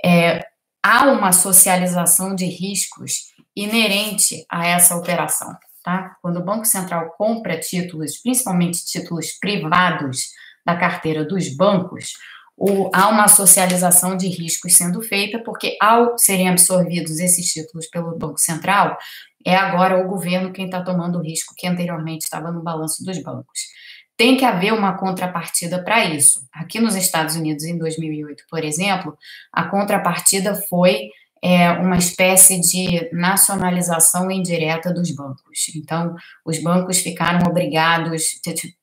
É, 0.03 0.45
há 0.83 1.05
uma 1.05 1.31
socialização 1.31 2.35
de 2.35 2.45
riscos 2.45 3.33
inerente 3.55 4.45
a 4.49 4.67
essa 4.67 4.95
operação. 4.95 5.55
Tá? 5.83 6.15
Quando 6.21 6.37
o 6.37 6.43
Banco 6.43 6.65
Central 6.65 7.15
compra 7.17 7.59
títulos, 7.59 8.17
principalmente 8.17 8.85
títulos 8.85 9.31
privados 9.39 10.29
da 10.63 10.75
carteira 10.75 11.25
dos 11.25 11.55
bancos, 11.55 12.13
o, 12.57 12.89
há 12.93 13.09
uma 13.09 13.27
socialização 13.27 14.15
de 14.15 14.27
riscos 14.27 14.75
sendo 14.75 15.01
feita, 15.01 15.39
porque 15.39 15.77
ao 15.81 16.17
serem 16.17 16.47
absorvidos 16.47 17.19
esses 17.19 17.51
títulos 17.51 17.87
pelo 17.87 18.17
Banco 18.17 18.39
Central, 18.39 18.97
é 19.45 19.55
agora 19.55 20.03
o 20.03 20.07
governo 20.07 20.51
quem 20.51 20.65
está 20.65 20.81
tomando 20.81 21.19
o 21.19 21.21
risco 21.21 21.53
que 21.55 21.67
anteriormente 21.67 22.23
estava 22.23 22.51
no 22.51 22.63
balanço 22.63 23.03
dos 23.03 23.21
bancos 23.21 23.75
tem 24.17 24.37
que 24.37 24.45
haver 24.45 24.73
uma 24.73 24.97
contrapartida 24.97 25.83
para 25.83 26.05
isso. 26.05 26.47
Aqui 26.53 26.79
nos 26.79 26.95
Estados 26.95 27.35
Unidos, 27.35 27.65
em 27.65 27.77
2008, 27.77 28.45
por 28.49 28.63
exemplo, 28.63 29.17
a 29.51 29.65
contrapartida 29.65 30.55
foi 30.55 31.09
é, 31.43 31.71
uma 31.71 31.97
espécie 31.97 32.59
de 32.59 33.09
nacionalização 33.11 34.31
indireta 34.31 34.93
dos 34.93 35.11
bancos. 35.11 35.69
Então, 35.75 36.15
os 36.45 36.61
bancos 36.61 36.99
ficaram 36.99 37.47
obrigados, 37.47 38.39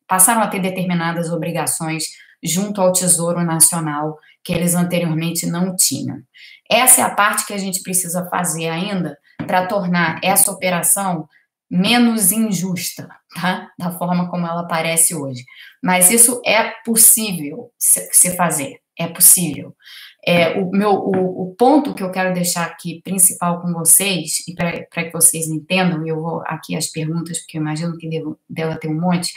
passaram 0.07 0.43
a 0.43 0.49
ter 0.49 0.61
determinadas 0.61 1.31
obrigações 1.31 2.05
junto 2.43 2.81
ao 2.81 2.93
Tesouro 2.93 3.43
Nacional 3.43 4.19
que 4.45 4.53
eles 4.53 4.75
anteriormente 4.75 5.47
não 5.47 5.75
tinham. 5.75 6.21
Essa 6.71 7.01
é 7.01 7.05
a 7.05 7.11
parte 7.11 7.47
que 7.47 7.55
a 7.55 7.59
gente 7.59 7.83
precisa 7.83 8.29
fazer 8.29 8.69
ainda 8.69 9.17
para 9.47 9.67
tornar 9.67 10.21
essa 10.23 10.51
operação 10.51 11.29
menos 11.71 12.33
injusta, 12.33 13.09
tá? 13.35 13.71
Da 13.79 13.91
forma 13.93 14.31
como 14.31 14.47
ela 14.47 14.61
aparece 14.61 15.15
hoje. 15.15 15.45
Mas 15.83 16.11
isso 16.11 16.41
é 16.45 16.71
possível 16.85 17.73
se 17.79 18.37
fazer, 18.37 18.81
é 18.99 19.09
possível. 19.09 19.75
É, 20.25 20.51
o, 20.51 20.71
meu, 20.71 20.93
o, 20.93 21.43
o, 21.43 21.55
ponto 21.57 21.95
que 21.95 22.03
eu 22.03 22.13
quero 22.13 22.33
deixar 22.33 22.65
aqui 22.65 23.01
principal 23.03 23.61
com 23.61 23.73
vocês, 23.73 24.47
e 24.47 24.55
para 24.55 25.05
que 25.05 25.13
vocês 25.13 25.49
entendam, 25.49 26.07
e 26.07 26.11
eu 26.11 26.21
vou 26.21 26.43
aqui 26.47 26.77
as 26.77 26.87
perguntas, 26.87 27.39
porque 27.41 27.59
eu 27.59 27.61
imagino 27.61 27.99
que 27.99 28.09
devo, 28.09 28.39
deva 28.49 28.77
ter 28.77 28.87
um 28.87 29.01
monte, 29.01 29.33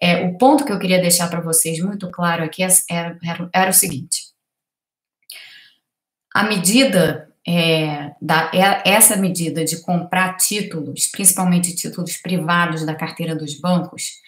é, 0.00 0.26
o 0.26 0.36
ponto 0.36 0.64
que 0.64 0.72
eu 0.72 0.78
queria 0.78 1.00
deixar 1.00 1.28
para 1.28 1.40
vocês 1.40 1.80
muito 1.80 2.10
claro 2.10 2.44
aqui 2.44 2.62
é, 2.62 2.68
era, 2.90 3.18
era, 3.24 3.50
era 3.54 3.70
o 3.70 3.74
seguinte: 3.74 4.28
a 6.34 6.42
medida 6.42 7.27
é, 7.48 8.14
da, 8.20 8.50
é, 8.52 8.82
essa 8.84 9.16
medida 9.16 9.64
de 9.64 9.80
comprar 9.80 10.36
títulos, 10.36 11.06
principalmente 11.06 11.74
títulos 11.74 12.18
privados 12.18 12.84
da 12.84 12.94
carteira 12.94 13.34
dos 13.34 13.58
bancos, 13.58 14.20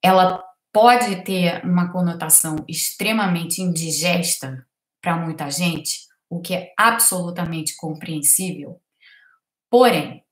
ela 0.00 0.40
pode 0.72 1.24
ter 1.24 1.64
uma 1.64 1.90
conotação 1.90 2.64
extremamente 2.68 3.60
indigesta 3.60 4.64
para 5.02 5.16
muita 5.16 5.50
gente, 5.50 6.02
o 6.30 6.40
que 6.40 6.54
é 6.54 6.72
absolutamente 6.78 7.74
compreensível. 7.76 8.80
Porém, 9.68 10.22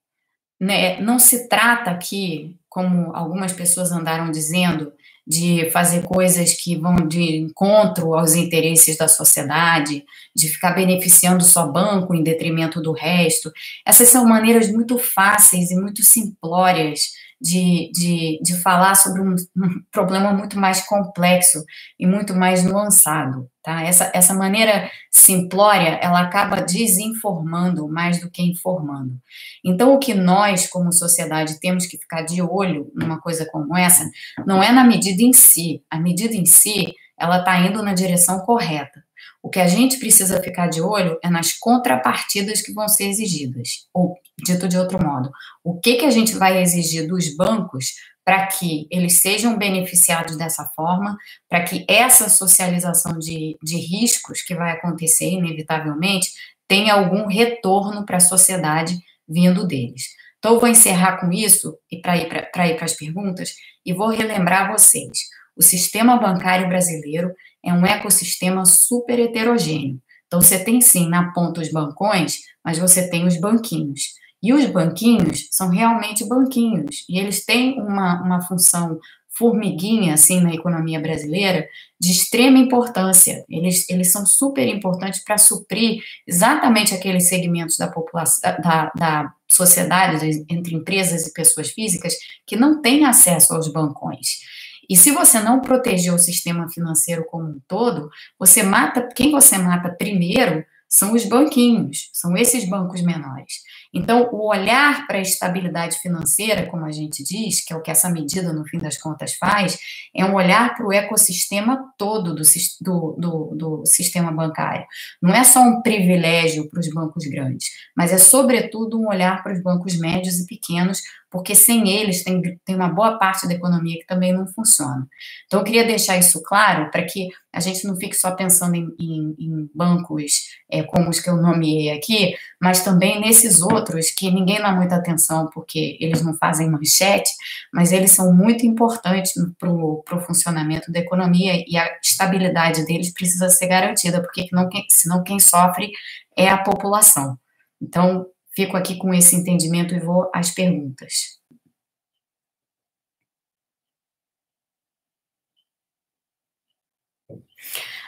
né, 0.60 1.00
não 1.00 1.18
se 1.18 1.48
trata 1.48 1.90
aqui, 1.90 2.56
como 2.68 3.14
algumas 3.16 3.52
pessoas 3.52 3.90
andaram 3.90 4.30
dizendo, 4.30 4.92
de 5.26 5.70
fazer 5.70 6.02
coisas 6.02 6.54
que 6.54 6.76
vão 6.76 6.96
de 6.96 7.36
encontro 7.36 8.14
aos 8.14 8.34
interesses 8.34 8.96
da 8.96 9.06
sociedade, 9.06 10.04
de 10.34 10.48
ficar 10.48 10.72
beneficiando 10.72 11.44
só 11.44 11.66
banco 11.66 12.14
em 12.14 12.22
detrimento 12.22 12.80
do 12.80 12.92
resto. 12.92 13.52
Essas 13.86 14.08
são 14.08 14.26
maneiras 14.26 14.70
muito 14.70 14.98
fáceis 14.98 15.70
e 15.70 15.76
muito 15.76 16.02
simplórias 16.02 17.21
de, 17.42 17.90
de, 17.92 18.38
de 18.40 18.54
falar 18.62 18.94
sobre 18.94 19.20
um, 19.20 19.34
um, 19.56 19.82
problema 19.90 20.32
muito 20.32 20.56
mais 20.56 20.86
complexo 20.86 21.64
e 21.98 22.06
muito 22.06 22.36
mais 22.36 22.62
nuançado, 22.62 23.50
tá? 23.64 23.82
Essa, 23.82 24.12
essa 24.14 24.32
maneira 24.32 24.88
simplória, 25.10 25.98
ela 26.00 26.20
acaba 26.20 26.62
desinformando 26.62 27.88
mais 27.88 28.20
do 28.20 28.30
que 28.30 28.42
informando. 28.42 29.18
Então, 29.64 29.92
o 29.92 29.98
que 29.98 30.14
nós, 30.14 30.68
como 30.68 30.92
sociedade, 30.92 31.58
temos 31.58 31.84
que 31.84 31.98
ficar 31.98 32.22
de 32.22 32.40
olho 32.40 32.92
numa 32.94 33.20
coisa 33.20 33.44
como 33.50 33.76
essa, 33.76 34.08
não 34.46 34.62
é 34.62 34.70
na 34.70 34.84
medida 34.84 35.20
em 35.20 35.32
si. 35.32 35.82
A 35.90 35.98
medida 35.98 36.34
em 36.34 36.46
si, 36.46 36.94
ela 37.18 37.40
está 37.40 37.58
indo 37.58 37.82
na 37.82 37.92
direção 37.92 38.38
correta. 38.40 39.02
O 39.42 39.50
que 39.50 39.58
a 39.58 39.66
gente 39.66 39.98
precisa 39.98 40.40
ficar 40.40 40.68
de 40.68 40.80
olho 40.80 41.18
é 41.22 41.28
nas 41.28 41.52
contrapartidas 41.52 42.62
que 42.62 42.72
vão 42.72 42.88
ser 42.88 43.08
exigidas. 43.08 43.88
Ou, 43.92 44.14
dito 44.38 44.68
de 44.68 44.78
outro 44.78 45.02
modo, 45.02 45.30
o 45.64 45.80
que, 45.80 45.96
que 45.96 46.06
a 46.06 46.10
gente 46.10 46.34
vai 46.34 46.62
exigir 46.62 47.08
dos 47.08 47.36
bancos 47.36 47.94
para 48.24 48.46
que 48.46 48.86
eles 48.88 49.20
sejam 49.20 49.58
beneficiados 49.58 50.36
dessa 50.36 50.64
forma, 50.76 51.16
para 51.48 51.64
que 51.64 51.84
essa 51.88 52.28
socialização 52.28 53.18
de, 53.18 53.56
de 53.60 53.76
riscos 53.76 54.42
que 54.42 54.54
vai 54.54 54.70
acontecer 54.70 55.28
inevitavelmente 55.28 56.30
tenha 56.68 56.94
algum 56.94 57.26
retorno 57.26 58.06
para 58.06 58.18
a 58.18 58.20
sociedade 58.20 58.96
vindo 59.28 59.66
deles. 59.66 60.04
Então, 60.38 60.54
eu 60.54 60.60
vou 60.60 60.68
encerrar 60.68 61.18
com 61.18 61.32
isso, 61.32 61.76
e 61.90 62.00
para 62.00 62.16
ir 62.16 62.28
para 62.28 62.84
as 62.84 62.94
perguntas, 62.94 63.54
e 63.84 63.92
vou 63.92 64.08
relembrar 64.08 64.70
vocês. 64.70 65.18
O 65.56 65.62
sistema 65.62 66.16
bancário 66.16 66.68
brasileiro 66.68 67.32
é 67.64 67.72
um 67.72 67.86
ecossistema 67.86 68.64
super 68.64 69.18
heterogêneo. 69.18 70.00
Então, 70.26 70.40
você 70.40 70.58
tem 70.58 70.80
sim 70.80 71.08
na 71.08 71.32
ponta 71.32 71.60
os 71.60 71.70
bancões, 71.70 72.40
mas 72.64 72.78
você 72.78 73.08
tem 73.08 73.26
os 73.26 73.38
banquinhos. 73.38 74.14
E 74.42 74.52
os 74.52 74.66
banquinhos 74.66 75.46
são 75.50 75.68
realmente 75.68 76.26
banquinhos, 76.26 77.04
e 77.08 77.18
eles 77.18 77.44
têm 77.44 77.80
uma, 77.80 78.20
uma 78.22 78.40
função 78.40 78.98
formiguinha, 79.30 80.14
assim, 80.14 80.40
na 80.40 80.52
economia 80.52 81.00
brasileira, 81.00 81.66
de 81.98 82.10
extrema 82.10 82.58
importância. 82.58 83.44
Eles, 83.48 83.88
eles 83.88 84.12
são 84.12 84.26
super 84.26 84.66
importantes 84.68 85.24
para 85.24 85.38
suprir 85.38 86.02
exatamente 86.26 86.94
aqueles 86.94 87.28
segmentos 87.28 87.76
da 87.78 87.88
população, 87.88 88.42
da, 88.60 88.92
da 88.94 89.32
sociedade, 89.48 90.44
entre 90.50 90.74
empresas 90.74 91.26
e 91.26 91.32
pessoas 91.32 91.70
físicas, 91.70 92.14
que 92.46 92.56
não 92.56 92.82
têm 92.82 93.06
acesso 93.06 93.54
aos 93.54 93.68
bancões. 93.68 94.40
E 94.88 94.96
se 94.96 95.10
você 95.10 95.40
não 95.40 95.60
proteger 95.60 96.12
o 96.12 96.18
sistema 96.18 96.68
financeiro 96.68 97.24
como 97.24 97.48
um 97.48 97.60
todo, 97.66 98.08
você 98.38 98.62
mata, 98.62 99.08
quem 99.14 99.30
você 99.30 99.58
mata 99.58 99.94
primeiro 99.96 100.64
são 100.92 101.14
os 101.14 101.24
banquinhos, 101.24 102.10
são 102.12 102.36
esses 102.36 102.68
bancos 102.68 103.00
menores. 103.00 103.62
Então, 103.94 104.28
o 104.30 104.46
olhar 104.46 105.06
para 105.06 105.16
a 105.16 105.22
estabilidade 105.22 105.98
financeira, 105.98 106.66
como 106.66 106.84
a 106.84 106.92
gente 106.92 107.24
diz, 107.24 107.64
que 107.64 107.72
é 107.72 107.76
o 107.76 107.80
que 107.80 107.90
essa 107.90 108.10
medida, 108.10 108.52
no 108.52 108.66
fim 108.66 108.76
das 108.76 108.98
contas, 108.98 109.34
faz, 109.34 109.78
é 110.14 110.22
um 110.22 110.34
olhar 110.34 110.74
para 110.74 110.86
o 110.86 110.92
ecossistema 110.92 111.82
todo 111.96 112.34
do, 112.34 112.42
do, 112.82 113.16
do, 113.18 113.54
do 113.56 113.86
sistema 113.86 114.30
bancário. 114.30 114.86
Não 115.20 115.34
é 115.34 115.44
só 115.44 115.60
um 115.62 115.80
privilégio 115.80 116.68
para 116.68 116.80
os 116.80 116.88
bancos 116.92 117.24
grandes, 117.24 117.70
mas 117.96 118.12
é, 118.12 118.18
sobretudo, 118.18 119.00
um 119.00 119.08
olhar 119.08 119.42
para 119.42 119.54
os 119.54 119.62
bancos 119.62 119.98
médios 119.98 120.40
e 120.40 120.46
pequenos, 120.46 121.00
porque 121.32 121.54
sem 121.54 121.88
eles 121.88 122.22
tem, 122.22 122.42
tem 122.62 122.76
uma 122.76 122.90
boa 122.90 123.18
parte 123.18 123.48
da 123.48 123.54
economia 123.54 123.98
que 123.98 124.06
também 124.06 124.34
não 124.34 124.46
funciona. 124.46 125.08
Então, 125.46 125.60
eu 125.60 125.64
queria 125.64 125.84
deixar 125.84 126.18
isso 126.18 126.42
claro 126.42 126.90
para 126.90 127.02
que 127.04 127.30
a 127.50 127.58
gente 127.58 127.86
não 127.86 127.96
fique 127.96 128.14
só 128.14 128.32
pensando 128.32 128.74
em, 128.74 128.94
em, 129.00 129.34
em 129.38 129.70
bancos 129.74 130.50
é, 130.70 130.82
como 130.82 131.08
os 131.08 131.20
que 131.20 131.30
eu 131.30 131.36
nomeei 131.36 131.90
aqui, 131.90 132.34
mas 132.60 132.84
também 132.84 133.18
nesses 133.18 133.62
outros 133.62 134.10
que 134.10 134.30
ninguém 134.30 134.60
dá 134.60 134.72
muita 134.72 134.96
atenção 134.96 135.48
porque 135.52 135.96
eles 135.98 136.22
não 136.22 136.34
fazem 136.34 136.70
manchete, 136.70 137.30
mas 137.72 137.92
eles 137.92 138.10
são 138.10 138.32
muito 138.34 138.66
importantes 138.66 139.32
para 139.58 139.70
o 139.70 140.20
funcionamento 140.26 140.92
da 140.92 141.00
economia 141.00 141.64
e 141.66 141.78
a 141.78 141.98
estabilidade 142.02 142.84
deles 142.84 143.12
precisa 143.12 143.48
ser 143.48 143.68
garantida, 143.68 144.20
porque 144.20 144.48
não, 144.52 144.68
senão 144.90 145.24
quem 145.24 145.40
sofre 145.40 145.90
é 146.36 146.50
a 146.50 146.58
população. 146.58 147.38
Então, 147.80 148.26
Fico 148.54 148.76
aqui 148.76 148.96
com 148.96 149.14
esse 149.14 149.34
entendimento 149.34 149.94
e 149.94 150.00
vou 150.00 150.30
às 150.34 150.50
perguntas. 150.50 151.40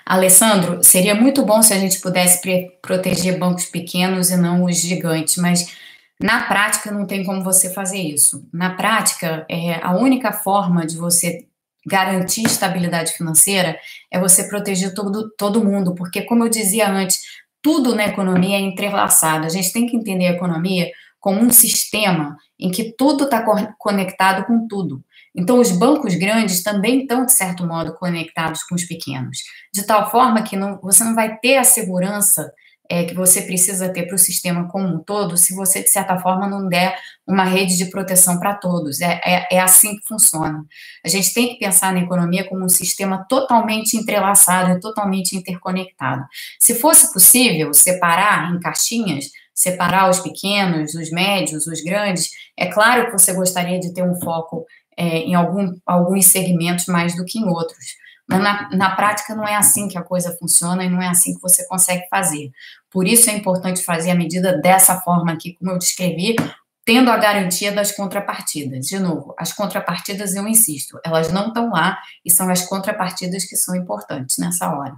Alessandro, 0.04 0.82
seria 0.82 1.14
muito 1.14 1.42
bom 1.44 1.62
se 1.62 1.72
a 1.72 1.78
gente 1.78 1.98
pudesse 2.00 2.40
proteger 2.82 3.38
bancos 3.38 3.64
pequenos 3.64 4.30
e 4.30 4.36
não 4.36 4.64
os 4.64 4.76
gigantes, 4.76 5.36
mas 5.38 5.74
na 6.20 6.42
prática 6.46 6.90
não 6.90 7.06
tem 7.06 7.24
como 7.24 7.42
você 7.42 7.72
fazer 7.72 7.98
isso. 7.98 8.46
Na 8.52 8.74
prática, 8.74 9.46
é, 9.48 9.76
a 9.82 9.96
única 9.96 10.30
forma 10.32 10.86
de 10.86 10.96
você 10.96 11.46
garantir 11.86 12.42
estabilidade 12.44 13.12
financeira 13.12 13.78
é 14.10 14.18
você 14.18 14.44
proteger 14.48 14.94
todo, 14.94 15.30
todo 15.36 15.64
mundo, 15.64 15.94
porque, 15.94 16.22
como 16.22 16.44
eu 16.44 16.48
dizia 16.48 16.90
antes, 16.90 17.20
tudo 17.64 17.94
na 17.94 18.04
economia 18.04 18.58
é 18.58 18.60
entrelaçado. 18.60 19.46
A 19.46 19.48
gente 19.48 19.72
tem 19.72 19.86
que 19.86 19.96
entender 19.96 20.26
a 20.26 20.32
economia 20.32 20.90
como 21.18 21.40
um 21.40 21.50
sistema 21.50 22.36
em 22.60 22.70
que 22.70 22.94
tudo 22.96 23.24
está 23.24 23.42
conectado 23.78 24.44
com 24.44 24.68
tudo. 24.68 25.02
Então, 25.34 25.58
os 25.58 25.72
bancos 25.72 26.14
grandes 26.14 26.62
também 26.62 27.00
estão, 27.00 27.24
de 27.24 27.32
certo 27.32 27.66
modo, 27.66 27.94
conectados 27.94 28.62
com 28.64 28.74
os 28.74 28.84
pequenos, 28.84 29.38
de 29.72 29.82
tal 29.84 30.10
forma 30.10 30.42
que 30.42 30.54
não, 30.54 30.78
você 30.80 31.02
não 31.02 31.14
vai 31.14 31.38
ter 31.38 31.56
a 31.56 31.64
segurança 31.64 32.52
é, 32.88 33.04
que 33.04 33.14
você 33.14 33.42
precisa 33.42 33.88
ter 33.88 34.06
para 34.06 34.14
o 34.14 34.18
sistema 34.18 34.68
como 34.68 34.86
um 34.86 34.98
todo 34.98 35.36
se 35.36 35.54
você, 35.54 35.82
de 35.82 35.90
certa 35.90 36.18
forma, 36.18 36.48
não 36.48 36.68
der 36.68 36.96
uma 37.26 37.44
rede 37.44 37.76
de 37.76 37.86
proteção 37.86 38.38
para 38.38 38.54
todos. 38.54 39.00
É, 39.00 39.20
é, 39.24 39.56
é, 39.56 39.60
assim 39.60 39.96
que 39.96 40.06
funciona. 40.06 40.64
A 41.04 41.08
gente 41.08 41.32
tem 41.32 41.48
que 41.48 41.58
pensar 41.58 41.92
na 41.92 42.00
economia 42.00 42.46
como 42.48 42.64
um 42.64 42.68
sistema 42.68 43.24
totalmente 43.28 43.96
entrelaçado 43.96 44.78
totalmente 44.80 45.36
interconectado. 45.36 46.24
Se 46.60 46.74
fosse 46.74 47.12
possível 47.12 47.72
separar 47.72 48.54
em 48.54 48.60
caixinhas, 48.60 49.26
separar 49.54 50.10
os 50.10 50.20
pequenos, 50.20 50.94
os 50.94 51.10
médios, 51.10 51.66
os 51.66 51.80
grandes, 51.82 52.30
é 52.56 52.66
claro 52.66 53.06
que 53.06 53.12
você 53.12 53.32
gostaria 53.32 53.78
de 53.78 53.94
ter 53.94 54.02
um 54.02 54.20
foco 54.20 54.66
é, 54.96 55.18
em 55.18 55.34
algum, 55.34 55.74
alguns 55.86 56.26
segmentos 56.26 56.86
mais 56.86 57.16
do 57.16 57.24
que 57.24 57.38
em 57.38 57.48
outros. 57.48 58.03
Mas 58.28 58.40
na, 58.40 58.70
na 58.70 58.96
prática 58.96 59.34
não 59.34 59.46
é 59.46 59.54
assim 59.54 59.88
que 59.88 59.98
a 59.98 60.02
coisa 60.02 60.36
funciona 60.38 60.84
e 60.84 60.90
não 60.90 61.02
é 61.02 61.08
assim 61.08 61.34
que 61.34 61.42
você 61.42 61.66
consegue 61.66 62.06
fazer. 62.08 62.50
Por 62.90 63.06
isso 63.06 63.28
é 63.28 63.34
importante 63.34 63.82
fazer 63.82 64.10
a 64.10 64.14
medida 64.14 64.56
dessa 64.60 65.00
forma 65.00 65.32
aqui, 65.32 65.54
como 65.54 65.70
eu 65.72 65.78
descrevi, 65.78 66.36
tendo 66.84 67.10
a 67.10 67.16
garantia 67.16 67.72
das 67.72 67.92
contrapartidas. 67.92 68.86
De 68.86 68.98
novo, 68.98 69.34
as 69.38 69.52
contrapartidas, 69.52 70.34
eu 70.34 70.46
insisto, 70.46 70.98
elas 71.04 71.32
não 71.32 71.48
estão 71.48 71.70
lá 71.70 71.98
e 72.24 72.30
são 72.30 72.50
as 72.50 72.62
contrapartidas 72.62 73.44
que 73.44 73.56
são 73.56 73.74
importantes 73.74 74.36
nessa 74.38 74.70
hora. 74.74 74.94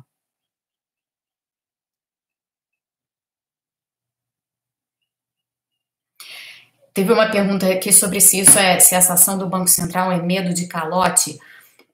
Teve 6.97 7.13
uma 7.13 7.31
pergunta 7.31 7.71
aqui 7.71 7.93
sobre 7.93 8.23
se 8.23 8.41
isso 8.41 8.59
é 8.59 8.81
se 8.81 8.95
essa 8.95 9.13
ação 9.13 9.37
do 9.37 9.47
Banco 9.47 9.69
Central 9.69 10.11
é 10.11 10.23
medo 10.23 10.55
de 10.55 10.67
calote. 10.67 11.39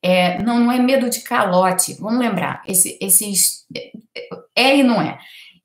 É, 0.03 0.43
não, 0.43 0.59
não 0.61 0.73
é 0.73 0.79
medo 0.79 1.09
de 1.09 1.21
calote. 1.21 1.95
Vamos 1.95 2.19
lembrar, 2.19 2.63
esse, 2.67 2.99
esses. 3.01 3.65
É 4.57 4.77
e 4.77 4.83
não 4.83 5.01
é. 5.01 5.19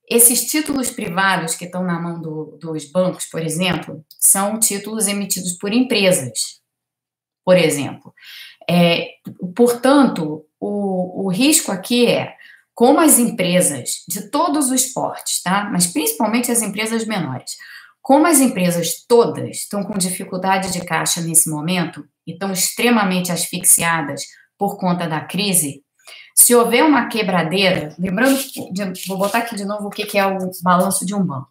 Esses 0.09 0.45
títulos 0.45 0.89
privados 0.89 1.55
que 1.55 1.65
estão 1.65 1.83
na 1.83 1.99
mão 1.99 2.21
do, 2.21 2.57
dos 2.61 2.89
bancos, 2.89 3.25
por 3.25 3.41
exemplo, 3.41 4.05
são 4.19 4.59
títulos 4.59 5.07
emitidos 5.07 5.53
por 5.53 5.73
empresas, 5.73 6.61
por 7.43 7.57
exemplo. 7.57 8.13
É, 8.69 9.09
portanto, 9.55 10.45
o, 10.59 11.25
o 11.25 11.29
risco 11.29 11.71
aqui 11.71 12.05
é 12.05 12.35
como 12.77 12.99
as 12.99 13.17
empresas 13.17 14.03
de 14.07 14.29
todos 14.29 14.69
os 14.69 14.85
portes, 14.85 15.41
tá? 15.41 15.67
mas 15.71 15.87
principalmente 15.87 16.51
as 16.51 16.61
empresas 16.61 17.05
menores, 17.05 17.53
como 18.03 18.27
as 18.27 18.39
empresas 18.39 19.03
todas 19.07 19.57
estão 19.57 19.83
com 19.83 19.97
dificuldade 19.97 20.71
de 20.71 20.85
caixa 20.85 21.19
nesse 21.19 21.49
momento, 21.49 22.07
e 22.27 22.33
estão 22.33 22.51
extremamente 22.51 23.31
asfixiadas 23.31 24.23
por 24.57 24.77
conta 24.77 25.07
da 25.07 25.21
crise, 25.21 25.83
Se 26.35 26.53
houver 26.53 26.83
uma 26.83 27.07
quebradeira, 27.07 27.95
lembrando, 27.97 28.37
vou 29.07 29.17
botar 29.17 29.39
aqui 29.39 29.55
de 29.55 29.65
novo 29.65 29.87
o 29.87 29.89
que, 29.89 30.17
é 30.17 30.25
o 30.25 30.37
balanço 30.61 31.03
de 31.03 31.15
um 31.15 31.25
banco. 31.25 31.49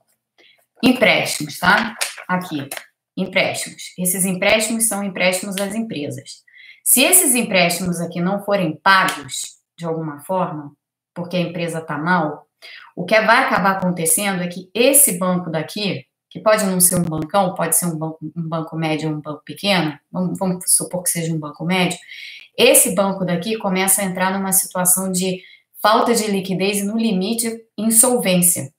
Empréstimos, 0.80 1.58
tá? 1.58 1.96
Aqui, 2.28 2.68
empréstimos. 3.16 3.82
Esses 3.98 4.24
empréstimos 4.24 4.86
são 4.86 5.02
empréstimos 5.02 5.56
às 5.56 5.74
empresas. 5.74 6.44
Se 6.84 7.02
esses 7.02 7.34
empréstimos 7.34 8.00
aqui 8.00 8.20
não 8.20 8.44
forem 8.44 8.76
pagos 8.76 9.56
de 9.76 9.84
alguma 9.84 10.20
forma, 10.20 10.72
porque 11.12 11.36
a 11.36 11.40
empresa 11.40 11.80
está 11.80 11.98
mal, 11.98 12.46
o 12.94 13.04
que 13.04 13.20
vai 13.22 13.44
acabar 13.44 13.72
acontecendo 13.72 14.42
é 14.42 14.48
que 14.48 14.70
esse 14.72 15.18
banco 15.18 15.50
daqui, 15.50 16.06
que 16.37 16.43
pode 16.43 16.64
não 16.66 16.80
ser 16.80 16.97
um 16.97 17.03
bancão, 17.03 17.55
pode 17.55 17.76
ser 17.76 17.87
um 17.87 17.97
banco, 17.97 18.18
um 18.37 18.49
banco 18.49 18.76
médio 18.76 19.09
ou 19.09 19.16
um 19.16 19.20
banco 19.20 19.43
pequeno, 19.45 19.99
vamos, 20.12 20.39
vamos 20.39 20.64
supor 20.68 21.03
que 21.03 21.09
seja 21.09 21.32
um 21.32 21.39
banco 21.39 21.64
médio, 21.64 21.99
esse 22.59 22.95
banco 22.95 23.24
daqui 23.24 23.57
começa 23.57 24.03
a 24.03 24.05
entrar 24.05 24.37
numa 24.37 24.53
situação 24.53 25.11
de 25.11 25.41
falta 25.82 26.14
de 26.14 26.26
liquidez 26.26 26.78
e, 26.78 26.84
no 26.84 26.99
limite, 26.99 27.51
insolvência. 27.76 28.70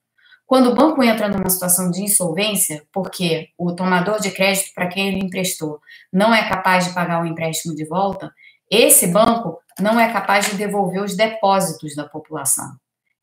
Quando 0.46 0.70
o 0.70 0.76
banco 0.76 1.04
entra 1.04 1.28
numa 1.28 1.50
situação 1.50 1.90
de 1.90 2.02
insolvência, 2.02 2.84
porque 2.94 3.50
o 3.58 3.74
tomador 3.74 4.20
de 4.20 4.32
crédito 4.32 4.74
para 4.74 4.88
quem 4.88 5.08
ele 5.08 5.26
emprestou 5.26 5.80
não 6.14 6.34
é 6.34 6.48
capaz 6.48 6.86
de 6.86 6.94
pagar 6.94 7.22
o 7.22 7.26
empréstimo 7.26 7.76
de 7.76 7.86
volta, 7.86 8.32
esse 8.70 9.08
banco 9.08 9.60
não 9.80 10.00
é 10.00 10.12
capaz 10.12 10.50
de 10.50 10.56
devolver 10.56 11.04
os 11.04 11.16
depósitos 11.16 11.96
da 11.96 12.06
população. 12.06 12.72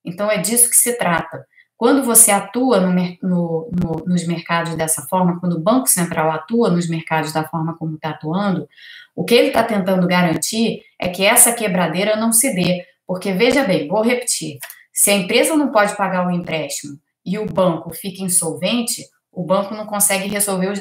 Então, 0.05 0.31
é 0.31 0.39
disso 0.39 0.69
que 0.69 0.77
se 0.77 0.99
trata. 0.99 1.47
Quando 1.77 2.05
você 2.05 2.31
atua 2.31 2.81
no, 2.81 2.93
no, 3.23 3.71
no, 3.73 4.05
nos 4.07 4.27
mercados 4.27 4.75
dessa 4.77 5.03
forma, 5.03 5.41
quando 5.41 5.55
o 5.55 5.61
Banco 5.61 5.89
Central 5.89 6.31
atua 6.31 6.71
nos 6.71 6.89
mercados 6.89 7.33
da 7.33 7.45
forma 7.45 7.77
como 7.77 7.97
está 7.97 8.11
atuando, 8.11 8.69
o 9.15 9.25
que 9.25 9.35
ele 9.35 9.49
está 9.49 9.63
tentando 9.63 10.07
garantir 10.07 10.83
é 10.99 11.09
que 11.09 11.25
essa 11.25 11.53
quebradeira 11.53 12.17
não 12.17 12.33
se 12.33 12.55
dê. 12.55 12.85
Porque, 13.07 13.33
veja 13.33 13.65
bem, 13.65 13.89
vou 13.89 14.03
repetir: 14.03 14.59
se 14.93 15.11
a 15.11 15.15
empresa 15.15 15.57
não 15.57 15.73
pode 15.73 15.97
pagar 15.97 16.27
o 16.27 16.31
empréstimo 16.31 16.99
e 17.25 17.39
o 17.39 17.47
banco 17.47 17.93
fica 17.93 18.23
insolvente, 18.23 19.05
o 19.33 19.45
banco 19.45 19.75
não 19.75 19.87
consegue 19.87 20.29
resolver 20.29 20.69
os, 20.69 20.81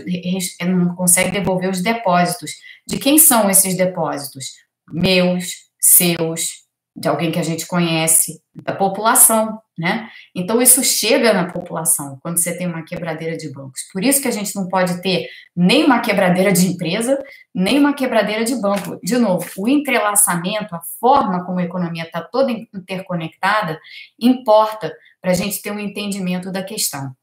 não 0.61 0.95
consegue 0.95 1.31
devolver 1.31 1.69
os 1.69 1.81
depósitos. 1.81 2.51
De 2.87 2.97
quem 2.97 3.17
são 3.17 3.49
esses 3.49 3.75
depósitos? 3.75 4.53
Meus, 4.91 5.53
seus, 5.79 6.63
de 6.95 7.07
alguém 7.07 7.31
que 7.31 7.39
a 7.39 7.43
gente 7.43 7.65
conhece, 7.65 8.41
da 8.53 8.75
população, 8.75 9.59
né? 9.78 10.09
Então 10.36 10.61
isso 10.61 10.84
chega 10.84 11.34
na 11.34 11.51
população 11.51 12.19
quando 12.21 12.38
você 12.38 12.55
tem 12.55 12.67
uma 12.67 12.84
quebradeira 12.84 13.36
de 13.36 13.51
bancos. 13.51 13.82
Por 13.91 14.03
isso 14.03 14.21
que 14.21 14.28
a 14.28 14.32
gente 14.32 14.55
não 14.55 14.67
pode 14.67 15.01
ter 15.01 15.28
nem 15.55 15.84
uma 15.84 15.99
quebradeira 15.99 16.51
de 16.51 16.67
empresa, 16.67 17.21
nem 17.53 17.80
uma 17.80 17.93
quebradeira 17.93 18.43
de 18.43 18.55
banco. 18.55 18.99
De 19.03 19.17
novo, 19.17 19.49
o 19.57 19.67
entrelaçamento, 19.67 20.76
a 20.76 20.82
forma 20.99 21.43
como 21.45 21.59
a 21.59 21.63
economia 21.63 22.03
está 22.03 22.21
toda 22.21 22.51
interconectada, 22.51 23.80
importa 24.19 24.93
para 25.21 25.32
a 25.32 25.36
gente 25.36 25.61
ter 25.61 25.71
um 25.71 25.80
entendimento 25.80 26.51
da 26.51 26.61
questão. 26.63 27.15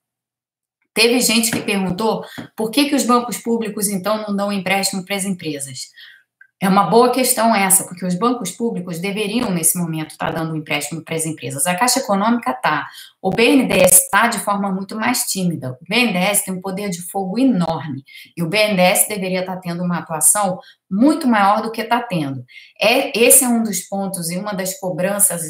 Teve 0.93 1.21
gente 1.21 1.53
que 1.53 1.61
perguntou 1.61 2.25
por 2.57 2.71
que, 2.71 2.89
que 2.89 2.97
os 2.97 3.05
bancos 3.05 3.39
públicos, 3.39 3.89
então, 3.89 4.25
não 4.27 4.35
dão 4.35 4.53
empréstimo 4.53 5.05
para 5.05 5.15
as 5.15 5.25
empresas. 5.25 5.91
É 6.63 6.69
uma 6.69 6.83
boa 6.83 7.11
questão 7.11 7.57
essa, 7.57 7.85
porque 7.85 8.05
os 8.05 8.15
bancos 8.15 8.51
públicos 8.51 8.99
deveriam, 8.99 9.51
nesse 9.51 9.79
momento, 9.79 10.11
estar 10.11 10.31
dando 10.31 10.53
um 10.53 10.57
empréstimo 10.57 11.01
para 11.03 11.15
as 11.15 11.25
empresas. 11.25 11.67
A 11.67 11.75
Caixa 11.75 12.01
Econômica 12.01 12.51
está. 12.51 12.87
O 13.23 13.31
BNDES 13.31 14.05
está 14.05 14.29
de 14.29 14.39
forma 14.39 14.73
muito 14.73 14.97
mais 14.97 15.25
tímida. 15.25 15.73
O 15.73 15.85
BNDES 15.89 16.43
tem 16.43 16.55
um 16.55 16.61
poder 16.61 16.89
de 16.89 17.03
fogo 17.03 17.39
enorme. 17.39 18.03
E 18.37 18.43
o 18.43 18.49
BNDES 18.49 19.07
deveria 19.09 19.41
estar 19.41 19.59
tendo 19.59 19.83
uma 19.83 19.99
atuação 19.99 20.59
muito 20.91 21.29
maior 21.29 21.63
do 21.63 21.71
que 21.71 21.83
está 21.83 22.03
tendo. 22.03 22.45
É, 22.81 23.17
esse 23.17 23.45
é 23.45 23.49
um 23.49 23.63
dos 23.63 23.81
pontos 23.83 24.31
e 24.31 24.37
uma 24.37 24.53
das 24.53 24.79
cobranças 24.81 25.43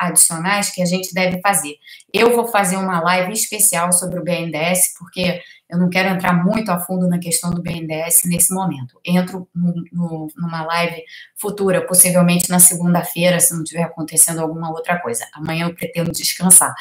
adicionais 0.00 0.70
que 0.70 0.80
a 0.80 0.86
gente 0.86 1.12
deve 1.12 1.40
fazer. 1.40 1.74
Eu 2.12 2.34
vou 2.34 2.46
fazer 2.46 2.76
uma 2.76 3.00
live 3.00 3.32
especial 3.32 3.92
sobre 3.92 4.18
o 4.18 4.24
BNDES, 4.24 4.94
porque 4.98 5.42
eu 5.68 5.78
não 5.78 5.90
quero 5.90 6.08
entrar 6.14 6.32
muito 6.32 6.70
a 6.70 6.78
fundo 6.78 7.08
na 7.08 7.18
questão 7.18 7.50
do 7.50 7.60
BNDES 7.60 8.22
nesse 8.24 8.54
momento. 8.54 8.98
Entro 9.04 9.48
no, 9.54 9.74
no, 9.92 10.28
numa 10.36 10.64
live 10.64 11.02
futura, 11.36 11.84
possivelmente 11.84 12.48
na 12.48 12.60
segunda-feira, 12.60 13.40
se 13.40 13.52
não 13.52 13.64
estiver 13.64 13.82
acontecendo 13.82 14.40
alguma 14.40 14.70
outra 14.70 14.98
coisa. 15.00 15.26
Amanhã 15.34 15.66
eu 15.66 15.74
pretendo 15.74 16.12
descansar. 16.12 16.72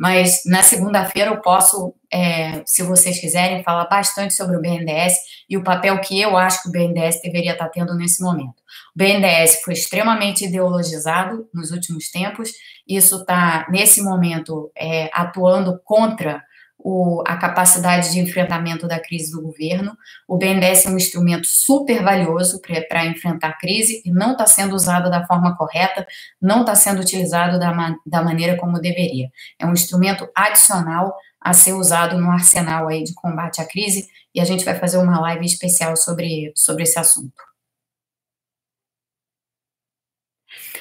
Mas 0.00 0.40
na 0.46 0.62
segunda-feira 0.62 1.30
eu 1.30 1.42
posso, 1.42 1.94
é, 2.10 2.62
se 2.64 2.82
vocês 2.82 3.20
quiserem, 3.20 3.62
falar 3.62 3.84
bastante 3.84 4.32
sobre 4.32 4.56
o 4.56 4.60
BNDES 4.62 5.12
e 5.46 5.58
o 5.58 5.62
papel 5.62 6.00
que 6.00 6.18
eu 6.18 6.38
acho 6.38 6.62
que 6.62 6.70
o 6.70 6.72
BNDES 6.72 7.20
deveria 7.20 7.52
estar 7.52 7.68
tendo 7.68 7.94
nesse 7.94 8.22
momento. 8.22 8.54
O 8.96 8.98
BNDES 8.98 9.60
foi 9.62 9.74
extremamente 9.74 10.46
ideologizado 10.46 11.46
nos 11.52 11.70
últimos 11.70 12.10
tempos, 12.10 12.50
isso 12.88 13.16
está, 13.16 13.66
nesse 13.68 14.00
momento, 14.00 14.72
é, 14.74 15.10
atuando 15.12 15.78
contra 15.84 16.42
o, 16.82 17.22
a 17.26 17.36
capacidade 17.36 18.12
de 18.12 18.20
enfrentamento 18.20 18.88
da 18.88 18.98
crise 18.98 19.30
do 19.32 19.42
governo. 19.42 19.96
O 20.26 20.36
BNDES 20.36 20.86
é 20.86 20.90
um 20.90 20.96
instrumento 20.96 21.46
super 21.46 22.02
valioso 22.02 22.60
para 22.88 23.06
enfrentar 23.06 23.48
a 23.48 23.58
crise 23.58 24.02
e 24.04 24.10
não 24.10 24.32
está 24.32 24.46
sendo 24.46 24.74
usado 24.74 25.10
da 25.10 25.26
forma 25.26 25.56
correta, 25.56 26.06
não 26.40 26.60
está 26.60 26.74
sendo 26.74 27.00
utilizado 27.00 27.58
da, 27.58 27.94
da 28.06 28.22
maneira 28.22 28.56
como 28.56 28.80
deveria. 28.80 29.30
É 29.58 29.66
um 29.66 29.72
instrumento 29.72 30.28
adicional 30.34 31.14
a 31.40 31.52
ser 31.52 31.72
usado 31.72 32.18
no 32.18 32.30
arsenal 32.30 32.88
aí 32.88 33.02
de 33.02 33.14
combate 33.14 33.60
à 33.60 33.66
crise 33.66 34.08
e 34.34 34.40
a 34.40 34.44
gente 34.44 34.64
vai 34.64 34.74
fazer 34.74 34.98
uma 34.98 35.20
live 35.20 35.44
especial 35.44 35.96
sobre, 35.96 36.52
sobre 36.54 36.82
esse 36.82 36.98
assunto. 36.98 37.49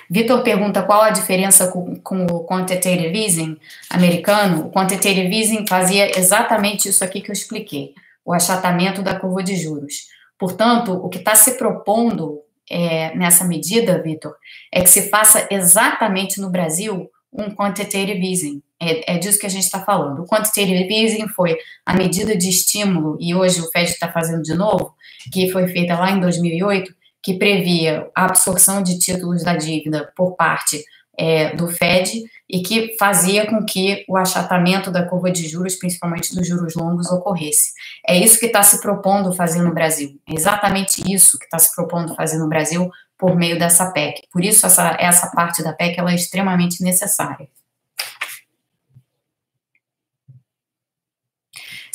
Vitor 0.10 0.42
pergunta 0.44 0.84
qual 0.84 1.02
a 1.02 1.12
diferença 1.12 1.72
com, 1.72 1.96
com, 1.98 2.26
o 2.26 2.46
quantitative 2.46 3.16
easing 3.16 3.58
americano. 3.90 4.68
O 4.68 4.72
quantitative 4.72 5.34
easing 5.34 5.68
fazia 5.68 6.18
exatamente 6.18 6.90
isso 6.90 7.04
aqui 7.04 7.22
que 7.22 7.30
eu 7.30 7.34
expliquei, 7.34 7.94
o 8.26 8.34
achatamento 8.34 9.02
da 9.02 9.20
curva 9.20 9.44
de 9.44 9.56
juros. 9.56 10.08
Portanto, 10.38 10.94
o 10.94 11.10
que 11.10 11.20
está 11.20 11.36
se 11.36 11.58
propondo 11.58 12.42
é, 12.70 13.16
nessa 13.16 13.44
medida, 13.44 14.02
Vitor, 14.02 14.34
é 14.72 14.82
que 14.82 14.90
se 14.90 15.10
faça 15.10 15.48
exatamente 15.52 16.40
no 16.40 16.50
Brasil 16.50 17.10
um 17.32 17.52
quantitative 17.52 18.26
easing. 18.26 18.62
É, 18.80 19.16
é 19.16 19.18
disso 19.18 19.40
que 19.40 19.46
a 19.46 19.50
gente 19.50 19.64
está 19.64 19.82
falando. 19.82 20.22
O 20.22 20.26
quantitative 20.26 20.92
easing 20.92 21.28
foi 21.28 21.58
a 21.86 21.94
medida 21.94 22.36
de 22.36 22.50
estímulo, 22.50 23.18
e 23.20 23.36
hoje 23.36 23.62
o 23.62 23.70
Fed 23.70 23.90
está 23.90 24.12
fazendo 24.12 24.42
de 24.42 24.54
novo, 24.56 24.96
que 25.32 25.52
foi 25.52 25.68
feita 25.68 25.98
lá 25.98 26.12
em 26.12 26.20
2008, 26.20 26.94
que 27.22 27.34
previa 27.34 28.10
a 28.16 28.26
absorção 28.26 28.82
de 28.82 28.98
títulos 28.98 29.44
da 29.44 29.56
dívida 29.56 30.12
por 30.16 30.36
parte 30.36 30.84
é, 31.18 31.54
do 31.56 31.68
Fed 31.68 32.24
e 32.50 32.62
que 32.62 32.96
fazia 32.98 33.46
com 33.46 33.64
que 33.64 34.06
o 34.08 34.18
achatamento 34.18 34.90
da 34.90 35.06
curva 35.06 35.30
de 35.30 35.48
juros, 35.48 35.76
principalmente 35.76 36.34
dos 36.34 36.48
juros 36.48 36.76
longos, 36.76 37.12
ocorresse. 37.12 37.74
É 38.08 38.18
isso 38.18 38.40
que 38.40 38.48
está 38.48 38.64
se 38.64 38.82
propondo 38.82 39.34
fazer 39.34 39.62
no 39.62 39.74
Brasil. 39.74 40.20
É 40.28 40.34
exatamente 40.34 41.04
isso 41.12 41.38
que 41.38 41.46
está 41.46 41.60
se 41.60 41.76
propondo 41.76 42.16
fazer 42.16 42.38
no 42.38 42.48
Brasil 42.48 42.90
por 43.18 43.36
meio 43.36 43.60
dessa 43.60 43.92
PEC. 43.92 44.22
Por 44.32 44.44
isso, 44.44 44.66
essa, 44.66 44.96
essa 44.98 45.28
parte 45.28 45.62
da 45.62 45.74
PEC 45.74 46.00
ela 46.00 46.12
é 46.12 46.16
extremamente 46.16 46.82
necessária. 46.82 47.48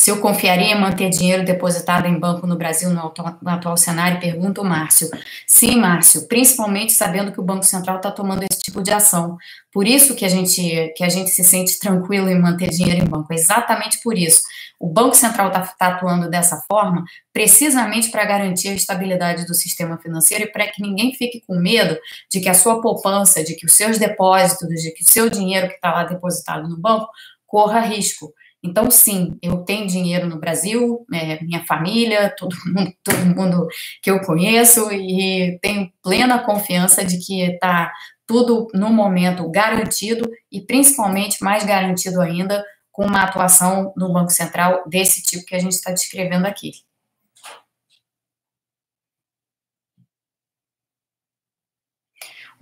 Se 0.05 0.11
eu 0.11 0.20
confiaria 0.20 0.74
em 0.74 0.78
manter 0.78 1.09
dinheiro 1.09 1.46
depositado 1.46 2.07
em 2.07 2.20
banco 2.20 2.46
no 2.46 2.59
Brasil 2.59 2.90
no 2.90 3.07
atual, 3.07 3.38
no 3.40 3.48
atual 3.48 3.74
cenário, 3.74 4.20
pergunta 4.20 4.61
o 4.61 4.64
Márcio. 4.64 5.09
Sim, 5.46 5.76
Márcio, 5.76 6.28
principalmente 6.28 6.92
sabendo 6.92 7.32
que 7.32 7.40
o 7.40 7.42
Banco 7.42 7.64
Central 7.64 7.96
está 7.96 8.11
tomando 8.11 8.42
esse 8.42 8.61
tipo 8.61 8.82
de 8.82 8.92
ação. 8.92 9.38
Por 9.72 9.86
isso 9.86 10.14
que 10.14 10.26
a 10.26 10.28
gente 10.28 10.92
que 10.94 11.02
a 11.02 11.09
gente 11.09 11.30
se 11.30 11.42
sente 11.42 11.78
tranquilo 11.78 12.28
em 12.28 12.38
manter 12.38 12.68
dinheiro 12.68 13.02
em 13.02 13.09
banco. 13.09 13.32
exatamente 13.32 13.98
por 14.02 14.18
isso. 14.18 14.42
O 14.78 14.92
Banco 14.92 15.14
Central 15.14 15.46
está 15.46 15.62
tá 15.62 15.86
atuando 15.86 16.28
dessa 16.28 16.62
forma 16.68 17.02
precisamente 17.32 18.11
para 18.11 18.26
garantir 18.26 18.68
a 18.68 18.74
estabilidade 18.74 19.46
do 19.46 19.55
sistema 19.55 19.96
financeiro 19.96 20.44
e 20.44 20.52
para 20.52 20.66
que 20.66 20.82
ninguém 20.82 21.14
fique 21.14 21.42
com 21.46 21.55
medo 21.55 21.98
de 22.30 22.40
que 22.40 22.50
a 22.50 22.55
sua 22.55 22.82
poupança, 22.82 23.42
de 23.42 23.55
que 23.55 23.64
os 23.64 23.72
seus 23.72 23.96
depósitos, 23.96 24.68
de 24.82 24.90
que 24.90 25.02
o 25.02 25.11
seu 25.11 25.30
dinheiro 25.30 25.68
que 25.68 25.76
está 25.76 25.90
lá 25.90 26.05
depositado 26.05 26.68
no 26.68 26.76
banco 26.76 27.09
corra 27.46 27.80
risco. 27.80 28.34
Então, 28.64 28.90
sim, 28.90 29.36
eu 29.42 29.58
tenho 29.58 29.86
dinheiro 29.86 30.26
no 30.26 30.40
Brasil, 30.40 31.04
é, 31.12 31.42
minha 31.44 31.64
família, 31.66 32.32
todo 32.38 32.56
mundo, 32.66 32.92
todo 33.04 33.26
mundo 33.26 33.68
que 34.02 34.10
eu 34.10 34.20
conheço, 34.22 34.90
e 34.90 35.58
tenho 35.60 35.92
plena 36.02 36.42
confiança 36.42 37.04
de 37.04 37.18
que 37.18 37.42
está 37.42 37.92
tudo 38.26 38.68
no 38.72 38.90
momento 38.90 39.50
garantido 39.50 40.26
e 40.50 40.62
principalmente 40.62 41.44
mais 41.44 41.62
garantido 41.64 42.22
ainda 42.22 42.64
com 42.90 43.04
uma 43.04 43.22
atuação 43.24 43.92
no 43.96 44.10
Banco 44.12 44.30
Central 44.30 44.82
desse 44.88 45.22
tipo 45.22 45.44
que 45.44 45.54
a 45.54 45.58
gente 45.58 45.72
está 45.72 45.90
descrevendo 45.90 46.46
aqui. 46.46 46.72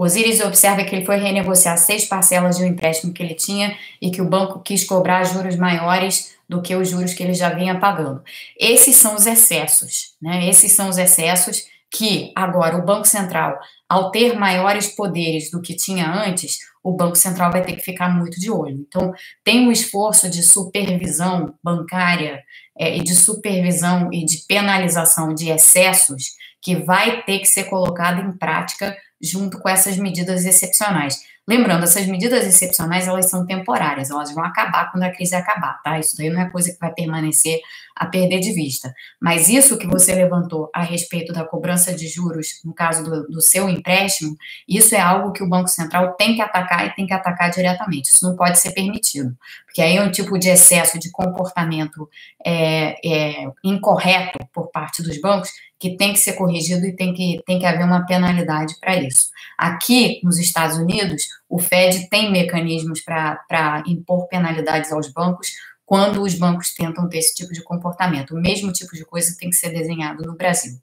Osiris 0.02 0.40
observa 0.40 0.84
que 0.84 0.94
ele 0.94 1.04
foi 1.04 1.16
renegociar 1.16 1.78
seis 1.78 2.04
parcelas 2.04 2.56
de 2.56 2.64
um 2.64 2.66
empréstimo 2.66 3.12
que 3.12 3.22
ele 3.22 3.34
tinha 3.34 3.76
e 4.00 4.10
que 4.10 4.20
o 4.20 4.28
banco 4.28 4.60
quis 4.60 4.84
cobrar 4.84 5.24
juros 5.24 5.56
maiores 5.56 6.34
do 6.48 6.60
que 6.60 6.74
os 6.74 6.88
juros 6.88 7.14
que 7.14 7.22
ele 7.22 7.34
já 7.34 7.50
vinha 7.50 7.78
pagando. 7.78 8.22
Esses 8.58 8.96
são 8.96 9.14
os 9.14 9.26
excessos, 9.26 10.14
né? 10.20 10.48
Esses 10.48 10.72
são 10.72 10.88
os 10.88 10.98
excessos 10.98 11.64
que 11.90 12.32
agora 12.34 12.78
o 12.78 12.84
Banco 12.84 13.06
Central, 13.06 13.58
ao 13.88 14.10
ter 14.10 14.38
maiores 14.38 14.88
poderes 14.88 15.50
do 15.50 15.60
que 15.60 15.76
tinha 15.76 16.10
antes, 16.10 16.58
o 16.82 16.92
Banco 16.92 17.16
Central 17.16 17.52
vai 17.52 17.62
ter 17.62 17.74
que 17.74 17.82
ficar 17.82 18.08
muito 18.08 18.40
de 18.40 18.50
olho. 18.50 18.84
Então, 18.88 19.12
tem 19.44 19.66
um 19.66 19.70
esforço 19.70 20.28
de 20.28 20.42
supervisão 20.42 21.54
bancária 21.62 22.42
é, 22.78 22.96
e 22.96 23.02
de 23.02 23.14
supervisão 23.14 24.10
e 24.12 24.24
de 24.24 24.38
penalização 24.48 25.34
de 25.34 25.50
excessos 25.50 26.32
que 26.60 26.76
vai 26.76 27.22
ter 27.24 27.40
que 27.40 27.46
ser 27.46 27.64
colocado 27.64 28.20
em 28.20 28.32
prática 28.32 28.96
junto 29.22 29.58
com 29.58 29.68
essas 29.68 29.96
medidas 29.96 30.44
excepcionais. 30.44 31.22
Lembrando, 31.48 31.82
essas 31.82 32.06
medidas 32.06 32.46
excepcionais, 32.46 33.08
elas 33.08 33.28
são 33.28 33.44
temporárias, 33.44 34.10
elas 34.10 34.32
vão 34.32 34.44
acabar 34.44 34.92
quando 34.92 35.02
a 35.02 35.10
crise 35.10 35.34
acabar, 35.34 35.82
tá? 35.82 35.98
Isso 35.98 36.16
daí 36.16 36.30
não 36.30 36.40
é 36.40 36.48
coisa 36.48 36.72
que 36.72 36.78
vai 36.78 36.94
permanecer 36.94 37.60
a 37.96 38.06
perder 38.06 38.38
de 38.38 38.52
vista. 38.52 38.94
Mas 39.20 39.48
isso 39.48 39.76
que 39.76 39.86
você 39.88 40.14
levantou 40.14 40.70
a 40.72 40.82
respeito 40.82 41.32
da 41.32 41.44
cobrança 41.44 41.92
de 41.92 42.06
juros, 42.06 42.60
no 42.64 42.72
caso 42.72 43.02
do, 43.02 43.26
do 43.26 43.40
seu 43.40 43.68
empréstimo, 43.68 44.36
isso 44.68 44.94
é 44.94 45.00
algo 45.00 45.32
que 45.32 45.42
o 45.42 45.48
Banco 45.48 45.68
Central 45.68 46.14
tem 46.14 46.36
que 46.36 46.42
atacar 46.42 46.86
e 46.86 46.94
tem 46.94 47.06
que 47.06 47.12
atacar 47.12 47.50
diretamente. 47.50 48.10
Isso 48.10 48.24
não 48.24 48.36
pode 48.36 48.60
ser 48.60 48.70
permitido, 48.70 49.36
porque 49.66 49.82
aí 49.82 49.96
é 49.96 50.02
um 50.02 50.12
tipo 50.12 50.38
de 50.38 50.48
excesso 50.48 50.96
de 50.96 51.10
comportamento 51.10 52.08
é, 52.46 52.94
é, 53.04 53.46
incorreto 53.64 54.38
por 54.52 54.70
parte 54.70 55.02
dos 55.02 55.20
bancos 55.20 55.50
que 55.82 55.96
tem 55.96 56.12
que 56.12 56.20
ser 56.20 56.34
corrigido 56.34 56.86
e 56.86 56.94
tem 56.94 57.12
que, 57.12 57.42
tem 57.44 57.58
que 57.58 57.66
haver 57.66 57.84
uma 57.84 58.06
penalidade 58.06 58.76
para 58.80 58.96
isso. 58.96 59.32
Aqui, 59.58 60.20
nos 60.22 60.38
Estados 60.38 60.76
Unidos, 60.76 61.24
o 61.48 61.58
Fed 61.58 62.08
tem 62.08 62.30
mecanismos 62.30 63.00
para 63.02 63.82
impor 63.86 64.26
penalidades 64.28 64.92
aos 64.92 65.12
bancos 65.12 65.52
quando 65.84 66.22
os 66.22 66.34
bancos 66.34 66.74
tentam 66.74 67.08
ter 67.08 67.18
esse 67.18 67.34
tipo 67.34 67.52
de 67.52 67.62
comportamento. 67.62 68.34
O 68.34 68.40
mesmo 68.40 68.72
tipo 68.72 68.94
de 68.94 69.04
coisa 69.04 69.36
tem 69.38 69.50
que 69.50 69.56
ser 69.56 69.70
desenhado 69.70 70.22
no 70.24 70.34
Brasil. 70.34 70.80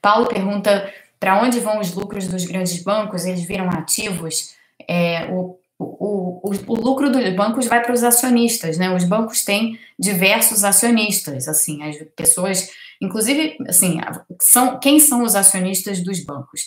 Paulo 0.00 0.28
pergunta 0.28 0.92
para 1.18 1.42
onde 1.42 1.58
vão 1.58 1.80
os 1.80 1.92
lucros 1.92 2.28
dos 2.28 2.44
grandes 2.44 2.80
bancos? 2.82 3.24
Eles 3.24 3.44
viram 3.44 3.68
ativos? 3.70 4.54
É, 4.86 5.24
o 5.32 5.58
o, 5.78 6.40
o, 6.42 6.50
o, 6.68 6.74
lucro 6.74 7.10
dos 7.10 7.28
bancos 7.34 7.66
vai 7.66 7.82
para 7.82 7.92
os 7.92 8.02
acionistas, 8.02 8.78
né? 8.78 8.94
Os 8.94 9.04
bancos 9.04 9.44
têm 9.44 9.78
diversos 9.98 10.64
acionistas, 10.64 11.48
assim, 11.48 11.82
as 11.82 11.96
pessoas, 12.16 12.70
inclusive, 13.00 13.56
assim, 13.68 13.98
são 14.40 14.78
quem 14.78 14.98
são 14.98 15.22
os 15.22 15.34
acionistas 15.34 16.02
dos 16.02 16.24
bancos? 16.24 16.62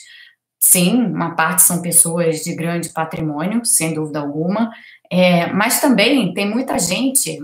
Sim, 0.59 1.03
uma 1.03 1.35
parte 1.35 1.61
são 1.61 1.81
pessoas 1.81 2.41
de 2.43 2.53
grande 2.53 2.89
patrimônio, 2.89 3.63
sem 3.63 3.93
dúvida 3.93 4.19
alguma, 4.19 4.71
é, 5.11 5.47
mas 5.53 5.79
também 5.79 6.33
tem 6.33 6.49
muita 6.49 6.77
gente 6.77 7.39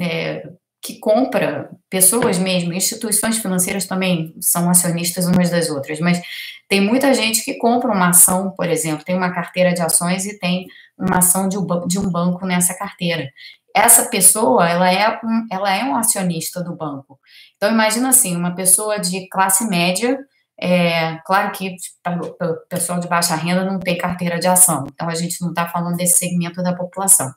é, 0.00 0.48
que 0.82 0.98
compra, 0.98 1.70
pessoas 1.88 2.38
mesmo, 2.38 2.74
instituições 2.74 3.38
financeiras 3.38 3.86
também 3.86 4.34
são 4.38 4.68
acionistas 4.68 5.26
umas 5.26 5.48
das 5.48 5.70
outras, 5.70 5.98
mas 5.98 6.20
tem 6.68 6.80
muita 6.80 7.14
gente 7.14 7.42
que 7.42 7.54
compra 7.54 7.90
uma 7.90 8.10
ação, 8.10 8.50
por 8.50 8.68
exemplo, 8.68 9.04
tem 9.04 9.16
uma 9.16 9.32
carteira 9.32 9.72
de 9.72 9.80
ações 9.80 10.26
e 10.26 10.38
tem 10.38 10.66
uma 10.98 11.18
ação 11.18 11.48
de 11.48 11.56
um, 11.56 11.66
de 11.86 11.98
um 11.98 12.10
banco 12.10 12.44
nessa 12.44 12.74
carteira. 12.74 13.32
Essa 13.74 14.08
pessoa, 14.08 14.68
ela 14.68 14.90
é, 14.90 15.18
um, 15.24 15.46
ela 15.50 15.74
é 15.74 15.84
um 15.84 15.96
acionista 15.96 16.62
do 16.62 16.76
banco. 16.76 17.18
Então, 17.56 17.70
imagina 17.70 18.08
assim, 18.10 18.36
uma 18.36 18.54
pessoa 18.54 19.00
de 19.00 19.28
classe 19.28 19.66
média, 19.66 20.16
é, 20.60 21.16
claro 21.26 21.50
que 21.50 21.74
o 22.06 22.68
pessoal 22.68 23.00
de 23.00 23.08
baixa 23.08 23.34
renda 23.34 23.64
não 23.64 23.80
tem 23.80 23.98
carteira 23.98 24.38
de 24.38 24.46
ação, 24.46 24.84
então 24.86 25.08
a 25.08 25.14
gente 25.14 25.40
não 25.40 25.48
está 25.48 25.66
falando 25.68 25.96
desse 25.96 26.18
segmento 26.18 26.62
da 26.62 26.74
população. 26.74 27.32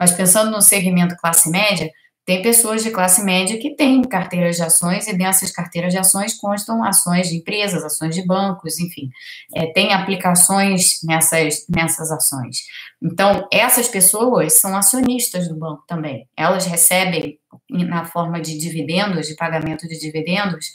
Mas 0.00 0.12
pensando 0.12 0.50
no 0.50 0.62
segmento 0.62 1.16
classe 1.16 1.50
média, 1.50 1.90
tem 2.24 2.40
pessoas 2.40 2.84
de 2.84 2.90
classe 2.90 3.22
média 3.24 3.58
que 3.58 3.74
têm 3.74 4.02
carteiras 4.02 4.56
de 4.56 4.62
ações 4.62 5.08
e 5.08 5.16
dessas 5.16 5.50
carteiras 5.50 5.92
de 5.92 5.98
ações 5.98 6.34
constam 6.34 6.84
ações 6.84 7.28
de 7.28 7.36
empresas, 7.36 7.82
ações 7.82 8.14
de 8.14 8.24
bancos, 8.24 8.78
enfim, 8.78 9.10
é, 9.54 9.66
tem 9.72 9.92
aplicações 9.92 11.00
nessas, 11.02 11.64
nessas 11.68 12.12
ações. 12.12 12.58
Então, 13.02 13.48
essas 13.52 13.88
pessoas 13.88 14.60
são 14.60 14.76
acionistas 14.76 15.48
do 15.48 15.56
banco 15.56 15.82
também. 15.88 16.28
Elas 16.36 16.66
recebem, 16.66 17.38
na 17.70 18.04
forma 18.04 18.40
de 18.40 18.58
dividendos, 18.58 19.26
de 19.26 19.34
pagamento 19.34 19.88
de 19.88 19.98
dividendos, 19.98 20.66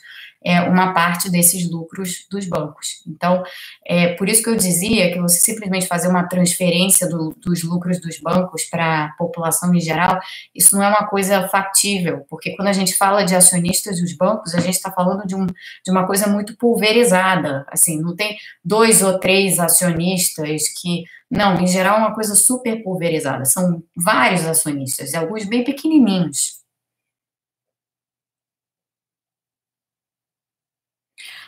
é, 0.44 0.62
uma 0.62 0.94
parte 0.94 1.30
desses 1.30 1.70
lucros 1.70 2.26
dos 2.30 2.46
bancos. 2.46 3.02
Então, 3.08 3.44
é 3.86 4.14
por 4.14 4.30
isso 4.30 4.44
que 4.44 4.50
eu 4.50 4.56
dizia 4.56 5.12
que 5.12 5.20
você 5.20 5.40
simplesmente 5.40 5.88
fazer 5.88 6.08
uma 6.08 6.28
transferência 6.28 7.10
do, 7.10 7.36
dos 7.44 7.64
lucros 7.64 8.00
dos 8.00 8.20
bancos 8.20 8.64
para 8.66 9.06
a 9.06 9.10
população 9.18 9.74
em 9.74 9.80
geral, 9.80 10.20
isso 10.54 10.76
não 10.76 10.84
é 10.84 10.90
uma 10.90 11.08
coisa 11.08 11.48
factível, 11.48 12.26
porque 12.30 12.56
quando 12.56 12.68
a 12.68 12.74
gente 12.74 12.96
fala 12.96 13.24
de 13.24 13.36
acionistas 13.36 14.00
dos 14.00 14.16
bancos, 14.16 14.54
a 14.54 14.60
gente 14.60 14.76
está 14.76 14.92
falando 14.92 15.26
de, 15.26 15.36
um, 15.36 15.46
de 15.46 15.92
uma 15.92 16.06
coisa 16.06 16.28
muito 16.28 16.56
pulverizada, 16.56 17.66
assim, 17.70 18.00
não 18.00 18.16
tem 18.16 18.38
dois 18.64 19.02
ou 19.02 19.20
três 19.20 19.60
acionistas 19.60 20.62
que 20.80 21.04
não, 21.30 21.60
em 21.60 21.68
geral 21.68 21.98
é 21.98 22.00
uma 22.00 22.16
coisa 22.16 22.36
super 22.36 22.82
pulverizada. 22.82 23.44
São 23.44 23.84
vários 23.94 24.46
acionistas, 24.46 25.14
alguns 25.14 25.44
bem 25.44 25.62
pequenininhos. 25.62 26.58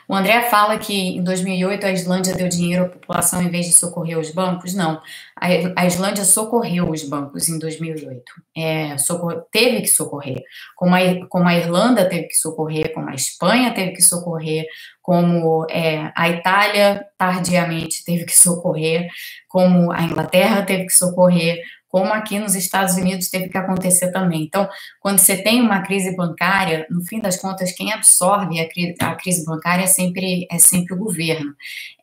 O 0.10 0.16
André 0.16 0.41
fala 0.49 0.76
que 0.80 1.18
em 1.18 1.24
2008 1.24 1.86
a 1.86 1.91
Islândia 1.91 2.34
deu 2.34 2.49
dinheiro 2.49 2.86
à 2.86 2.89
população 2.89 3.43
em 3.43 3.49
vez 3.51 3.68
de 3.68 3.74
socorrer 3.74 4.18
os 4.18 4.32
bancos. 4.32 4.74
Não, 4.74 4.99
a, 5.36 5.86
Islândia 5.86 6.26
socorreu 6.26 6.89
os 6.89 7.03
bancos 7.07 7.47
em 7.47 7.60
2008. 7.60 8.24
É, 8.57 8.97
socorre, 8.97 9.38
teve 9.51 9.82
que 9.82 9.88
socorrer. 9.88 10.41
Como 10.76 10.95
a, 10.95 11.28
como 11.28 11.47
a 11.47 11.55
Irlanda 11.55 12.10
teve 12.10 12.24
que 12.24 12.34
socorrer, 12.34 12.91
como 12.91 13.07
a 13.07 13.14
Espanha 13.14 13.72
teve 13.72 13.91
que 13.91 14.01
socorrer, 14.01 14.66
como 14.99 15.68
é, 15.70 16.12
a 16.16 16.28
Itália 16.28 17.05
tardiamente 17.16 18.03
teve 18.03 18.26
que 18.26 18.36
socorrer, 18.36 19.07
como 19.47 19.91
a 19.91 20.01
Inglaterra 20.01 20.64
teve 20.64 20.86
que 20.86 20.97
socorrer, 20.97 21.62
como 21.89 22.13
aqui 22.13 22.39
nos 22.39 22.55
Estados 22.55 22.95
Unidos 22.95 23.29
teve 23.29 23.49
que 23.49 23.57
acontecer 23.57 24.11
também. 24.11 24.43
Então, 24.43 24.69
quando 25.01 25.17
você 25.17 25.35
tem 25.35 25.59
uma 25.59 25.81
crise 25.81 26.15
bancária, 26.15 26.85
no 26.89 27.01
fim 27.01 27.19
das 27.19 27.35
contas, 27.35 27.71
quem 27.71 27.91
absorve 27.91 28.59
a, 28.59 28.69
crise, 28.69 28.95
a 29.01 29.15
crise 29.15 29.43
bancária 29.43 29.83
é 29.83 29.87
sempre, 29.87 30.47
é 30.49 30.59
sempre 30.59 30.93
o 30.93 30.97
governo. 30.97 31.53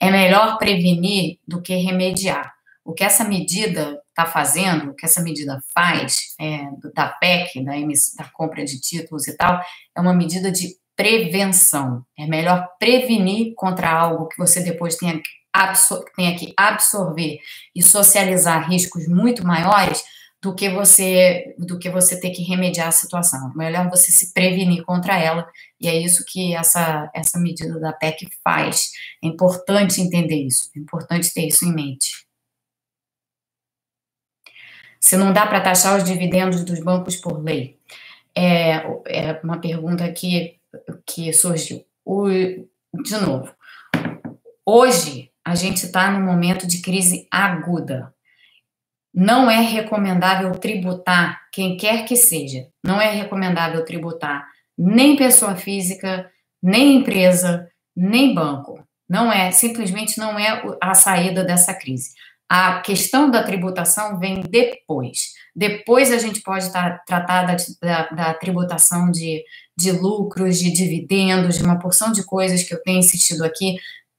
É 0.00 0.10
melhor 0.10 0.58
prevenir 0.58 1.38
do 1.46 1.62
que 1.62 1.74
remediar. 1.76 2.52
O 2.84 2.92
que 2.92 3.04
essa 3.04 3.24
medida 3.24 4.00
está 4.08 4.26
fazendo, 4.26 4.90
o 4.90 4.94
que 4.94 5.06
essa 5.06 5.22
medida 5.22 5.60
faz, 5.74 6.34
é, 6.40 6.66
da 6.94 7.08
PEC, 7.08 7.64
da, 7.64 7.72
da 8.16 8.30
compra 8.30 8.64
de 8.64 8.80
títulos 8.80 9.26
e 9.28 9.36
tal, 9.36 9.60
é 9.96 10.00
uma 10.00 10.14
medida 10.14 10.50
de 10.50 10.76
prevenção. 10.96 12.04
É 12.18 12.26
melhor 12.26 12.66
prevenir 12.78 13.54
contra 13.54 13.90
algo 13.90 14.28
que 14.28 14.38
você 14.38 14.60
depois 14.60 14.96
tenha 14.96 15.20
tenha 16.16 16.36
que 16.36 16.52
absorver 16.56 17.38
e 17.74 17.82
socializar 17.82 18.68
riscos 18.68 19.06
muito 19.08 19.46
maiores 19.46 20.04
do 20.42 20.54
que 20.54 20.68
você 20.68 21.54
do 21.58 21.78
que 21.78 21.90
você 21.90 22.20
ter 22.20 22.30
que 22.30 22.42
remediar 22.42 22.88
a 22.88 22.92
situação. 22.92 23.52
Melhor 23.54 23.88
você 23.90 24.12
se 24.12 24.32
prevenir 24.32 24.84
contra 24.84 25.18
ela, 25.18 25.48
e 25.80 25.88
é 25.88 25.96
isso 25.96 26.24
que 26.26 26.54
essa, 26.54 27.10
essa 27.14 27.38
medida 27.38 27.80
da 27.80 27.92
PEC 27.92 28.28
faz. 28.44 28.92
É 29.22 29.26
importante 29.26 30.00
entender 30.00 30.36
isso, 30.36 30.70
é 30.76 30.78
importante 30.78 31.32
ter 31.32 31.46
isso 31.46 31.64
em 31.64 31.74
mente. 31.74 32.26
Se 35.00 35.16
não 35.16 35.32
dá 35.32 35.46
para 35.46 35.60
taxar 35.60 35.96
os 35.96 36.04
dividendos 36.04 36.64
dos 36.64 36.80
bancos 36.80 37.16
por 37.16 37.42
lei, 37.42 37.78
é, 38.34 38.82
é 39.06 39.40
uma 39.42 39.60
pergunta 39.60 40.10
que, 40.12 40.58
que 41.06 41.32
surgiu. 41.32 41.84
O, 42.04 42.28
de 42.28 43.16
novo, 43.20 43.54
hoje 44.64 45.30
a 45.46 45.54
gente 45.54 45.86
está 45.86 46.10
num 46.10 46.26
momento 46.26 46.66
de 46.66 46.82
crise 46.82 47.28
aguda. 47.30 48.12
Não 49.14 49.48
é 49.48 49.60
recomendável 49.60 50.50
tributar 50.58 51.40
quem 51.52 51.76
quer 51.76 52.04
que 52.04 52.16
seja. 52.16 52.66
Não 52.84 53.00
é 53.00 53.12
recomendável 53.12 53.84
tributar 53.84 54.44
nem 54.76 55.14
pessoa 55.14 55.54
física, 55.54 56.28
nem 56.60 56.96
empresa, 56.96 57.68
nem 57.94 58.34
banco. 58.34 58.84
Não 59.08 59.32
é, 59.32 59.52
simplesmente 59.52 60.18
não 60.18 60.36
é 60.36 60.64
a 60.82 60.94
saída 60.94 61.44
dessa 61.44 61.72
crise. 61.72 62.10
A 62.48 62.80
questão 62.80 63.30
da 63.30 63.44
tributação 63.44 64.18
vem 64.18 64.40
depois. 64.40 65.32
Depois 65.54 66.10
a 66.10 66.18
gente 66.18 66.42
pode 66.42 66.72
tá, 66.72 67.00
tratar 67.06 67.44
da, 67.44 67.56
da, 67.80 68.08
da, 68.08 68.34
tributação 68.34 69.12
de, 69.12 69.44
de 69.78 69.92
lucros, 69.92 70.58
de 70.58 70.72
dividendos, 70.72 71.56
de 71.58 71.64
uma 71.64 71.78
porção 71.78 72.10
de 72.10 72.24
coisas 72.24 72.64
que 72.64 72.74
eu 72.74 72.82
tenho 72.82 72.98
insistido 72.98 73.44
aqui, 73.44 73.76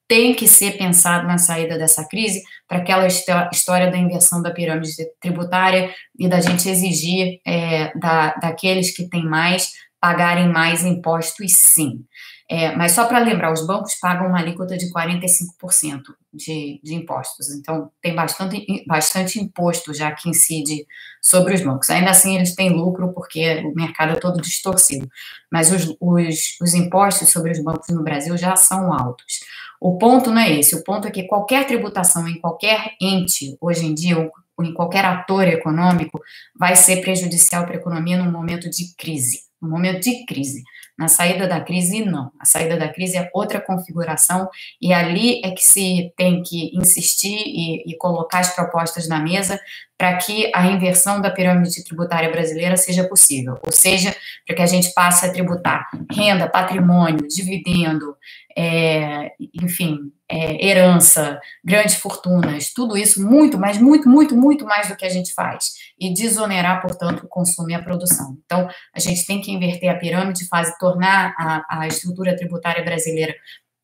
tem 0.08 0.34
que 0.34 0.48
ser 0.48 0.78
pensado 0.78 1.28
na 1.28 1.38
saída 1.38 1.78
dessa 1.78 2.08
crise 2.08 2.42
para 2.68 2.78
aquela 2.78 3.06
história 3.08 3.92
da 3.92 3.98
inversão 3.98 4.42
da 4.42 4.52
pirâmide 4.52 4.94
tributária 5.20 5.94
e 6.18 6.28
da 6.28 6.40
gente 6.40 6.70
exigir 6.70 7.40
é, 7.46 7.92
da, 7.98 8.34
daqueles 8.36 8.96
que 8.96 9.10
têm 9.10 9.26
mais 9.26 9.72
pagarem 10.00 10.48
mais 10.48 10.86
impostos, 10.86 11.54
sim. 11.54 12.04
É, 12.50 12.74
mas 12.78 12.94
só 12.94 13.06
para 13.06 13.20
lembrar, 13.20 13.52
os 13.52 13.68
bancos 13.68 13.96
pagam 13.96 14.28
uma 14.28 14.40
alíquota 14.40 14.78
de 14.78 14.90
45% 14.90 16.02
de, 16.34 16.80
de 16.82 16.96
impostos, 16.96 17.50
então 17.50 17.92
tem 18.02 18.16
bastante, 18.16 18.66
bastante 18.88 19.38
imposto 19.38 19.94
já 19.94 20.14
que 20.14 20.30
incide 20.30 20.88
sobre 21.22 21.56
os 21.56 21.62
bancos. 21.62 21.90
Ainda 21.90 22.12
assim, 22.12 22.38
eles 22.38 22.56
têm 22.56 22.70
lucro 22.70 23.12
porque 23.14 23.58
o 23.66 23.76
mercado 23.76 24.14
é 24.14 24.16
todo 24.16 24.42
distorcido, 24.42 25.10
mas 25.52 25.74
os, 25.74 25.94
os, 26.00 26.58
os 26.62 26.74
impostos 26.74 27.30
sobre 27.30 27.52
os 27.52 27.62
bancos 27.62 27.90
no 27.90 28.02
Brasil 28.02 28.38
já 28.38 28.56
são 28.56 28.94
altos. 28.94 29.42
O 29.82 29.98
ponto 29.98 30.32
não 30.32 30.42
é 30.42 30.58
esse, 30.58 30.74
o 30.74 30.84
ponto 30.86 31.06
é 31.06 31.12
que 31.12 31.24
qualquer 31.24 31.68
tributação 31.68 32.26
em 32.30 32.40
qualquer 32.40 32.96
ente, 33.02 33.58
hoje 33.60 33.86
em 33.86 33.94
dia, 33.94 34.32
em 34.64 34.74
qualquer 34.74 35.06
ator 35.06 35.48
econômico, 35.48 36.20
vai 36.58 36.76
ser 36.76 37.02
prejudicial 37.02 37.66
para 37.66 37.74
a 37.74 37.78
economia 37.78 38.18
num 38.18 38.32
momento 38.32 38.70
de 38.70 38.96
crise. 38.96 39.42
No 39.62 39.70
momento 39.70 40.02
de 40.02 40.26
crise. 40.26 40.64
Na 40.98 41.08
saída 41.08 41.48
da 41.48 41.62
crise, 41.62 42.04
não. 42.04 42.32
A 42.40 42.46
saída 42.46 42.76
da 42.76 42.90
crise 42.90 43.18
é 43.18 43.30
outra 43.32 43.62
configuração, 43.62 44.50
e 44.82 44.92
ali 44.92 45.42
é 45.46 45.52
que 45.52 45.62
se 45.62 46.12
tem 46.18 46.42
que 46.42 46.76
insistir 46.76 47.38
e, 47.46 47.84
e 47.86 47.96
colocar 47.98 48.40
as 48.40 48.56
propostas 48.56 49.08
na 49.08 49.20
mesa 49.20 49.60
para 49.96 50.16
que 50.18 50.52
a 50.56 50.66
inversão 50.66 51.22
da 51.22 51.30
pirâmide 51.30 51.84
tributária 51.84 52.32
brasileira 52.32 52.76
seja 52.78 53.08
possível. 53.08 53.60
Ou 53.64 53.72
seja, 53.72 54.16
para 54.46 54.56
que 54.56 54.62
a 54.62 54.68
gente 54.68 54.92
passe 54.94 55.26
a 55.26 55.32
tributar 55.32 55.88
renda, 56.12 56.50
patrimônio, 56.50 57.28
dividendo, 57.28 58.16
é, 58.58 59.34
enfim, 59.54 60.12
é, 60.30 60.66
herança, 60.66 61.40
grandes 61.64 61.96
fortunas, 61.96 62.74
tudo 62.74 62.98
isso 62.98 63.26
muito, 63.26 63.58
mas 63.58 63.78
muito, 63.78 64.10
muito, 64.10 64.36
muito 64.36 64.66
mais 64.66 64.90
do 64.90 64.96
que 64.96 65.06
a 65.06 65.10
gente 65.10 65.34
faz. 65.34 65.72
E 66.00 66.14
desonerar, 66.14 66.82
portanto, 66.82 67.24
o 67.26 67.28
consumo 67.28 67.70
e 67.70 67.74
a 67.74 67.82
produção. 67.82 68.38
Então, 68.46 68.68
a 68.94 69.00
gente 69.00 69.26
tem 69.26 69.42
que 69.42 69.52
inverter 69.52 69.90
a 69.90 69.96
pirâmide, 69.96 70.48
faz, 70.48 70.78
tornar 70.78 71.34
a, 71.38 71.82
a 71.82 71.88
estrutura 71.88 72.36
tributária 72.36 72.84
brasileira 72.84 73.34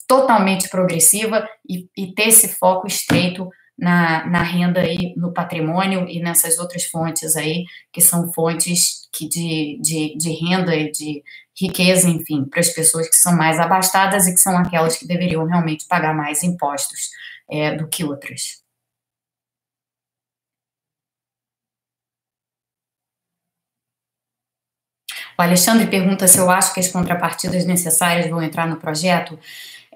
totalmente 0.07 0.69
progressiva 0.69 1.47
e, 1.67 1.87
e 1.97 2.13
ter 2.13 2.27
esse 2.27 2.49
foco 2.49 2.87
estreito 2.87 3.49
na, 3.77 4.25
na 4.27 4.43
renda 4.43 4.85
e 4.85 5.15
no 5.15 5.33
patrimônio 5.33 6.07
e 6.07 6.19
nessas 6.21 6.57
outras 6.59 6.85
fontes 6.85 7.35
aí, 7.35 7.65
que 7.91 8.01
são 8.01 8.31
fontes 8.33 9.07
que 9.11 9.27
de, 9.27 9.79
de, 9.81 10.17
de 10.17 10.31
renda 10.31 10.75
e 10.75 10.91
de 10.91 11.23
riqueza, 11.59 12.09
enfim, 12.09 12.45
para 12.45 12.59
as 12.59 12.69
pessoas 12.69 13.09
que 13.09 13.17
são 13.17 13.35
mais 13.35 13.59
abastadas 13.59 14.27
e 14.27 14.33
que 14.33 14.39
são 14.39 14.57
aquelas 14.57 14.97
que 14.97 15.07
deveriam 15.07 15.45
realmente 15.45 15.85
pagar 15.87 16.13
mais 16.15 16.43
impostos 16.43 17.09
é, 17.49 17.75
do 17.75 17.87
que 17.87 18.03
outras. 18.03 18.63
O 25.37 25.41
Alexandre 25.41 25.87
pergunta 25.87 26.27
se 26.27 26.37
eu 26.37 26.49
acho 26.49 26.73
que 26.73 26.79
as 26.79 26.87
contrapartidas 26.87 27.65
necessárias 27.65 28.29
vão 28.29 28.41
entrar 28.41 28.67
no 28.67 28.77
projeto. 28.77 29.37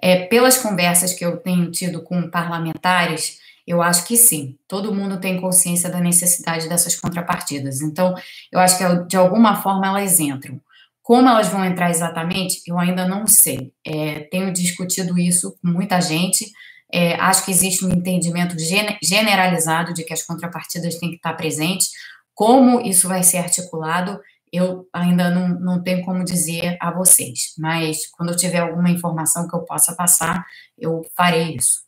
É, 0.01 0.25
pelas 0.25 0.57
conversas 0.57 1.13
que 1.13 1.25
eu 1.25 1.37
tenho 1.37 1.71
tido 1.71 2.01
com 2.03 2.29
parlamentares, 2.29 3.39
eu 3.67 3.81
acho 3.81 4.05
que 4.05 4.15
sim. 4.15 4.57
Todo 4.67 4.95
mundo 4.95 5.19
tem 5.19 5.41
consciência 5.41 5.89
da 5.89 5.99
necessidade 5.99 6.69
dessas 6.69 6.95
contrapartidas. 6.95 7.81
Então, 7.81 8.15
eu 8.49 8.59
acho 8.59 8.77
que 8.77 9.05
de 9.07 9.17
alguma 9.17 9.61
forma 9.61 9.85
elas 9.85 10.19
entram. 10.21 10.61
Como 11.03 11.27
elas 11.27 11.49
vão 11.49 11.65
entrar 11.65 11.89
exatamente, 11.89 12.61
eu 12.65 12.79
ainda 12.79 13.05
não 13.07 13.27
sei. 13.27 13.73
É, 13.85 14.21
tenho 14.31 14.51
discutido 14.53 15.19
isso 15.19 15.57
com 15.61 15.67
muita 15.67 15.99
gente. 15.99 16.45
É, 16.91 17.15
acho 17.15 17.43
que 17.43 17.51
existe 17.51 17.85
um 17.85 17.91
entendimento 17.91 18.55
generalizado 19.03 19.93
de 19.93 20.03
que 20.03 20.13
as 20.13 20.23
contrapartidas 20.23 20.95
têm 20.95 21.09
que 21.09 21.15
estar 21.17 21.33
presentes. 21.33 21.89
Como 22.33 22.79
isso 22.81 23.07
vai 23.07 23.23
ser 23.23 23.39
articulado, 23.39 24.19
eu 24.51 24.87
ainda 24.93 25.29
não, 25.29 25.49
não 25.59 25.83
tenho 25.83 26.05
como 26.05 26.23
dizer 26.23 26.77
a 26.79 26.91
vocês. 26.91 27.53
Mas 27.57 28.07
quando 28.07 28.29
eu 28.29 28.37
tiver 28.37 28.59
alguma 28.59 28.89
informação 28.89 29.47
que 29.47 29.55
eu 29.55 29.63
possa 29.63 29.93
passar, 29.95 30.45
eu 30.77 31.01
farei 31.15 31.55
isso. 31.55 31.86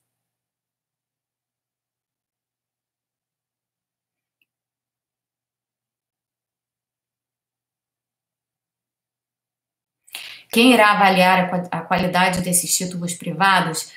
Quem 10.52 10.74
irá 10.74 10.92
avaliar 10.92 11.50
a 11.72 11.82
qualidade 11.82 12.42
desses 12.42 12.76
títulos 12.76 13.14
privados? 13.14 13.92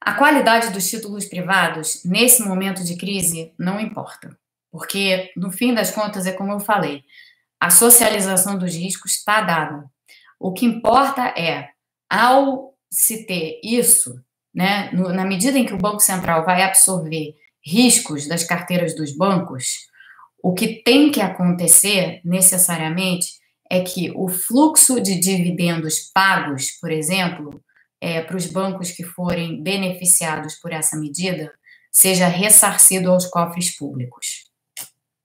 A 0.00 0.14
qualidade 0.14 0.70
dos 0.70 0.88
títulos 0.88 1.24
privados, 1.24 2.02
nesse 2.04 2.42
momento 2.42 2.84
de 2.84 2.96
crise, 2.96 3.52
não 3.58 3.80
importa. 3.80 4.36
Porque, 4.70 5.32
no 5.36 5.52
fim 5.52 5.72
das 5.72 5.92
contas, 5.92 6.26
é 6.26 6.32
como 6.32 6.52
eu 6.52 6.60
falei, 6.60 7.04
a 7.60 7.70
socialização 7.70 8.58
dos 8.58 8.74
riscos 8.74 9.12
está 9.12 9.40
dada. 9.40 9.84
O 10.38 10.52
que 10.52 10.66
importa 10.66 11.28
é, 11.28 11.70
ao 12.10 12.74
se 12.90 13.24
ter 13.24 13.60
isso, 13.62 14.20
né, 14.52 14.90
no, 14.92 15.12
na 15.12 15.24
medida 15.24 15.58
em 15.58 15.64
que 15.64 15.74
o 15.74 15.78
Banco 15.78 16.00
Central 16.00 16.44
vai 16.44 16.62
absorver 16.62 17.34
riscos 17.64 18.26
das 18.26 18.44
carteiras 18.44 18.94
dos 18.94 19.16
bancos, 19.16 19.86
o 20.42 20.52
que 20.52 20.82
tem 20.82 21.10
que 21.10 21.20
acontecer 21.20 22.20
necessariamente 22.24 23.43
é 23.74 23.82
que 23.82 24.12
o 24.14 24.28
fluxo 24.28 25.00
de 25.00 25.18
dividendos 25.18 26.10
pagos, 26.12 26.70
por 26.80 26.90
exemplo, 26.90 27.62
é, 28.00 28.20
para 28.20 28.36
os 28.36 28.46
bancos 28.46 28.90
que 28.90 29.02
forem 29.02 29.62
beneficiados 29.62 30.54
por 30.56 30.72
essa 30.72 30.96
medida, 30.96 31.52
seja 31.90 32.28
ressarcido 32.28 33.10
aos 33.10 33.26
cofres 33.26 33.76
públicos. 33.76 34.44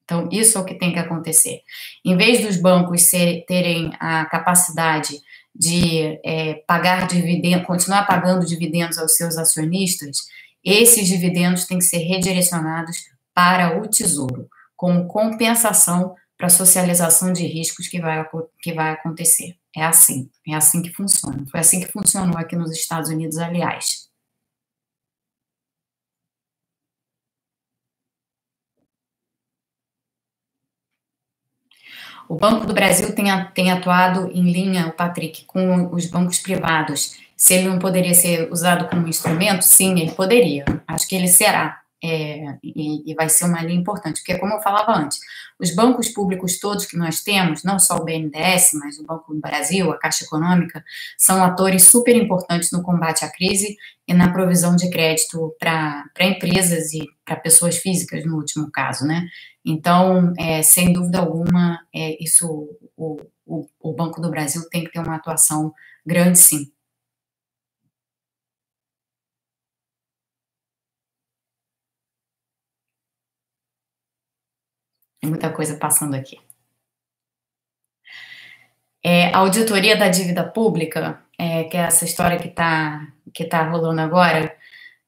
Então, 0.04 0.28
isso 0.32 0.58
é 0.58 0.62
o 0.62 0.66
que 0.66 0.74
tem 0.74 0.91
que 0.91 1.00
acontecer. 1.00 1.62
Em 2.04 2.18
vez 2.18 2.41
dos 2.41 2.58
bancos 2.58 3.04
ser, 3.04 3.45
terem 3.45 3.91
a 4.00 4.26
capacidade 4.26 5.20
de 5.54 6.20
é, 6.26 6.64
pagar 6.66 7.08
dividendos, 7.08 7.68
continuar 7.68 8.08
pagando 8.08 8.45
dividendos 8.45 8.97
aos 8.97 9.16
seus 9.16 9.38
acionistas, 9.38 10.18
esses 10.64 11.08
dividendos 11.08 11.66
têm 11.66 11.78
que 11.78 11.84
ser 11.84 12.00
redirecionados 12.00 12.97
para 13.34 13.80
o 13.80 13.88
Tesouro, 13.88 14.47
como 14.76 15.08
compensação 15.08 16.16
para 16.40 16.48
a 16.48 16.50
socialização 16.50 17.34
de 17.34 17.46
riscos 17.46 17.90
que 17.90 18.00
vai, 18.00 18.26
que 18.62 18.74
vai 18.74 18.92
acontecer. 18.92 19.58
É 19.76 19.84
assim, 19.84 20.30
é 20.48 20.56
assim 20.56 20.82
que 20.82 20.90
funciona. 20.90 21.46
Foi 21.52 21.60
assim 21.60 21.82
que 21.82 21.92
funcionou 21.92 22.38
aqui 22.38 22.56
nos 22.56 22.72
Estados 22.72 23.10
Unidos, 23.10 23.38
aliás. 23.38 24.08
O 32.30 32.36
Banco 32.36 32.66
do 32.66 32.74
Brasil 32.74 33.14
tem, 33.14 33.26
tem 33.54 33.72
atuado 33.72 34.32
em 34.32 34.50
linha, 34.50 34.88
o 34.88 34.94
Patrick, 34.94 35.44
com 35.46 35.94
os 35.94 36.06
bancos 36.06 36.40
privados. 36.40 37.18
Se 37.36 37.54
ele 37.54 37.68
não 37.68 37.80
poderia 37.80 38.14
ser 38.14 38.50
usado 38.50 38.88
como 38.88 39.08
instrumento, 39.10 39.64
sim, 39.64 40.00
ele 40.00 40.12
poderia. 40.12 40.64
Acho 40.88 41.06
que 41.06 41.16
ele 41.16 41.28
será. 41.28 41.82
É, 42.02 42.58
e, 42.64 43.12
e, 43.12 43.14
vai 43.14 43.28
ser 43.28 43.43
uma 43.43 43.62
linha 43.62 43.78
importante, 43.78 44.22
porque, 44.22 44.38
como 44.38 44.54
eu 44.54 44.62
falava 44.62 44.93
antes, 44.93 45.20
os 45.60 45.76
bancos 45.76 46.08
públicos 46.08 46.58
todos 46.58 46.86
que 46.86 46.95
nós 46.95 47.22
temos, 47.22 47.62
não 47.64 47.78
só 47.78 47.97
o 47.97 48.06
BNDES, 48.06 48.72
mas 48.76 48.97
o 48.97 49.06
Banco 49.06 49.34
do 49.34 49.41
Brasil, 49.41 49.91
a 49.91 49.97
Caixa 49.97 50.24
Econômica, 50.24 50.82
são 51.18 51.43
atores 51.43 51.84
super 51.84 52.16
importantes 52.16 52.72
no 52.72 52.82
combate 52.82 53.26
à 53.26 53.30
crise 53.30 53.76
e 54.08 54.14
na 54.14 54.32
provisão 54.32 54.78
de 54.78 54.89
crédito 54.89 55.54
para 55.60 56.10
empresas 56.22 56.93
e 56.93 57.06
para 57.26 57.36
pessoas 57.36 57.78
físicas, 57.78 58.26
no 58.26 58.38
último 58.38 58.72
caso, 58.72 59.06
né? 59.06 59.28
Então, 59.66 60.34
é, 60.38 60.62
sem 60.64 60.93
dúvida 60.93 61.20
alguma, 61.20 61.80
é, 61.93 62.22
isso, 62.24 62.47
o, 62.95 63.18
o, 63.45 63.68
o 63.80 63.93
Banco 63.93 64.22
do 64.22 64.30
Brasil 64.30 64.68
tem 64.70 64.84
que 64.86 64.91
ter 64.91 65.00
uma 65.00 65.16
atuação 65.16 65.74
grande, 66.06 66.39
sim. 66.39 66.72
Tem 75.18 75.18
muita 75.30 75.49
coisa 75.49 75.77
passando 75.77 76.15
aqui. 76.15 76.38
É, 79.03 79.27
a 79.34 79.38
auditoria 79.38 79.95
da 79.95 80.09
dívida 80.09 80.43
pública, 80.43 81.21
é, 81.38 81.63
que 81.65 81.77
é 81.77 81.82
essa 81.82 82.05
história 82.05 82.38
que 82.38 82.49
está 82.49 83.07
que 83.34 83.45
tá 83.45 83.63
rolando 83.69 84.01
agora, 84.01 84.55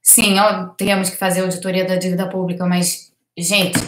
sim, 0.01 0.39
ó, 0.39 0.67
temos 0.69 1.09
que 1.09 1.17
fazer 1.17 1.41
auditoria 1.41 1.85
da 1.85 1.95
dívida 1.95 2.29
pública, 2.29 2.65
mas, 2.65 3.11
gente, 3.37 3.79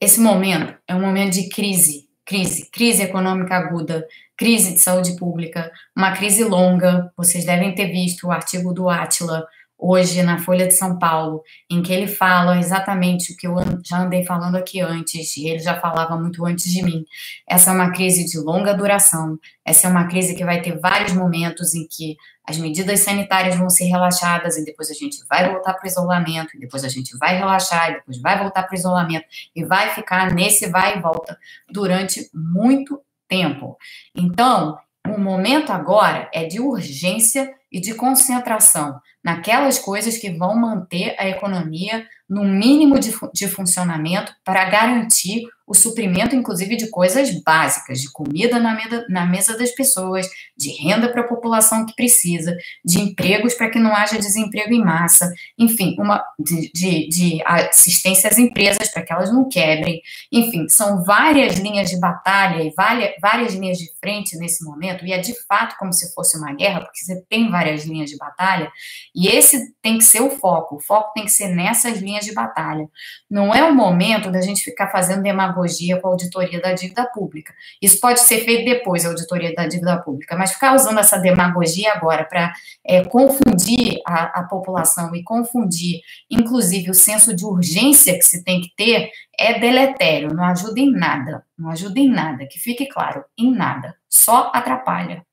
esse 0.00 0.20
momento 0.20 0.74
é 0.86 0.94
um 0.94 1.00
momento 1.00 1.32
de 1.34 1.48
crise, 1.48 2.08
crise, 2.24 2.70
crise 2.70 3.02
econômica 3.02 3.56
aguda, 3.56 4.06
crise 4.36 4.74
de 4.74 4.80
saúde 4.80 5.16
pública, 5.16 5.70
uma 5.96 6.12
crise 6.12 6.44
longa, 6.44 7.12
vocês 7.16 7.44
devem 7.44 7.74
ter 7.74 7.86
visto 7.86 8.26
o 8.26 8.32
artigo 8.32 8.72
do 8.72 8.88
Atila, 8.88 9.46
hoje 9.80 10.22
na 10.22 10.38
Folha 10.38 10.68
de 10.68 10.74
São 10.74 10.98
Paulo, 10.98 11.42
em 11.68 11.82
que 11.82 11.92
ele 11.92 12.06
fala 12.06 12.58
exatamente 12.58 13.32
o 13.32 13.36
que 13.36 13.46
eu 13.46 13.54
já 13.84 14.02
andei 14.02 14.24
falando 14.24 14.56
aqui 14.56 14.80
antes, 14.80 15.36
e 15.36 15.48
ele 15.48 15.58
já 15.58 15.80
falava 15.80 16.16
muito 16.16 16.44
antes 16.44 16.70
de 16.70 16.82
mim. 16.82 17.04
Essa 17.48 17.70
é 17.70 17.74
uma 17.74 17.90
crise 17.90 18.24
de 18.26 18.38
longa 18.38 18.74
duração, 18.74 19.38
essa 19.64 19.88
é 19.88 19.90
uma 19.90 20.06
crise 20.06 20.34
que 20.34 20.44
vai 20.44 20.60
ter 20.60 20.78
vários 20.78 21.12
momentos 21.12 21.74
em 21.74 21.86
que 21.88 22.16
as 22.46 22.58
medidas 22.58 23.00
sanitárias 23.00 23.56
vão 23.56 23.70
ser 23.70 23.84
relaxadas 23.84 24.56
e 24.56 24.64
depois 24.64 24.90
a 24.90 24.94
gente 24.94 25.18
vai 25.28 25.48
voltar 25.50 25.74
para 25.74 25.84
o 25.84 25.88
isolamento, 25.88 26.56
e 26.56 26.60
depois 26.60 26.84
a 26.84 26.88
gente 26.88 27.16
vai 27.16 27.36
relaxar, 27.36 27.90
e 27.90 27.94
depois 27.94 28.20
vai 28.20 28.38
voltar 28.38 28.64
para 28.64 28.74
o 28.74 28.78
isolamento, 28.78 29.24
e 29.54 29.64
vai 29.64 29.90
ficar 29.94 30.34
nesse 30.34 30.68
vai 30.68 30.98
e 30.98 31.00
volta 31.00 31.38
durante 31.70 32.28
muito 32.34 33.00
tempo. 33.28 33.76
Então, 34.14 34.76
o 35.06 35.18
momento 35.18 35.70
agora 35.70 36.28
é 36.34 36.44
de 36.44 36.60
urgência 36.60 37.54
e 37.70 37.80
de 37.80 37.94
concentração 37.94 39.00
naquelas 39.22 39.78
coisas 39.78 40.16
que 40.16 40.30
vão 40.30 40.56
manter 40.56 41.14
a 41.18 41.28
economia 41.28 42.06
no 42.28 42.44
mínimo 42.44 42.98
de, 42.98 43.12
de 43.32 43.48
funcionamento 43.48 44.34
para 44.44 44.64
garantir 44.64 45.46
o 45.70 45.74
suprimento, 45.74 46.34
inclusive, 46.34 46.74
de 46.74 46.90
coisas 46.90 47.30
básicas, 47.44 48.00
de 48.00 48.10
comida 48.10 48.58
na 48.58 48.74
mesa, 48.74 49.06
na 49.08 49.24
mesa 49.24 49.56
das 49.56 49.70
pessoas, 49.70 50.28
de 50.56 50.72
renda 50.72 51.08
para 51.08 51.20
a 51.20 51.28
população 51.28 51.86
que 51.86 51.94
precisa, 51.94 52.56
de 52.84 53.00
empregos 53.00 53.54
para 53.54 53.70
que 53.70 53.78
não 53.78 53.94
haja 53.94 54.18
desemprego 54.18 54.74
em 54.74 54.84
massa, 54.84 55.32
enfim, 55.56 55.94
uma, 55.96 56.24
de, 56.36 56.72
de, 56.72 57.08
de 57.08 57.42
assistência 57.46 58.28
às 58.28 58.36
empresas 58.36 58.88
para 58.88 59.02
que 59.02 59.12
elas 59.12 59.32
não 59.32 59.48
quebrem. 59.48 60.02
Enfim, 60.32 60.68
são 60.68 61.04
várias 61.04 61.54
linhas 61.54 61.88
de 61.88 62.00
batalha 62.00 62.64
e 62.64 62.72
várias, 62.76 63.12
várias 63.22 63.54
linhas 63.54 63.78
de 63.78 63.92
frente 64.00 64.36
nesse 64.38 64.64
momento, 64.64 65.06
e 65.06 65.12
é 65.12 65.18
de 65.18 65.34
fato 65.46 65.76
como 65.78 65.92
se 65.92 66.12
fosse 66.12 66.36
uma 66.36 66.52
guerra, 66.52 66.80
porque 66.80 66.98
você 66.98 67.22
tem 67.28 67.48
várias 67.48 67.84
linhas 67.84 68.10
de 68.10 68.16
batalha, 68.16 68.72
e 69.14 69.28
esse 69.28 69.72
tem 69.80 69.98
que 69.98 70.04
ser 70.04 70.20
o 70.20 70.30
foco, 70.30 70.78
o 70.78 70.80
foco 70.80 71.12
tem 71.14 71.26
que 71.26 71.30
ser 71.30 71.46
nessas 71.46 72.00
linhas 72.00 72.24
de 72.24 72.34
batalha. 72.34 72.88
Não 73.30 73.54
é 73.54 73.62
o 73.62 73.72
momento 73.72 74.32
da 74.32 74.40
gente 74.40 74.64
ficar 74.64 74.88
fazendo 74.88 75.22
demagogia 75.22 75.59
com 76.00 76.08
a 76.08 76.10
auditoria 76.10 76.60
da 76.60 76.72
dívida 76.72 77.06
pública. 77.06 77.52
Isso 77.80 78.00
pode 78.00 78.20
ser 78.20 78.44
feito 78.44 78.64
depois, 78.64 79.04
a 79.04 79.08
auditoria 79.08 79.54
da 79.54 79.66
dívida 79.66 79.98
pública, 79.98 80.36
mas 80.36 80.52
ficar 80.52 80.74
usando 80.74 80.98
essa 80.98 81.18
demagogia 81.18 81.92
agora 81.92 82.24
para 82.24 82.52
é, 82.84 83.04
confundir 83.04 84.00
a, 84.06 84.40
a 84.40 84.42
população 84.44 85.14
e 85.14 85.22
confundir, 85.22 86.00
inclusive, 86.30 86.90
o 86.90 86.94
senso 86.94 87.34
de 87.34 87.44
urgência 87.44 88.14
que 88.14 88.24
se 88.24 88.44
tem 88.44 88.60
que 88.60 88.74
ter, 88.76 89.10
é 89.38 89.58
deletério, 89.58 90.34
não 90.34 90.44
ajuda 90.44 90.80
em 90.80 90.90
nada, 90.90 91.44
não 91.58 91.70
ajuda 91.70 91.98
em 91.98 92.10
nada, 92.10 92.46
que 92.46 92.58
fique 92.58 92.86
claro, 92.86 93.24
em 93.38 93.50
nada, 93.50 93.94
só 94.08 94.50
atrapalha. 94.54 95.24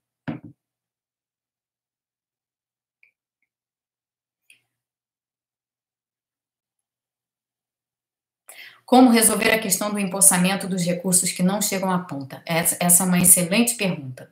Como 8.88 9.10
resolver 9.10 9.52
a 9.52 9.60
questão 9.60 9.92
do 9.92 10.00
empossamento 10.00 10.66
dos 10.66 10.82
recursos 10.82 11.30
que 11.34 11.44
não 11.44 11.62
chegam 11.62 11.92
à 11.92 12.00
ponta? 12.00 12.42
Essa, 12.46 12.78
essa 12.80 13.04
é 13.04 13.06
uma 13.06 13.20
excelente 13.20 13.76
pergunta. 13.76 14.32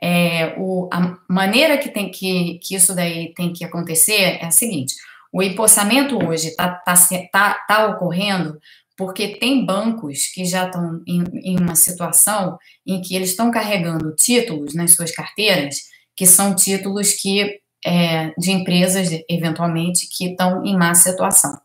É, 0.00 0.54
o, 0.56 0.88
a 0.92 1.18
maneira 1.28 1.76
que, 1.76 1.88
tem 1.88 2.08
que, 2.08 2.60
que 2.62 2.76
isso 2.76 2.94
daí 2.94 3.34
tem 3.34 3.52
que 3.52 3.64
acontecer 3.64 4.38
é 4.40 4.44
a 4.44 4.52
seguinte: 4.52 4.94
o 5.32 5.42
empossamento 5.42 6.24
hoje 6.24 6.50
está 6.50 6.68
tá, 6.68 6.94
tá, 7.32 7.54
tá 7.66 7.86
ocorrendo 7.86 8.56
porque 8.96 9.38
tem 9.38 9.66
bancos 9.66 10.28
que 10.32 10.44
já 10.44 10.66
estão 10.66 11.02
em, 11.04 11.24
em 11.42 11.58
uma 11.58 11.74
situação 11.74 12.56
em 12.86 13.02
que 13.02 13.16
eles 13.16 13.30
estão 13.30 13.50
carregando 13.50 14.14
títulos 14.14 14.72
nas 14.72 14.94
suas 14.94 15.10
carteiras, 15.10 15.74
que 16.14 16.26
são 16.26 16.54
títulos 16.54 17.12
que 17.14 17.58
é, 17.84 18.32
de 18.38 18.52
empresas, 18.52 19.08
eventualmente, 19.28 20.08
que 20.16 20.28
estão 20.28 20.64
em 20.64 20.76
má 20.76 20.94
situação. 20.94 21.58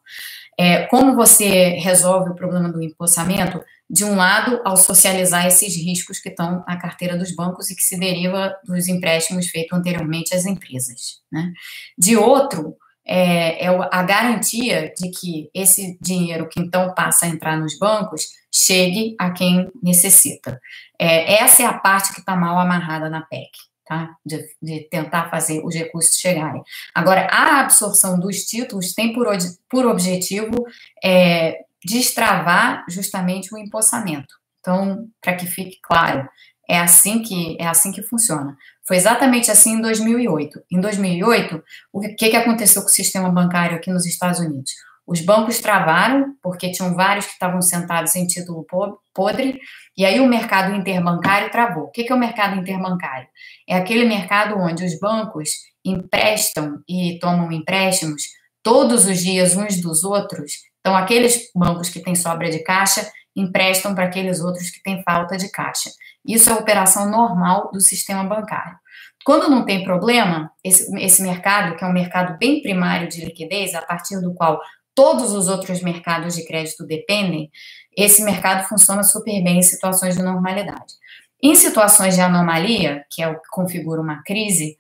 É, 0.61 0.85
como 0.85 1.15
você 1.15 1.69
resolve 1.79 2.29
o 2.29 2.35
problema 2.35 2.71
do 2.71 2.83
empossamento? 2.83 3.59
De 3.89 4.05
um 4.05 4.15
lado, 4.15 4.61
ao 4.63 4.77
socializar 4.77 5.47
esses 5.47 5.75
riscos 5.75 6.19
que 6.19 6.29
estão 6.29 6.63
na 6.67 6.77
carteira 6.77 7.17
dos 7.17 7.35
bancos 7.35 7.71
e 7.71 7.75
que 7.75 7.81
se 7.81 7.99
deriva 7.99 8.55
dos 8.63 8.87
empréstimos 8.87 9.47
feitos 9.47 9.75
anteriormente 9.75 10.35
às 10.35 10.45
empresas. 10.45 11.19
Né? 11.31 11.51
De 11.97 12.15
outro, 12.15 12.77
é, 13.03 13.65
é, 13.65 13.69
a 13.91 14.03
garantia 14.03 14.93
de 14.95 15.09
que 15.09 15.49
esse 15.51 15.97
dinheiro 15.99 16.47
que 16.47 16.59
então 16.59 16.93
passa 16.93 17.25
a 17.25 17.29
entrar 17.29 17.57
nos 17.57 17.75
bancos 17.79 18.27
chegue 18.53 19.15
a 19.19 19.31
quem 19.31 19.67
necessita. 19.81 20.61
É, 20.99 21.41
essa 21.41 21.63
é 21.63 21.65
a 21.65 21.73
parte 21.73 22.13
que 22.13 22.19
está 22.19 22.35
mal 22.35 22.59
amarrada 22.59 23.09
na 23.09 23.21
PEC 23.21 23.49
tá? 23.91 24.15
De, 24.25 24.41
de, 24.61 24.87
tentar 24.89 25.29
fazer 25.29 25.61
os 25.65 25.75
recursos 25.75 26.15
chegarem. 26.17 26.63
Agora, 26.95 27.27
a 27.29 27.59
absorção 27.59 28.17
dos 28.17 28.45
títulos 28.45 28.93
tem 28.93 29.11
por, 29.11 29.27
por 29.69 29.85
objetivo 29.85 30.65
é, 31.03 31.57
destravar 31.83 32.85
justamente 32.87 33.53
o 33.53 33.57
empossamento. 33.57 34.33
Então, 34.61 35.09
para 35.19 35.35
que 35.35 35.45
fique 35.45 35.77
claro, 35.83 36.25
é 36.69 36.79
assim 36.79 37.21
que 37.21 37.57
é 37.59 37.67
assim 37.67 37.91
que 37.91 38.01
funciona. 38.01 38.55
Foi 38.87 38.95
exatamente 38.95 39.51
assim 39.51 39.73
em 39.73 39.81
2008. 39.81 40.63
Em 40.71 40.79
2008, 40.79 41.61
o 41.91 41.99
que, 42.15 42.29
que 42.29 42.37
aconteceu 42.37 42.81
com 42.81 42.87
o 42.87 42.91
sistema 42.91 43.29
bancário 43.29 43.75
aqui 43.75 43.91
nos 43.91 44.05
Estados 44.05 44.39
Unidos? 44.39 44.71
Os 45.05 45.21
bancos 45.21 45.59
travaram, 45.59 46.35
porque 46.41 46.71
tinham 46.71 46.95
vários 46.95 47.25
que 47.25 47.33
estavam 47.33 47.61
sentados 47.61 48.15
em 48.15 48.27
título 48.27 48.65
podre, 49.13 49.59
e 49.97 50.05
aí 50.05 50.19
o 50.19 50.27
mercado 50.27 50.73
interbancário 50.75 51.51
travou. 51.51 51.85
O 51.85 51.91
que 51.91 52.09
é 52.09 52.15
o 52.15 52.19
mercado 52.19 52.59
interbancário? 52.59 53.27
É 53.67 53.75
aquele 53.75 54.05
mercado 54.05 54.57
onde 54.57 54.85
os 54.85 54.99
bancos 54.99 55.49
emprestam 55.83 56.81
e 56.87 57.17
tomam 57.19 57.51
empréstimos 57.51 58.23
todos 58.63 59.05
os 59.05 59.19
dias 59.19 59.57
uns 59.57 59.81
dos 59.81 60.03
outros. 60.03 60.53
Então, 60.79 60.95
aqueles 60.95 61.51
bancos 61.55 61.89
que 61.89 61.99
têm 61.99 62.15
sobra 62.15 62.49
de 62.49 62.59
caixa 62.59 63.09
emprestam 63.35 63.95
para 63.95 64.05
aqueles 64.05 64.41
outros 64.41 64.69
que 64.69 64.81
têm 64.83 65.01
falta 65.03 65.37
de 65.37 65.49
caixa. 65.49 65.89
Isso 66.25 66.49
é 66.49 66.53
a 66.53 66.57
operação 66.57 67.09
normal 67.09 67.71
do 67.71 67.79
sistema 67.79 68.23
bancário. 68.23 68.77
Quando 69.23 69.49
não 69.49 69.63
tem 69.63 69.83
problema, 69.83 70.51
esse, 70.63 70.93
esse 70.97 71.21
mercado, 71.21 71.75
que 71.75 71.83
é 71.83 71.87
um 71.87 71.93
mercado 71.93 72.37
bem 72.37 72.61
primário 72.61 73.07
de 73.07 73.23
liquidez, 73.23 73.75
a 73.75 73.81
partir 73.81 74.19
do 74.19 74.33
qual 74.33 74.59
todos 74.95 75.33
os 75.33 75.47
outros 75.47 75.81
mercados 75.81 76.35
de 76.35 76.45
crédito 76.45 76.85
dependem, 76.85 77.49
esse 77.95 78.23
mercado 78.23 78.67
funciona 78.67 79.03
super 79.03 79.43
bem 79.43 79.59
em 79.59 79.63
situações 79.63 80.15
de 80.15 80.23
normalidade. 80.23 80.93
Em 81.41 81.55
situações 81.55 82.15
de 82.15 82.21
anomalia, 82.21 83.03
que 83.09 83.21
é 83.21 83.27
o 83.27 83.39
que 83.39 83.47
configura 83.49 84.01
uma 84.01 84.21
crise, 84.23 84.77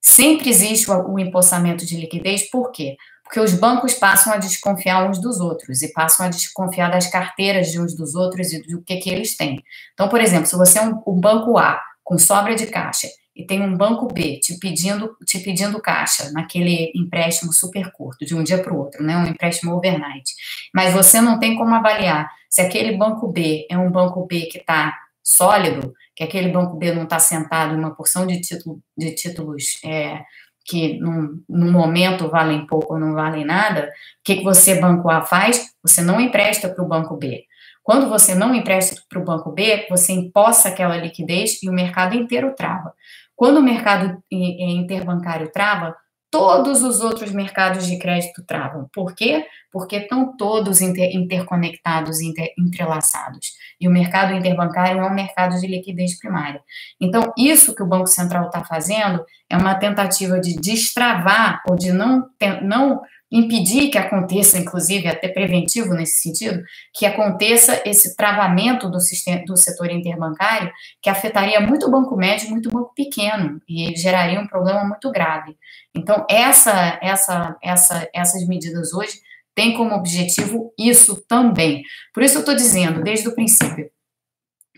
sempre 0.00 0.50
existe 0.50 0.90
o, 0.90 1.18
empossamento 1.18 1.86
de 1.86 1.96
liquidez, 1.96 2.50
por 2.50 2.70
quê? 2.70 2.96
Porque 3.24 3.40
os 3.40 3.54
bancos 3.54 3.94
passam 3.94 4.32
a 4.32 4.36
desconfiar 4.36 5.08
uns 5.08 5.18
dos 5.18 5.40
outros 5.40 5.80
e 5.80 5.92
passam 5.92 6.26
a 6.26 6.28
desconfiar 6.28 6.90
das 6.90 7.06
carteiras 7.06 7.70
de 7.70 7.80
uns 7.80 7.96
dos 7.96 8.14
outros 8.14 8.52
e 8.52 8.60
do 8.62 8.82
que, 8.82 8.96
que 8.96 9.08
eles 9.08 9.36
têm. 9.36 9.62
Então, 9.94 10.08
por 10.08 10.20
exemplo, 10.20 10.46
se 10.46 10.56
você 10.56 10.78
é 10.78 10.82
um, 10.82 11.02
um 11.06 11.18
banco 11.18 11.56
A 11.56 11.80
com 12.04 12.18
sobra 12.18 12.54
de 12.54 12.66
caixa 12.66 13.08
e 13.34 13.44
tem 13.44 13.62
um 13.62 13.76
banco 13.76 14.06
B 14.12 14.38
te 14.38 14.58
pedindo, 14.58 15.16
te 15.26 15.38
pedindo 15.38 15.80
caixa 15.80 16.30
naquele 16.32 16.92
empréstimo 16.94 17.52
super 17.52 17.90
curto, 17.92 18.24
de 18.24 18.34
um 18.34 18.42
dia 18.42 18.62
para 18.62 18.72
o 18.72 18.78
outro, 18.78 19.02
né, 19.02 19.16
um 19.16 19.26
empréstimo 19.26 19.74
overnight, 19.74 20.32
mas 20.74 20.92
você 20.92 21.20
não 21.20 21.38
tem 21.38 21.56
como 21.56 21.74
avaliar 21.74 22.30
se 22.48 22.60
aquele 22.60 22.96
banco 22.96 23.28
B 23.28 23.66
é 23.70 23.78
um 23.78 23.90
banco 23.90 24.26
B 24.26 24.42
que 24.42 24.58
está 24.58 24.94
sólido, 25.22 25.94
que 26.14 26.22
aquele 26.22 26.50
banco 26.50 26.76
B 26.76 26.92
não 26.92 27.04
está 27.04 27.18
sentado 27.18 27.74
em 27.74 27.78
uma 27.78 27.94
porção 27.94 28.26
de, 28.26 28.40
título, 28.40 28.80
de 28.96 29.14
títulos 29.14 29.80
é, 29.84 30.20
que 30.64 30.98
num, 30.98 31.42
momento 31.48 32.28
valem 32.28 32.66
pouco 32.66 32.94
ou 32.94 33.00
não 33.00 33.14
valem 33.14 33.44
nada, 33.44 33.86
o 33.86 33.90
que, 34.24 34.36
que 34.36 34.44
você, 34.44 34.80
banco 34.80 35.10
A, 35.10 35.22
faz? 35.22 35.70
Você 35.82 36.02
não 36.02 36.20
empresta 36.20 36.68
para 36.68 36.84
o 36.84 36.88
banco 36.88 37.16
B. 37.16 37.44
Quando 37.82 38.08
você 38.08 38.34
não 38.34 38.54
empresta 38.54 39.02
para 39.08 39.18
o 39.18 39.24
banco 39.24 39.50
B, 39.50 39.86
você 39.90 40.12
imposta 40.12 40.68
aquela 40.68 40.96
liquidez 40.96 41.60
e 41.62 41.68
o 41.68 41.72
mercado 41.72 42.14
inteiro 42.14 42.54
trava. 42.56 42.94
Quando 43.42 43.58
o 43.58 43.62
mercado 43.64 44.22
interbancário 44.30 45.50
trava, 45.50 45.96
todos 46.30 46.84
os 46.84 47.00
outros 47.00 47.32
mercados 47.32 47.88
de 47.88 47.98
crédito 47.98 48.44
travam. 48.46 48.88
Por 48.94 49.16
quê? 49.16 49.44
Porque 49.72 49.96
estão 49.96 50.36
todos 50.36 50.80
inter 50.80 51.12
interconectados, 51.12 52.20
inter 52.20 52.52
entrelaçados. 52.56 53.48
E 53.80 53.88
o 53.88 53.90
mercado 53.90 54.32
interbancário 54.32 55.00
é 55.00 55.04
um 55.04 55.12
mercado 55.12 55.58
de 55.58 55.66
liquidez 55.66 56.16
primária. 56.20 56.60
Então, 57.00 57.32
isso 57.36 57.74
que 57.74 57.82
o 57.82 57.88
Banco 57.88 58.06
Central 58.06 58.46
está 58.46 58.62
fazendo 58.62 59.24
é 59.50 59.56
uma 59.56 59.74
tentativa 59.74 60.38
de 60.38 60.54
destravar 60.54 61.64
ou 61.68 61.74
de 61.74 61.90
não, 61.90 62.24
não 62.62 63.02
impedir 63.32 63.88
que 63.88 63.96
aconteça, 63.96 64.58
inclusive 64.58 65.08
até 65.08 65.26
preventivo 65.26 65.94
nesse 65.94 66.20
sentido, 66.20 66.62
que 66.92 67.06
aconteça 67.06 67.80
esse 67.86 68.14
travamento 68.14 68.90
do, 68.90 69.00
sistema, 69.00 69.42
do 69.46 69.56
setor 69.56 69.90
interbancário, 69.90 70.70
que 71.00 71.08
afetaria 71.08 71.58
muito 71.58 71.86
o 71.86 71.90
banco 71.90 72.14
médio, 72.14 72.50
muito 72.50 72.68
o 72.68 72.72
banco 72.72 72.92
pequeno 72.94 73.58
e 73.66 73.96
geraria 73.96 74.38
um 74.38 74.46
problema 74.46 74.84
muito 74.84 75.10
grave. 75.10 75.56
Então, 75.94 76.26
essa, 76.28 76.98
essa, 77.00 77.56
essa, 77.62 78.08
essas 78.14 78.46
medidas 78.46 78.92
hoje 78.92 79.14
têm 79.54 79.72
como 79.74 79.94
objetivo 79.94 80.70
isso 80.78 81.24
também. 81.26 81.82
Por 82.12 82.22
isso 82.22 82.36
eu 82.36 82.40
estou 82.40 82.54
dizendo, 82.54 83.02
desde 83.02 83.28
o 83.28 83.34
princípio, 83.34 83.90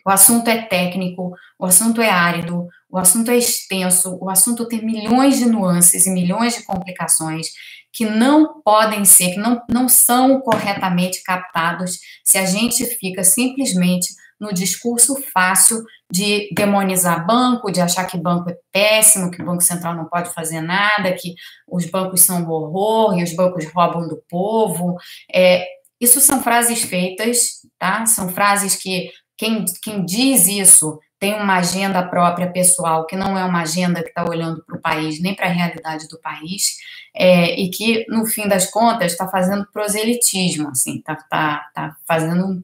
o 0.06 0.10
assunto 0.10 0.48
é 0.48 0.62
técnico, 0.62 1.32
o 1.58 1.64
assunto 1.64 2.00
é 2.00 2.10
árido, 2.10 2.68
o 2.90 2.98
assunto 2.98 3.30
é 3.30 3.36
extenso, 3.36 4.16
o 4.20 4.28
assunto 4.30 4.68
tem 4.68 4.84
milhões 4.84 5.38
de 5.38 5.46
nuances 5.46 6.06
e 6.06 6.10
milhões 6.10 6.54
de 6.54 6.62
complicações 6.62 7.48
que 7.94 8.04
não 8.04 8.60
podem 8.62 9.04
ser, 9.04 9.30
que 9.30 9.38
não, 9.38 9.62
não 9.70 9.88
são 9.88 10.40
corretamente 10.40 11.22
captados 11.22 11.98
se 12.24 12.36
a 12.36 12.44
gente 12.44 12.84
fica 12.84 13.22
simplesmente 13.22 14.08
no 14.40 14.52
discurso 14.52 15.14
fácil 15.32 15.82
de 16.10 16.50
demonizar 16.52 17.24
banco, 17.24 17.70
de 17.70 17.80
achar 17.80 18.04
que 18.04 18.18
banco 18.18 18.50
é 18.50 18.56
péssimo, 18.72 19.30
que 19.30 19.40
o 19.40 19.46
Banco 19.46 19.62
Central 19.62 19.94
não 19.94 20.06
pode 20.06 20.34
fazer 20.34 20.60
nada, 20.60 21.14
que 21.14 21.34
os 21.68 21.86
bancos 21.86 22.22
são 22.22 22.42
um 22.42 22.50
horror 22.50 23.16
e 23.16 23.22
os 23.22 23.34
bancos 23.34 23.64
roubam 23.72 24.08
do 24.08 24.20
povo. 24.28 24.96
É, 25.32 25.64
isso 26.00 26.20
são 26.20 26.42
frases 26.42 26.82
feitas, 26.82 27.62
tá? 27.78 28.04
São 28.06 28.28
frases 28.28 28.74
que 28.74 29.08
quem, 29.36 29.64
quem 29.82 30.04
diz 30.04 30.46
isso 30.46 30.98
tem 31.24 31.32
uma 31.32 31.56
agenda 31.56 32.02
própria 32.02 32.52
pessoal, 32.52 33.06
que 33.06 33.16
não 33.16 33.38
é 33.38 33.42
uma 33.46 33.62
agenda 33.62 34.02
que 34.02 34.10
está 34.10 34.28
olhando 34.28 34.62
para 34.62 34.76
o 34.76 34.80
país, 34.80 35.22
nem 35.22 35.34
para 35.34 35.46
a 35.46 35.50
realidade 35.50 36.06
do 36.06 36.20
país, 36.20 36.76
é, 37.16 37.58
e 37.58 37.70
que, 37.70 38.04
no 38.10 38.26
fim 38.26 38.46
das 38.46 38.70
contas, 38.70 39.12
está 39.12 39.26
fazendo 39.26 39.66
proselitismo, 39.72 40.68
assim, 40.68 40.98
está 40.98 41.16
tá, 41.16 41.70
tá 41.74 41.96
fazendo 42.06 42.44
um, 42.44 42.62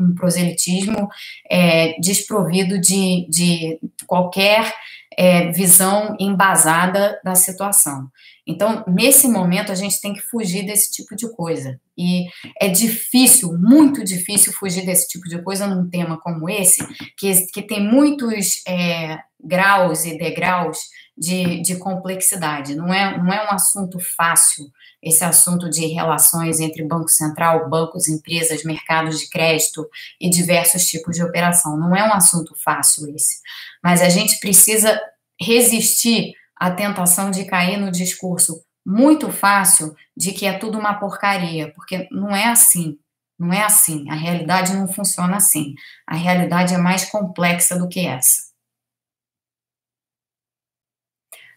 um 0.00 0.14
proselitismo 0.16 1.08
é, 1.48 1.94
desprovido 2.00 2.80
de, 2.80 3.28
de 3.30 3.78
qualquer 4.08 4.74
é, 5.16 5.52
visão 5.52 6.16
embasada 6.18 7.20
da 7.22 7.36
situação. 7.36 8.08
Então, 8.46 8.84
nesse 8.86 9.28
momento, 9.28 9.70
a 9.70 9.74
gente 9.74 10.00
tem 10.00 10.12
que 10.12 10.20
fugir 10.20 10.64
desse 10.64 10.90
tipo 10.90 11.14
de 11.14 11.30
coisa. 11.30 11.80
E 11.96 12.26
é 12.60 12.68
difícil, 12.68 13.52
muito 13.58 14.04
difícil 14.04 14.52
fugir 14.52 14.84
desse 14.84 15.08
tipo 15.08 15.28
de 15.28 15.42
coisa 15.42 15.66
num 15.66 15.88
tema 15.88 16.18
como 16.20 16.48
esse, 16.48 16.86
que, 17.16 17.46
que 17.46 17.62
tem 17.62 17.82
muitos 17.82 18.62
é, 18.66 19.18
graus 19.42 20.04
e 20.04 20.16
degraus 20.16 20.78
de, 21.16 21.60
de 21.60 21.76
complexidade. 21.76 22.74
Não 22.74 22.92
é, 22.92 23.18
não 23.18 23.32
é 23.32 23.44
um 23.44 23.54
assunto 23.54 23.98
fácil 24.16 24.66
esse 25.02 25.22
assunto 25.22 25.68
de 25.68 25.86
relações 25.86 26.60
entre 26.60 26.86
Banco 26.86 27.10
Central, 27.10 27.68
bancos, 27.68 28.08
empresas, 28.08 28.64
mercados 28.64 29.20
de 29.20 29.28
crédito 29.28 29.86
e 30.20 30.30
diversos 30.30 30.86
tipos 30.86 31.16
de 31.16 31.22
operação. 31.22 31.76
Não 31.76 31.94
é 31.94 32.02
um 32.04 32.12
assunto 32.12 32.54
fácil 32.64 33.14
esse. 33.14 33.40
Mas 33.82 34.00
a 34.00 34.08
gente 34.08 34.38
precisa 34.40 34.98
resistir 35.40 36.32
à 36.60 36.70
tentação 36.70 37.30
de 37.30 37.46
cair 37.46 37.78
no 37.78 37.90
discurso 37.90 38.62
muito 38.86 39.30
fácil 39.32 39.94
de 40.16 40.32
que 40.32 40.46
é 40.46 40.58
tudo 40.58 40.78
uma 40.78 40.94
porcaria, 40.94 41.72
porque 41.74 42.06
não 42.10 42.34
é 42.34 42.46
assim. 42.46 42.98
Não 43.38 43.52
é 43.52 43.62
assim. 43.62 44.08
A 44.10 44.14
realidade 44.14 44.74
não 44.74 44.86
funciona 44.86 45.36
assim. 45.36 45.74
A 46.06 46.14
realidade 46.14 46.74
é 46.74 46.78
mais 46.78 47.06
complexa 47.06 47.78
do 47.78 47.88
que 47.88 48.06
essa. 48.06 48.49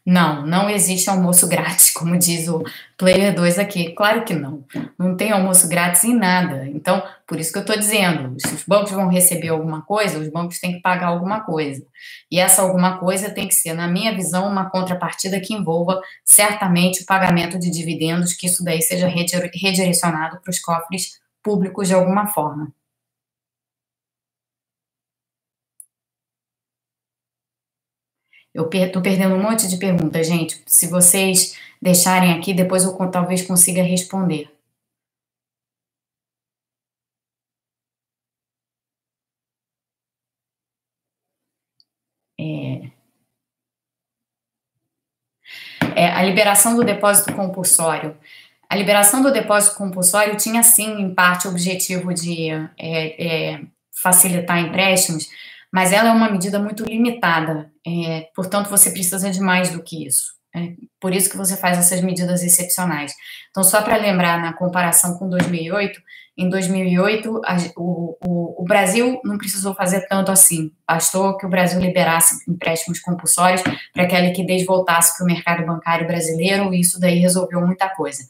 Não, 0.05 0.45
não 0.45 0.69
existe 0.69 1.09
almoço 1.09 1.47
grátis, 1.47 1.89
como 1.95 2.17
diz 2.17 2.49
o 2.49 2.61
Player 2.97 3.33
2 3.33 3.57
aqui. 3.57 3.93
Claro 3.93 4.25
que 4.25 4.33
não. 4.33 4.65
Não 4.99 5.15
tem 5.15 5.31
almoço 5.31 5.67
grátis 5.69 6.03
em 6.03 6.13
nada. 6.13 6.67
Então, 6.67 7.01
por 7.25 7.39
isso 7.39 7.51
que 7.51 7.57
eu 7.57 7.61
estou 7.61 7.77
dizendo: 7.77 8.35
se 8.39 8.53
os 8.53 8.63
bancos 8.65 8.91
vão 8.91 9.07
receber 9.07 9.49
alguma 9.49 9.81
coisa, 9.81 10.19
os 10.19 10.27
bancos 10.27 10.59
têm 10.59 10.73
que 10.73 10.81
pagar 10.81 11.07
alguma 11.07 11.41
coisa. 11.41 11.85
E 12.29 12.39
essa 12.39 12.61
alguma 12.61 12.97
coisa 12.97 13.29
tem 13.29 13.47
que 13.47 13.55
ser, 13.55 13.73
na 13.73 13.87
minha 13.87 14.13
visão, 14.13 14.47
uma 14.47 14.69
contrapartida 14.69 15.39
que 15.39 15.53
envolva 15.53 16.01
certamente 16.25 17.03
o 17.03 17.05
pagamento 17.05 17.57
de 17.57 17.71
dividendos, 17.71 18.33
que 18.33 18.47
isso 18.47 18.63
daí 18.63 18.81
seja 18.81 19.07
redirecionado 19.07 20.39
para 20.41 20.51
os 20.51 20.59
cofres 20.59 21.19
públicos 21.41 21.87
de 21.87 21.93
alguma 21.93 22.27
forma. 22.27 22.73
Eu 28.53 28.69
estou 28.71 29.01
perdendo 29.01 29.35
um 29.35 29.41
monte 29.41 29.67
de 29.67 29.77
perguntas, 29.77 30.27
gente. 30.27 30.61
Se 30.65 30.87
vocês 30.87 31.57
deixarem 31.81 32.33
aqui, 32.33 32.53
depois 32.53 32.83
eu 32.83 32.93
talvez 33.09 33.41
consiga 33.45 33.81
responder. 33.83 34.49
É... 42.39 42.91
É, 45.95 46.07
a 46.07 46.23
liberação 46.23 46.75
do 46.75 46.83
depósito 46.83 47.33
compulsório. 47.33 48.17
A 48.69 48.75
liberação 48.75 49.21
do 49.21 49.31
depósito 49.31 49.77
compulsório 49.77 50.35
tinha, 50.37 50.63
sim, 50.63 50.99
em 51.01 51.13
parte, 51.13 51.47
o 51.47 51.51
objetivo 51.51 52.13
de 52.13 52.49
é, 52.77 53.53
é 53.57 53.61
facilitar 53.91 54.59
empréstimos, 54.59 55.29
mas 55.73 55.91
ela 55.91 56.09
é 56.09 56.11
uma 56.11 56.29
medida 56.29 56.59
muito 56.59 56.85
limitada, 56.85 57.71
é, 57.85 58.29
portanto, 58.35 58.69
você 58.69 58.91
precisa 58.91 59.31
de 59.31 59.39
mais 59.39 59.71
do 59.71 59.81
que 59.81 60.05
isso. 60.05 60.33
É 60.55 60.73
por 60.99 61.11
isso 61.11 61.31
que 61.31 61.35
você 61.35 61.57
faz 61.57 61.79
essas 61.79 61.99
medidas 62.01 62.43
excepcionais. 62.43 63.11
Então, 63.49 63.63
só 63.63 63.81
para 63.81 63.97
lembrar, 63.97 64.39
na 64.39 64.53
comparação 64.53 65.17
com 65.17 65.27
2008, 65.27 65.99
em 66.37 66.47
2008, 66.47 67.41
a, 67.43 67.57
o, 67.75 68.17
o, 68.23 68.61
o, 68.61 68.63
Brasil 68.63 69.19
não 69.23 69.35
precisou 69.39 69.73
fazer 69.73 70.07
tanto 70.07 70.31
assim. 70.31 70.71
Bastou 70.87 71.35
que 71.37 71.45
o 71.45 71.49
Brasil 71.49 71.79
liberasse 71.79 72.47
empréstimos 72.47 72.99
compulsórios 72.99 73.63
para 73.91 74.05
que 74.05 74.15
a 74.15 74.19
liquidez 74.19 74.63
voltasse 74.63 75.17
para 75.17 75.23
o 75.23 75.27
mercado 75.27 75.65
bancário 75.65 76.05
brasileiro, 76.05 76.71
e 76.71 76.81
isso 76.81 76.99
daí 76.99 77.17
resolveu 77.17 77.59
muita 77.65 77.89
coisa. 77.89 78.23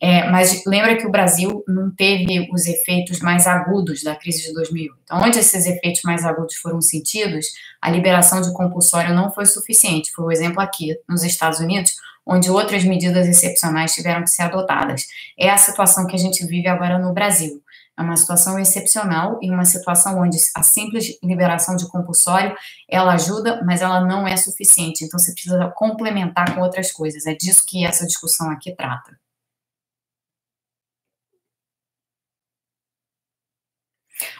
É, 0.00 0.30
mas 0.30 0.64
lembra 0.64 0.96
que 0.96 1.06
o 1.06 1.10
Brasil 1.10 1.64
não 1.66 1.90
teve 1.90 2.48
os 2.52 2.66
efeitos 2.66 3.18
mais 3.18 3.48
agudos 3.48 4.02
da 4.04 4.14
crise 4.14 4.44
de 4.44 4.54
2008. 4.54 4.96
Então, 5.02 5.20
onde 5.20 5.38
esses 5.40 5.66
efeitos 5.66 6.02
mais 6.04 6.24
agudos 6.24 6.54
foram 6.56 6.80
sentidos, 6.80 7.46
a 7.82 7.90
liberação 7.90 8.40
de 8.40 8.52
compulsório 8.52 9.12
não 9.12 9.32
foi 9.32 9.44
suficiente. 9.44 10.12
O 10.16 10.30
exemplo 10.30 10.60
aqui 10.60 10.96
nos 11.08 11.24
Estados 11.24 11.58
Unidos, 11.58 11.96
onde 12.24 12.48
outras 12.48 12.84
medidas 12.84 13.26
excepcionais 13.26 13.92
tiveram 13.92 14.22
que 14.22 14.30
ser 14.30 14.42
adotadas. 14.42 15.04
É 15.36 15.50
a 15.50 15.56
situação 15.56 16.06
que 16.06 16.14
a 16.14 16.18
gente 16.18 16.46
vive 16.46 16.68
agora 16.68 16.98
no 16.98 17.12
Brasil. 17.12 17.60
É 17.98 18.02
uma 18.02 18.16
situação 18.16 18.56
excepcional 18.56 19.40
e 19.42 19.50
uma 19.50 19.64
situação 19.64 20.20
onde 20.20 20.38
a 20.54 20.62
simples 20.62 21.18
liberação 21.20 21.74
de 21.74 21.88
compulsório 21.88 22.54
ela 22.88 23.14
ajuda, 23.14 23.60
mas 23.64 23.82
ela 23.82 24.00
não 24.00 24.28
é 24.28 24.36
suficiente. 24.36 25.04
Então, 25.04 25.18
você 25.18 25.32
precisa 25.32 25.72
complementar 25.74 26.54
com 26.54 26.60
outras 26.60 26.92
coisas. 26.92 27.26
É 27.26 27.34
disso 27.34 27.64
que 27.66 27.84
essa 27.84 28.06
discussão 28.06 28.48
aqui 28.50 28.72
trata. 28.72 29.17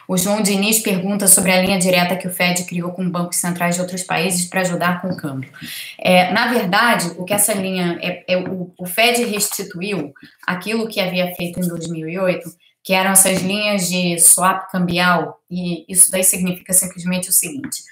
O 0.09 0.17
João 0.17 0.41
Diniz 0.41 0.79
pergunta 0.79 1.27
sobre 1.27 1.51
a 1.51 1.61
linha 1.61 1.77
direta 1.77 2.17
que 2.17 2.27
o 2.27 2.31
Fed 2.31 2.63
criou 2.63 2.91
com 2.91 3.07
bancos 3.07 3.37
centrais 3.37 3.75
de 3.75 3.81
outros 3.81 4.01
países 4.01 4.43
para 4.43 4.61
ajudar 4.61 5.03
com 5.03 5.09
o 5.09 5.15
câmbio. 5.15 5.51
É, 5.99 6.33
na 6.33 6.51
verdade, 6.51 7.11
o 7.15 7.23
que 7.23 7.31
essa 7.31 7.53
linha 7.53 7.99
é, 8.01 8.23
é 8.27 8.37
o, 8.39 8.73
o, 8.75 8.87
Fed 8.87 9.23
restituiu 9.25 10.11
aquilo 10.47 10.87
que 10.87 10.99
havia 10.99 11.31
feito 11.35 11.59
em 11.59 11.67
2008, 11.67 12.49
que 12.83 12.91
eram 12.91 13.11
essas 13.11 13.43
linhas 13.43 13.87
de 13.87 14.19
swap 14.19 14.71
cambial, 14.71 15.39
e 15.47 15.85
isso 15.87 16.09
daí 16.09 16.23
significa 16.23 16.73
simplesmente 16.73 17.29
o 17.29 17.33
seguinte: 17.33 17.83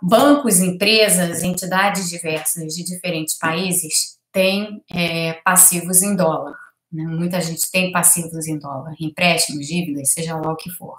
bancos, 0.00 0.60
empresas, 0.60 1.42
entidades 1.42 2.08
diversas 2.08 2.74
de 2.74 2.82
diferentes 2.82 3.36
países 3.38 4.16
têm 4.32 4.82
é, 4.90 5.34
passivos 5.44 6.02
em 6.02 6.16
dólar. 6.16 6.65
Né? 6.92 7.04
Muita 7.04 7.40
gente 7.40 7.70
tem 7.70 7.92
passivos 7.92 8.46
em 8.46 8.58
dólar, 8.58 8.94
empréstimos, 9.00 9.66
dívidas, 9.66 10.12
seja 10.12 10.36
lá 10.36 10.52
o 10.52 10.56
que 10.56 10.70
for. 10.70 10.96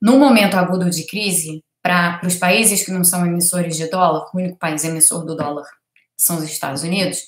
No 0.00 0.18
momento 0.18 0.54
agudo 0.54 0.90
de 0.90 1.06
crise, 1.06 1.62
para 1.82 2.20
os 2.24 2.36
países 2.36 2.84
que 2.84 2.90
não 2.90 3.04
são 3.04 3.26
emissores 3.26 3.76
de 3.76 3.88
dólar, 3.88 4.30
o 4.32 4.38
único 4.38 4.58
país 4.58 4.84
emissor 4.84 5.24
do 5.24 5.36
dólar 5.36 5.66
são 6.16 6.38
os 6.38 6.44
Estados 6.44 6.82
Unidos, 6.82 7.22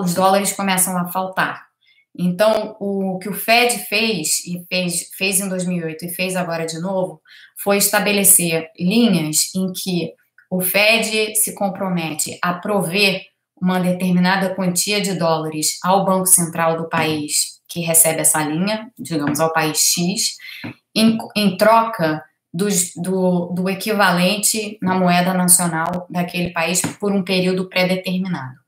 os 0.00 0.14
dólares 0.14 0.52
começam 0.52 0.96
a 0.96 1.08
faltar. 1.08 1.70
Então, 2.18 2.76
o 2.80 3.18
que 3.18 3.28
o 3.28 3.34
Fed 3.34 3.78
fez, 3.86 4.44
e 4.44 4.64
fez, 4.68 5.10
fez 5.16 5.40
em 5.40 5.48
2008 5.48 6.06
e 6.06 6.08
fez 6.08 6.34
agora 6.36 6.66
de 6.66 6.80
novo, 6.80 7.20
foi 7.62 7.76
estabelecer 7.76 8.68
linhas 8.78 9.54
em 9.54 9.72
que 9.72 10.12
o 10.50 10.60
Fed 10.60 11.36
se 11.36 11.54
compromete 11.54 12.36
a 12.42 12.54
prover 12.54 13.29
uma 13.60 13.78
determinada 13.78 14.54
quantia 14.54 15.00
de 15.00 15.14
dólares 15.14 15.78
ao 15.82 16.04
Banco 16.04 16.26
Central 16.26 16.76
do 16.76 16.88
país 16.88 17.60
que 17.68 17.80
recebe 17.80 18.20
essa 18.20 18.42
linha, 18.42 18.90
digamos, 18.98 19.38
ao 19.38 19.52
país 19.52 19.78
X, 19.78 20.36
em, 20.94 21.16
em 21.36 21.56
troca 21.56 22.22
dos, 22.52 22.92
do, 22.96 23.46
do 23.54 23.68
equivalente 23.68 24.76
na 24.82 24.94
moeda 24.94 25.32
nacional 25.32 26.06
daquele 26.10 26.50
país 26.50 26.82
por 26.98 27.12
um 27.12 27.22
período 27.22 27.68
pré-determinado. 27.68 28.58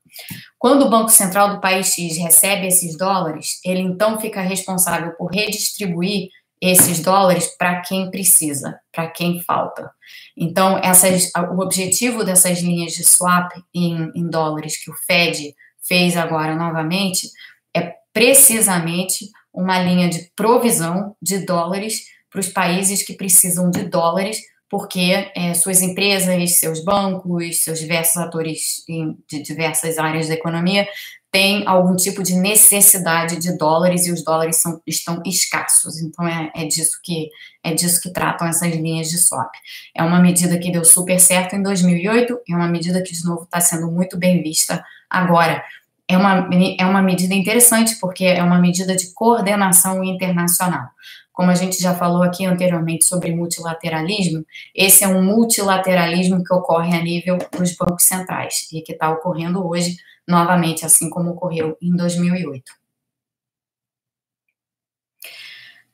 Quando 0.57 0.85
o 0.85 0.89
Banco 0.89 1.09
Central 1.09 1.55
do 1.55 1.61
país 1.61 1.87
X 1.87 2.17
recebe 2.17 2.67
esses 2.67 2.97
dólares, 2.97 3.59
ele 3.65 3.81
então 3.81 4.19
fica 4.19 4.41
responsável 4.41 5.11
por 5.17 5.31
redistribuir 5.31 6.29
esses 6.63 7.01
dólares 7.01 7.47
para 7.57 7.81
quem 7.81 8.09
precisa, 8.09 8.79
para 8.89 9.07
quem 9.07 9.41
falta. 9.41 9.91
Então, 10.35 10.77
essas, 10.77 11.29
o 11.51 11.61
objetivo 11.61 12.23
dessas 12.23 12.61
linhas 12.61 12.93
de 12.93 13.03
swap 13.03 13.51
em, 13.73 14.09
em 14.15 14.29
dólares 14.29 14.81
que 14.81 14.89
o 14.89 14.95
Fed 15.05 15.53
fez 15.85 16.15
agora 16.15 16.55
novamente 16.55 17.29
é 17.75 17.93
precisamente 18.13 19.29
uma 19.53 19.77
linha 19.79 20.07
de 20.07 20.31
provisão 20.35 21.15
de 21.21 21.39
dólares 21.39 22.05
para 22.29 22.39
os 22.39 22.47
países 22.47 23.03
que 23.03 23.13
precisam 23.13 23.69
de 23.69 23.83
dólares, 23.83 24.39
porque 24.69 25.31
é, 25.35 25.53
suas 25.53 25.81
empresas, 25.81 26.59
seus 26.59 26.83
bancos, 26.83 27.63
seus 27.63 27.77
diversos 27.77 28.17
atores 28.17 28.83
em, 28.87 29.17
de 29.29 29.41
diversas 29.41 29.97
áreas 29.97 30.29
da 30.29 30.33
economia 30.33 30.87
tem 31.33 31.67
algum 31.67 31.95
tipo 31.95 32.21
de 32.21 32.35
necessidade 32.35 33.37
de 33.37 33.57
dólares 33.57 34.05
e 34.05 34.11
os 34.11 34.23
dólares 34.23 34.61
são, 34.61 34.79
estão 34.85 35.19
escassos. 35.25 35.99
Então 35.99 36.27
é, 36.27 36.51
é, 36.55 36.65
disso 36.65 36.99
que 37.03 37.27
é 37.63 37.73
disso 37.73 37.99
que 37.99 38.13
tratam 38.13 38.47
essas 38.47 38.71
linhas 38.71 39.09
de 39.09 39.17
swap. 39.17 39.51
É 39.97 40.03
uma 40.03 40.19
medida 40.19 40.59
que 40.59 40.71
deu 40.71 40.85
super 40.85 41.19
certo 41.19 41.55
em 41.55 41.63
2008 41.63 42.39
e 42.47 42.53
é 42.53 42.55
uma 42.55 42.67
medida 42.67 43.01
que 43.01 43.13
de 43.13 43.25
novo 43.25 43.45
está 43.45 43.59
sendo 43.59 43.91
muito 43.91 44.15
bem 44.15 44.43
vista 44.43 44.85
agora. 45.09 45.63
É 46.07 46.15
uma, 46.15 46.47
é 46.79 46.85
uma 46.85 47.01
medida 47.01 47.33
interessante 47.33 47.97
porque 47.99 48.25
é 48.25 48.43
uma 48.43 48.59
medida 48.59 48.95
de 48.95 49.11
coordenação 49.11 50.03
internacional. 50.03 50.87
como 51.31 51.49
a 51.49 51.55
gente 51.55 51.81
já 51.81 51.95
falou 51.95 52.21
aqui 52.21 52.45
anteriormente 52.45 53.05
sobre 53.05 53.33
multilateralismo, 53.33 54.45
esse 54.75 55.03
é 55.03 55.07
um 55.07 55.23
multilateralismo 55.23 56.43
que 56.43 56.53
ocorre 56.53 56.95
a 56.95 57.01
nível 57.01 57.39
dos 57.57 57.75
bancos 57.75 58.03
centrais 58.03 58.67
e 58.71 58.81
que 58.81 58.91
está 58.91 59.09
ocorrendo 59.09 59.67
hoje 59.67 59.95
novamente, 60.27 60.85
assim 60.85 61.09
como 61.09 61.31
ocorreu 61.31 61.77
em 61.81 61.95
2008. 61.95 62.63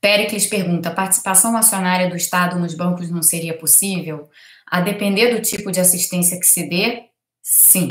Pericles 0.02 0.48
pergunta: 0.48 0.92
participação 0.92 1.56
acionária 1.58 2.10
do 2.10 2.16
Estado 2.16 2.58
nos 2.58 2.74
bancos 2.74 3.10
não 3.10 3.22
seria 3.22 3.58
possível? 3.58 4.30
A 4.66 4.82
depender 4.82 5.36
do 5.36 5.42
tipo 5.42 5.72
de 5.72 5.80
assistência 5.80 6.40
que 6.40 6.46
se 6.46 6.70
dê, 6.70 7.10
sim. 7.42 7.90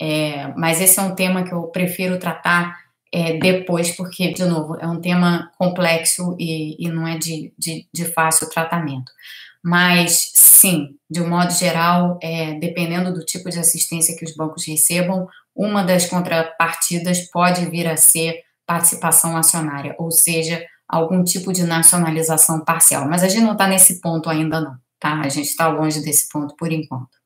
É, 0.00 0.48
mas 0.56 0.80
esse 0.80 0.98
é 0.98 1.02
um 1.02 1.14
tema 1.14 1.44
que 1.44 1.52
eu 1.52 1.64
prefiro 1.64 2.18
tratar 2.18 2.74
é, 3.12 3.36
depois, 3.38 3.94
porque, 3.94 4.32
de 4.32 4.44
novo, 4.44 4.76
é 4.80 4.86
um 4.86 5.00
tema 5.00 5.50
complexo 5.58 6.36
e, 6.38 6.76
e 6.82 6.88
não 6.88 7.06
é 7.06 7.18
de, 7.18 7.52
de, 7.58 7.86
de, 7.92 8.04
fácil 8.06 8.48
tratamento. 8.48 9.12
Mas, 9.62 10.32
sim, 10.34 10.96
de 11.10 11.20
um 11.20 11.28
modo 11.28 11.52
geral, 11.52 12.18
é, 12.22 12.54
dependendo 12.58 13.12
do 13.12 13.24
tipo 13.24 13.50
de 13.50 13.58
assistência 13.58 14.16
que 14.16 14.24
os 14.24 14.34
bancos 14.34 14.66
recebam, 14.66 15.28
uma 15.54 15.82
das 15.82 16.06
contrapartidas 16.06 17.30
pode 17.30 17.66
vir 17.66 17.86
a 17.86 17.96
ser 17.96 18.42
participação 18.66 19.36
acionária, 19.36 19.94
ou 19.98 20.10
seja, 20.10 20.64
algum 20.88 21.22
tipo 21.22 21.52
de 21.52 21.64
nacionalização 21.64 22.64
parcial. 22.64 23.08
Mas 23.08 23.22
a 23.22 23.28
gente 23.28 23.44
não 23.44 23.52
está 23.52 23.66
nesse 23.66 24.00
ponto 24.00 24.30
ainda, 24.30 24.60
não, 24.60 24.76
tá? 24.98 25.20
A 25.20 25.28
gente 25.28 25.48
está 25.48 25.68
longe 25.68 26.00
desse 26.02 26.28
ponto 26.28 26.54
por 26.56 26.72
enquanto. 26.72 27.19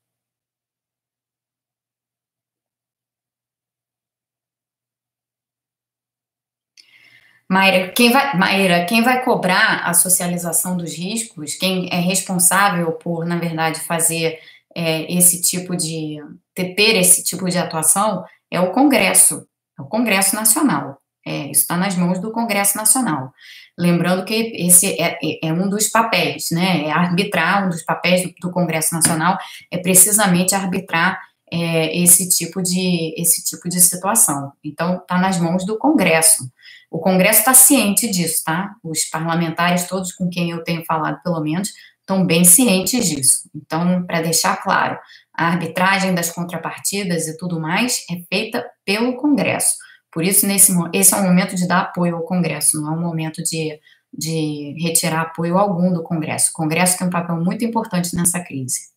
Maíra, 7.50 7.88
quem 7.88 8.10
vai, 8.10 8.36
Maíra, 8.36 8.84
quem 8.86 9.02
vai 9.02 9.22
cobrar 9.22 9.82
a 9.84 9.92
socialização 9.92 10.76
dos 10.76 10.96
riscos, 10.96 11.54
quem 11.54 11.88
é 11.92 12.00
responsável 12.00 12.92
por, 12.92 13.26
na 13.26 13.36
verdade, 13.36 13.80
fazer 13.80 14.38
é, 14.74 15.12
esse 15.12 15.40
tipo 15.42 15.76
de 15.76 16.18
ter, 16.54 16.96
esse 16.96 17.22
tipo 17.22 17.48
de 17.48 17.58
atuação 17.58 18.24
é 18.50 18.60
o 18.60 18.72
Congresso, 18.72 19.46
é 19.78 19.82
o 19.82 19.86
Congresso 19.86 20.34
Nacional. 20.34 20.98
É, 21.26 21.50
isso 21.50 21.62
está 21.62 21.76
nas 21.76 21.96
mãos 21.96 22.20
do 22.20 22.32
Congresso 22.32 22.76
Nacional. 22.76 23.32
Lembrando 23.78 24.24
que 24.24 24.34
esse 24.34 25.00
é, 25.00 25.18
é, 25.22 25.48
é, 25.48 25.52
um 25.52 25.68
dos 25.68 25.88
papéis, 25.88 26.48
né? 26.52 26.84
É 26.86 26.92
arbitrar, 26.92 27.66
um 27.66 27.70
dos 27.70 27.82
papéis 27.82 28.22
do, 28.22 28.34
do 28.40 28.52
Congresso 28.52 28.94
Nacional 28.94 29.38
é 29.70 29.78
precisamente 29.78 30.54
arbitrar 30.54 31.18
é, 31.50 31.96
esse 31.96 32.28
tipo 32.28 32.62
de 32.62 33.14
esse 33.20 33.42
tipo 33.42 33.68
de 33.68 33.80
situação. 33.80 34.52
Então, 34.62 34.98
está 34.98 35.18
nas 35.18 35.40
mãos 35.40 35.64
do 35.64 35.78
Congresso. 35.78 36.48
O 36.94 37.00
Congresso 37.00 37.40
está 37.40 37.52
ciente 37.52 38.08
disso, 38.08 38.44
tá? 38.44 38.76
Os 38.80 39.04
parlamentares, 39.06 39.88
todos 39.88 40.12
com 40.12 40.30
quem 40.30 40.50
eu 40.50 40.62
tenho 40.62 40.84
falado, 40.84 41.20
pelo 41.24 41.40
menos, 41.40 41.70
estão 41.98 42.24
bem 42.24 42.44
cientes 42.44 43.04
disso. 43.06 43.50
Então, 43.52 44.06
para 44.06 44.22
deixar 44.22 44.62
claro, 44.62 44.96
a 45.36 45.48
arbitragem 45.48 46.14
das 46.14 46.30
contrapartidas 46.30 47.26
e 47.26 47.36
tudo 47.36 47.58
mais 47.58 48.04
é 48.08 48.22
feita 48.32 48.64
pelo 48.84 49.16
Congresso. 49.16 49.74
Por 50.12 50.22
isso, 50.22 50.46
nesse, 50.46 50.72
esse 50.92 51.12
é 51.12 51.16
um 51.16 51.24
momento 51.24 51.56
de 51.56 51.66
dar 51.66 51.80
apoio 51.80 52.14
ao 52.14 52.22
Congresso, 52.22 52.80
não 52.80 52.94
é 52.94 52.96
um 52.96 53.00
momento 53.00 53.42
de, 53.42 53.76
de 54.16 54.76
retirar 54.80 55.22
apoio 55.22 55.58
algum 55.58 55.92
do 55.92 56.04
Congresso. 56.04 56.50
O 56.50 56.62
Congresso 56.62 56.96
tem 56.96 57.08
um 57.08 57.10
papel 57.10 57.34
muito 57.40 57.64
importante 57.64 58.14
nessa 58.14 58.38
crise. 58.38 58.93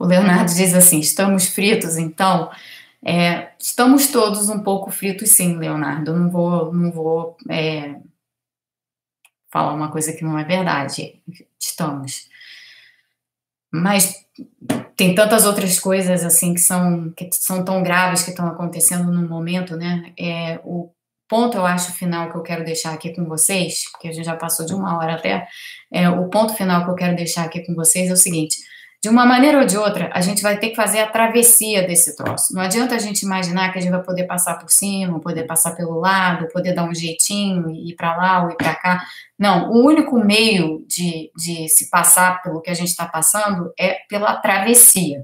O 0.00 0.06
Leonardo 0.06 0.50
diz 0.54 0.74
assim: 0.74 0.98
estamos 0.98 1.46
fritos, 1.48 1.98
então. 1.98 2.50
É, 3.04 3.52
estamos 3.58 4.08
todos 4.08 4.48
um 4.48 4.60
pouco 4.62 4.90
fritos, 4.90 5.30
sim, 5.30 5.56
Leonardo. 5.58 6.16
Não 6.16 6.30
vou, 6.30 6.72
não 6.72 6.90
vou 6.90 7.36
é, 7.50 7.96
falar 9.50 9.74
uma 9.74 9.90
coisa 9.90 10.14
que 10.14 10.24
não 10.24 10.38
é 10.38 10.44
verdade. 10.44 11.22
Estamos. 11.58 12.28
Mas 13.70 14.24
tem 14.96 15.14
tantas 15.14 15.44
outras 15.44 15.78
coisas 15.78 16.24
assim 16.24 16.54
que 16.54 16.60
são 16.60 17.10
que 17.12 17.28
são 17.32 17.62
tão 17.62 17.82
graves 17.82 18.22
que 18.22 18.30
estão 18.30 18.46
acontecendo 18.48 19.12
no 19.12 19.28
momento, 19.28 19.76
né? 19.76 20.14
É, 20.18 20.60
o 20.64 20.90
ponto, 21.28 21.56
eu 21.58 21.66
acho, 21.66 21.92
final 21.92 22.30
que 22.30 22.36
eu 22.36 22.42
quero 22.42 22.64
deixar 22.64 22.92
aqui 22.94 23.14
com 23.14 23.24
vocês, 23.26 23.84
porque 23.92 24.08
a 24.08 24.12
gente 24.12 24.24
já 24.24 24.36
passou 24.36 24.66
de 24.66 24.74
uma 24.74 24.98
hora 24.98 25.14
até, 25.14 25.46
é, 25.92 26.08
o 26.08 26.28
ponto 26.28 26.54
final 26.54 26.84
que 26.84 26.90
eu 26.90 26.94
quero 26.96 27.14
deixar 27.14 27.44
aqui 27.44 27.60
com 27.64 27.74
vocês 27.74 28.10
é 28.10 28.12
o 28.12 28.16
seguinte: 28.16 28.58
de 29.02 29.08
uma 29.08 29.24
maneira 29.24 29.58
ou 29.58 29.64
de 29.64 29.78
outra, 29.78 30.10
a 30.12 30.20
gente 30.20 30.42
vai 30.42 30.58
ter 30.58 30.70
que 30.70 30.76
fazer 30.76 31.00
a 31.00 31.06
travessia 31.06 31.86
desse 31.86 32.14
troço. 32.14 32.52
Não 32.52 32.60
adianta 32.60 32.94
a 32.94 32.98
gente 32.98 33.22
imaginar 33.22 33.72
que 33.72 33.78
a 33.78 33.80
gente 33.80 33.90
vai 33.90 34.02
poder 34.02 34.24
passar 34.24 34.58
por 34.58 34.70
cima, 34.70 35.18
poder 35.20 35.44
passar 35.44 35.74
pelo 35.74 35.98
lado, 35.98 36.48
poder 36.52 36.74
dar 36.74 36.84
um 36.84 36.94
jeitinho 36.94 37.70
e 37.70 37.92
ir 37.92 37.96
para 37.96 38.14
lá 38.14 38.44
ou 38.44 38.50
ir 38.50 38.56
para 38.56 38.74
cá. 38.74 39.02
Não, 39.38 39.70
o 39.70 39.86
único 39.86 40.22
meio 40.22 40.84
de, 40.86 41.30
de 41.34 41.66
se 41.70 41.88
passar 41.88 42.42
pelo 42.42 42.60
que 42.60 42.68
a 42.68 42.74
gente 42.74 42.88
está 42.88 43.06
passando 43.06 43.72
é 43.78 44.00
pela 44.06 44.36
travessia. 44.36 45.22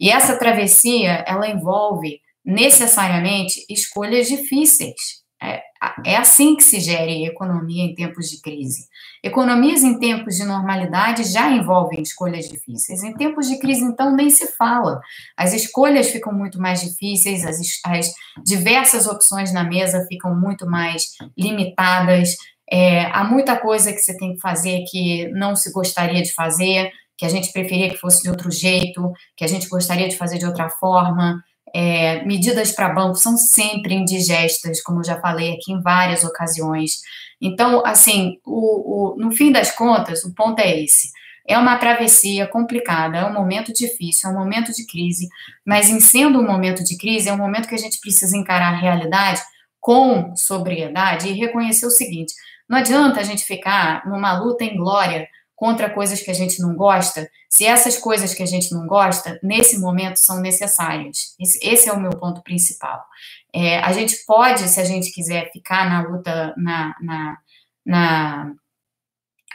E 0.00 0.10
essa 0.10 0.38
travessia, 0.38 1.22
ela 1.26 1.46
envolve 1.46 2.22
necessariamente 2.42 3.62
escolhas 3.68 4.26
difíceis. 4.26 5.22
É, 5.40 5.62
é 6.04 6.16
assim 6.16 6.56
que 6.56 6.64
se 6.64 6.80
gere 6.80 7.24
economia 7.24 7.84
em 7.84 7.94
tempos 7.94 8.28
de 8.28 8.40
crise. 8.40 8.88
Economias 9.22 9.82
em 9.84 9.98
tempos 9.98 10.36
de 10.36 10.44
normalidade 10.44 11.24
já 11.24 11.50
envolvem 11.50 12.02
escolhas 12.02 12.48
difíceis. 12.48 13.02
Em 13.02 13.14
tempos 13.14 13.48
de 13.48 13.58
crise, 13.58 13.82
então, 13.82 14.14
nem 14.14 14.30
se 14.30 14.48
fala. 14.56 15.00
As 15.36 15.52
escolhas 15.52 16.10
ficam 16.10 16.32
muito 16.32 16.60
mais 16.60 16.80
difíceis, 16.80 17.44
as, 17.44 17.60
as 17.84 18.12
diversas 18.44 19.06
opções 19.06 19.52
na 19.52 19.62
mesa 19.62 20.06
ficam 20.08 20.34
muito 20.34 20.66
mais 20.66 21.12
limitadas. 21.36 22.36
É, 22.70 23.06
há 23.06 23.24
muita 23.24 23.56
coisa 23.56 23.92
que 23.92 23.98
você 23.98 24.16
tem 24.16 24.34
que 24.34 24.40
fazer 24.40 24.84
que 24.90 25.28
não 25.28 25.54
se 25.54 25.72
gostaria 25.72 26.22
de 26.22 26.32
fazer, 26.34 26.90
que 27.16 27.24
a 27.24 27.28
gente 27.28 27.52
preferia 27.52 27.90
que 27.90 27.96
fosse 27.96 28.22
de 28.22 28.30
outro 28.30 28.50
jeito, 28.50 29.12
que 29.36 29.44
a 29.44 29.48
gente 29.48 29.68
gostaria 29.68 30.08
de 30.08 30.16
fazer 30.16 30.38
de 30.38 30.46
outra 30.46 30.68
forma. 30.68 31.42
É, 31.74 32.24
medidas 32.24 32.72
para 32.72 32.88
banco 32.88 33.16
são 33.16 33.36
sempre 33.36 33.94
indigestas, 33.94 34.82
como 34.82 35.04
já 35.04 35.20
falei 35.20 35.54
aqui 35.54 35.72
em 35.72 35.80
várias 35.80 36.24
ocasiões. 36.24 37.00
Então, 37.40 37.84
assim, 37.84 38.38
o, 38.44 39.14
o, 39.14 39.16
no 39.16 39.32
fim 39.32 39.52
das 39.52 39.70
contas, 39.70 40.24
o 40.24 40.34
ponto 40.34 40.60
é 40.60 40.80
esse. 40.82 41.10
É 41.46 41.56
uma 41.56 41.78
travessia 41.78 42.46
complicada, 42.46 43.18
é 43.18 43.24
um 43.24 43.32
momento 43.32 43.72
difícil, 43.72 44.28
é 44.28 44.32
um 44.32 44.36
momento 44.36 44.72
de 44.72 44.86
crise, 44.86 45.28
mas 45.64 45.88
em 45.88 45.98
sendo 45.98 46.38
um 46.38 46.46
momento 46.46 46.84
de 46.84 46.98
crise, 46.98 47.28
é 47.28 47.32
um 47.32 47.38
momento 47.38 47.68
que 47.68 47.74
a 47.74 47.78
gente 47.78 48.00
precisa 48.00 48.36
encarar 48.36 48.74
a 48.74 48.76
realidade 48.76 49.40
com 49.80 50.36
sobriedade 50.36 51.28
e 51.28 51.32
reconhecer 51.32 51.86
o 51.86 51.90
seguinte: 51.90 52.34
não 52.68 52.76
adianta 52.76 53.20
a 53.20 53.22
gente 53.22 53.44
ficar 53.44 54.06
numa 54.06 54.38
luta 54.38 54.62
em 54.62 54.76
glória 54.76 55.26
contra 55.58 55.90
coisas 55.90 56.22
que 56.22 56.30
a 56.30 56.34
gente 56.34 56.62
não 56.62 56.76
gosta, 56.76 57.28
se 57.50 57.66
essas 57.66 57.98
coisas 57.98 58.32
que 58.32 58.44
a 58.44 58.46
gente 58.46 58.72
não 58.72 58.86
gosta, 58.86 59.40
nesse 59.42 59.76
momento, 59.76 60.14
são 60.14 60.40
necessárias. 60.40 61.34
Esse, 61.36 61.58
esse 61.60 61.88
é 61.88 61.92
o 61.92 62.00
meu 62.00 62.12
ponto 62.12 62.40
principal. 62.44 63.04
É, 63.52 63.80
a 63.80 63.92
gente 63.92 64.24
pode, 64.24 64.68
se 64.68 64.78
a 64.80 64.84
gente 64.84 65.10
quiser 65.10 65.50
ficar 65.50 65.90
na 65.90 66.08
luta, 66.08 66.54
na, 66.56 66.94
na, 67.00 67.38
na 67.84 68.52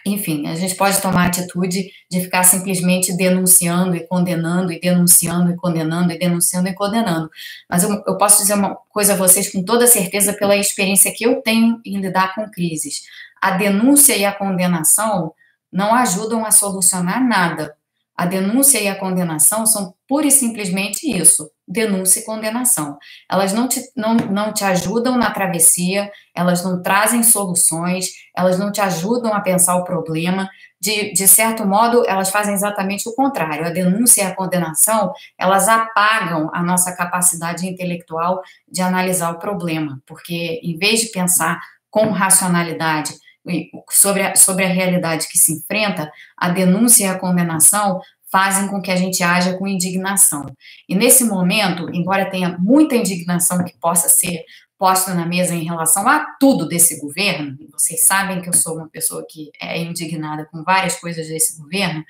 enfim, 0.06 0.46
a 0.46 0.56
gente 0.56 0.76
pode 0.76 1.02
tomar 1.02 1.24
a 1.24 1.28
atitude 1.28 1.90
de 2.12 2.20
ficar 2.20 2.44
simplesmente 2.44 3.16
denunciando 3.16 3.96
e 3.96 4.06
condenando, 4.06 4.74
e 4.74 4.82
denunciando 4.82 5.54
e 5.54 5.56
condenando, 5.56 6.12
e 6.12 6.20
denunciando 6.20 6.68
e 6.68 6.74
condenando. 6.74 7.30
Mas 7.70 7.84
eu, 7.84 8.04
eu, 8.06 8.18
posso 8.18 8.42
dizer 8.42 8.56
uma 8.56 8.76
coisa 8.90 9.14
a 9.14 9.16
vocês 9.16 9.50
com 9.50 9.64
toda 9.64 9.88
certeza, 9.88 10.34
pela 10.34 10.58
experiência 10.58 11.14
que 11.16 11.26
eu 11.26 11.42
tenho 11.42 11.80
em 11.86 12.02
lidar 12.02 12.36
com 12.36 12.52
crises. 12.52 13.04
A 13.42 13.52
denúncia 13.52 14.18
e 14.18 14.26
a 14.26 14.34
condenação 14.34 15.34
não 15.74 15.94
ajudam 15.96 16.46
a 16.46 16.52
solucionar 16.52 17.22
nada. 17.28 17.76
A 18.16 18.28
denúncia 18.28 18.80
e 18.80 18.88
a 18.88 18.96
condenação 18.96 19.66
são 19.66 19.96
pura 20.08 20.28
e 20.28 20.32
simplesmente 20.32 21.10
isso: 21.10 21.50
denúncia 21.68 22.20
e 22.20 22.26
condenação. 22.26 22.98
Elas 23.30 23.54
não 23.54 23.68
te, 23.68 23.82
não, 23.98 24.14
não 24.14 24.54
te 24.54 24.64
ajudam 24.64 25.18
na 25.18 25.32
travessia, 25.32 26.12
elas 26.36 26.64
não 26.64 26.82
trazem 26.82 27.24
soluções, 27.24 28.10
elas 28.38 28.60
não 28.60 28.72
te 28.72 28.82
ajudam 28.82 29.34
a 29.34 29.42
pensar 29.42 29.76
o 29.78 29.84
problema. 29.84 30.48
De, 30.80 31.14
de 31.14 31.28
certo 31.28 31.66
modo, 31.66 32.06
elas 32.08 32.30
fazem 32.30 32.54
exatamente 32.54 33.08
o 33.10 33.16
contrário. 33.16 33.66
A 33.66 33.70
denúncia 33.70 34.22
e 34.22 34.26
a 34.26 34.36
condenação, 34.36 35.12
elas 35.40 35.68
apagam 35.68 36.52
a 36.54 36.62
nossa 36.62 36.96
capacidade 36.96 37.66
intelectual 37.66 38.42
de 38.70 38.82
analisar 38.82 39.32
o 39.32 39.40
problema, 39.40 40.00
porque 40.06 40.60
em 40.62 40.78
vez 40.78 41.00
de 41.00 41.08
pensar 41.08 41.60
com 41.90 42.12
racionalidade 42.12 43.14
sobre 43.90 44.24
a, 44.24 44.36
sobre 44.36 44.66
a 44.66 44.70
realidade 44.70 45.28
que 45.28 45.38
se 45.38 45.54
enfrenta, 45.54 46.12
a 46.38 46.50
denúncia 46.50 47.06
e 47.06 47.08
a 47.08 47.20
condenação 47.20 48.02
fazem 48.32 48.68
com 48.68 48.82
que 48.82 48.90
a 48.90 48.96
gente 48.96 49.22
haja 49.22 49.56
com 49.58 49.68
indignação. 49.68 50.46
E 50.90 50.96
nesse 50.96 51.24
momento, 51.24 51.88
embora 51.94 52.30
tenha 52.30 52.58
muita 52.58 52.96
indignação 52.96 53.64
que 53.64 53.78
possa 53.78 54.10
ser 54.10 54.44
posta 54.76 55.14
na 55.14 55.26
mesa 55.26 55.54
em 55.54 55.64
relação 55.64 56.08
a 56.10 56.26
tudo 56.40 56.68
desse 56.68 57.00
governo, 57.00 57.56
vocês 57.72 58.04
sabem 58.04 58.42
que 58.42 58.50
eu 58.50 58.54
sou 58.54 58.76
uma 58.76 58.90
pessoa 58.90 59.26
que 59.30 59.52
é 59.62 59.80
indignada 59.80 60.46
com 60.52 60.64
várias 60.64 61.00
coisas 61.00 61.28
desse 61.28 61.58
governo, 61.58 62.04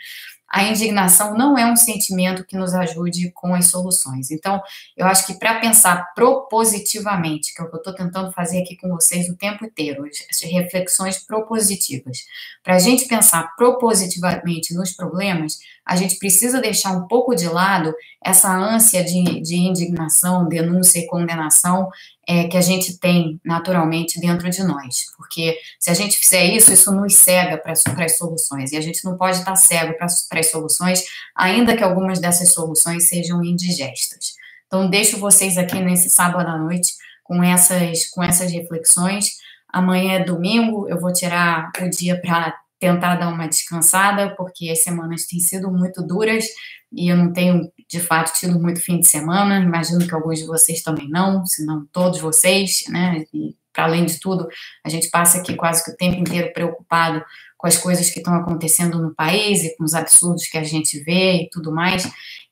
a 0.54 0.64
indignação 0.66 1.36
não 1.36 1.58
é 1.58 1.66
um 1.66 1.76
sentimento 1.76 2.46
que 2.46 2.56
nos 2.56 2.76
ajude 2.76 3.32
com 3.32 3.56
as 3.56 3.72
soluções. 3.72 4.30
Então, 4.30 4.62
eu 4.96 5.08
acho 5.08 5.26
que 5.26 5.34
para 5.34 5.60
pensar 5.60 6.14
propositivamente, 6.14 7.56
que 7.56 7.60
é 7.60 7.66
o 7.66 7.70
que 7.70 7.76
eu 7.76 7.80
estou 7.80 7.96
tentando 7.96 8.32
fazer 8.32 8.62
aqui 8.62 8.78
com 8.78 8.88
vocês 8.90 9.28
o 9.28 9.36
tempo 9.36 9.66
inteiro, 9.66 10.06
as 10.06 10.42
reflexões 10.44 11.18
propositivas, 11.18 12.20
para 12.62 12.76
a 12.76 12.80
gente 12.80 13.08
pensar 13.08 13.56
propositivamente 13.58 14.76
nos 14.76 14.92
problemas, 14.92 15.58
a 15.84 15.96
gente 15.96 16.20
precisa 16.20 16.62
deixar 16.62 16.92
um 16.92 17.08
pouco 17.08 17.34
de 17.34 17.48
lado 17.48 17.92
essa 18.24 18.56
ânsia 18.56 19.04
de, 19.04 19.42
de 19.42 19.56
indignação, 19.56 20.48
denúncia 20.48 21.00
e 21.00 21.08
condenação 21.08 21.90
é, 22.28 22.48
que 22.48 22.58
a 22.58 22.62
gente 22.62 22.98
tem 23.00 23.40
naturalmente 23.44 24.20
dentro 24.20 24.50
de 24.50 24.64
nós. 24.64 25.06
Porque 25.18 25.58
se 25.80 25.90
a 25.90 25.94
gente 25.94 26.18
fizer 26.18 26.46
isso, 26.46 26.72
isso 26.72 26.92
nos 26.92 27.16
cega 27.16 27.58
para 27.58 27.74
as 27.74 28.18
soluções. 28.18 28.72
E 28.72 28.78
a 28.78 28.82
gente 28.82 29.04
não 29.04 29.18
pode 29.18 29.38
estar 29.38 29.56
cego 29.56 29.94
para 29.98 30.40
as 30.40 30.52
soluções, 30.52 31.04
ainda 31.36 31.76
que 31.76 31.84
algumas 31.84 32.20
dessas 32.20 32.54
soluções 32.54 33.08
sejam 33.08 33.44
indigestas. 33.44 34.34
Então, 34.68 34.90
deixo 34.90 35.18
vocês 35.18 35.58
aqui 35.58 35.80
nesse 35.80 36.10
sábado 36.10 36.50
à 36.50 36.58
noite 36.58 36.94
com 37.24 37.44
essas, 37.44 38.10
com 38.10 38.24
essas 38.24 38.52
reflexões. 38.52 39.38
Amanhã 39.68 40.14
é 40.14 40.24
domingo, 40.24 40.88
eu 40.88 41.00
vou 41.00 41.12
tirar 41.12 41.72
o 41.82 41.90
dia 41.90 42.20
para 42.20 42.56
tentar 42.84 43.16
dar 43.16 43.30
uma 43.30 43.48
descansada, 43.48 44.36
porque 44.36 44.70
as 44.70 44.84
semanas 44.84 45.26
têm 45.26 45.40
sido 45.40 45.72
muito 45.72 46.06
duras 46.06 46.46
e 46.92 47.10
eu 47.10 47.16
não 47.16 47.32
tenho, 47.32 47.72
de 47.90 48.00
fato, 48.02 48.38
tido 48.38 48.60
muito 48.60 48.82
fim 48.82 49.00
de 49.00 49.08
semana. 49.08 49.60
Imagino 49.60 50.06
que 50.06 50.14
alguns 50.14 50.40
de 50.40 50.46
vocês 50.46 50.84
também 50.84 51.08
não, 51.10 51.46
se 51.46 51.66
não 51.66 51.86
todos 51.94 52.20
vocês, 52.20 52.84
né? 52.90 53.24
E, 53.34 53.56
para 53.72 53.86
além 53.86 54.06
de 54.06 54.20
tudo, 54.20 54.48
a 54.86 54.90
gente 54.90 55.10
passa 55.10 55.38
aqui 55.38 55.56
quase 55.56 55.84
que 55.84 55.92
o 55.92 55.96
tempo 55.96 56.20
inteiro 56.20 56.52
preocupado 56.54 57.24
com 57.58 57.66
as 57.66 57.78
coisas 57.78 58.12
que 58.12 58.20
estão 58.20 58.36
acontecendo 58.36 59.02
no 59.02 59.16
país 59.16 59.64
e 59.64 59.76
com 59.78 59.86
os 59.86 59.94
absurdos 59.94 60.46
que 60.48 60.58
a 60.58 60.64
gente 60.64 61.00
vê 61.00 61.44
e 61.44 61.50
tudo 61.50 61.72
mais. 61.72 62.08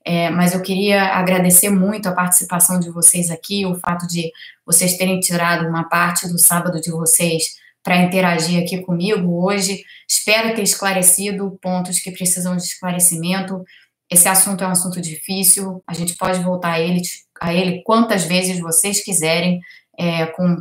É, 0.05 0.29
mas 0.29 0.53
eu 0.53 0.61
queria 0.61 1.13
agradecer 1.13 1.69
muito 1.69 2.07
a 2.07 2.13
participação 2.13 2.79
de 2.79 2.89
vocês 2.89 3.29
aqui, 3.29 3.65
o 3.65 3.75
fato 3.75 4.07
de 4.07 4.31
vocês 4.65 4.97
terem 4.97 5.19
tirado 5.19 5.67
uma 5.67 5.83
parte 5.83 6.27
do 6.27 6.39
sábado 6.39 6.79
de 6.79 6.89
vocês 6.89 7.60
para 7.83 7.97
interagir 7.97 8.61
aqui 8.61 8.79
comigo 8.81 9.43
hoje. 9.43 9.83
Espero 10.07 10.55
ter 10.55 10.63
esclarecido 10.63 11.57
pontos 11.61 11.99
que 11.99 12.11
precisam 12.11 12.55
de 12.55 12.63
esclarecimento. 12.63 13.63
Esse 14.09 14.27
assunto 14.27 14.63
é 14.63 14.67
um 14.67 14.71
assunto 14.71 15.01
difícil, 15.01 15.81
a 15.87 15.93
gente 15.93 16.15
pode 16.15 16.39
voltar 16.43 16.73
a 16.73 16.79
ele, 16.79 17.01
a 17.39 17.53
ele 17.53 17.81
quantas 17.83 18.25
vezes 18.25 18.59
vocês 18.59 19.03
quiserem, 19.03 19.61
é, 19.97 20.25
com, 20.25 20.57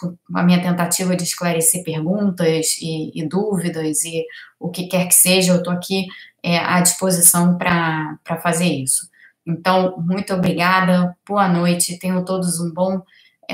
com, 0.00 0.16
a 0.34 0.42
minha 0.42 0.60
tentativa 0.60 1.14
de 1.14 1.22
esclarecer 1.22 1.84
perguntas 1.84 2.78
e, 2.80 3.12
e, 3.14 3.28
dúvidas 3.28 4.04
e 4.04 4.24
o 4.58 4.70
que 4.70 4.86
quer 4.86 5.06
que 5.06 5.14
seja, 5.14 5.52
eu 5.52 5.58
estou 5.58 5.72
aqui 5.72 6.06
é, 6.42 6.58
à 6.58 6.80
disposição 6.80 7.56
para 7.56 8.18
fazer 8.42 8.66
isso. 8.66 9.08
Então, 9.46 9.96
muito 9.98 10.34
obrigada, 10.34 11.16
boa 11.26 11.48
noite, 11.48 11.98
tenham 11.98 12.24
todos 12.24 12.60
um 12.60 12.72
bom 12.72 12.96
é 12.96 13.02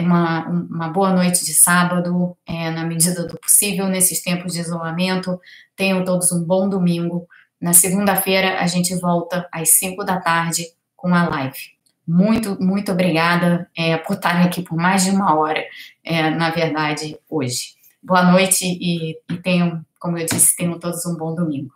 uma, 0.01 0.47
uma 0.49 0.89
boa 0.89 1.13
noite 1.13 1.45
de 1.45 1.55
sábado, 1.55 2.37
é, 2.47 2.71
na 2.71 2.85
medida 2.85 3.27
do 3.27 3.39
possível, 3.39 3.87
nesses 3.89 4.23
tempos 4.23 4.53
de 4.53 4.61
isolamento. 4.61 5.41
Tenham 5.75 6.05
todos 6.05 6.33
um 6.33 6.45
bom 6.45 6.69
domingo. 6.69 7.27
Na 7.61 7.73
segunda-feira, 7.73 8.61
a 8.61 8.67
gente 8.67 8.95
volta 8.97 9.49
às 9.53 9.71
5 9.71 10.05
da 10.05 10.21
tarde 10.21 10.65
com 10.95 11.15
a 11.15 11.29
live. 11.29 11.77
Muito, 12.07 12.61
muito 12.63 12.93
obrigada 12.93 13.69
é, 13.77 13.97
por 13.97 14.15
estarem 14.15 14.45
aqui 14.45 14.63
por 14.63 14.77
mais 14.77 15.05
de 15.05 15.11
uma 15.11 15.35
hora, 15.35 15.65
é, 16.05 16.31
na 16.31 16.51
verdade, 16.51 17.19
hoje. 17.29 17.75
Boa 18.03 18.23
noite 18.23 18.65
e, 18.65 19.19
e 19.29 19.37
tenham, 19.39 19.85
como 19.99 20.17
eu 20.17 20.27
disse, 20.27 20.57
tenham 20.57 20.79
todos 20.79 21.05
um 21.07 21.17
bom 21.17 21.35
domingo. 21.35 21.73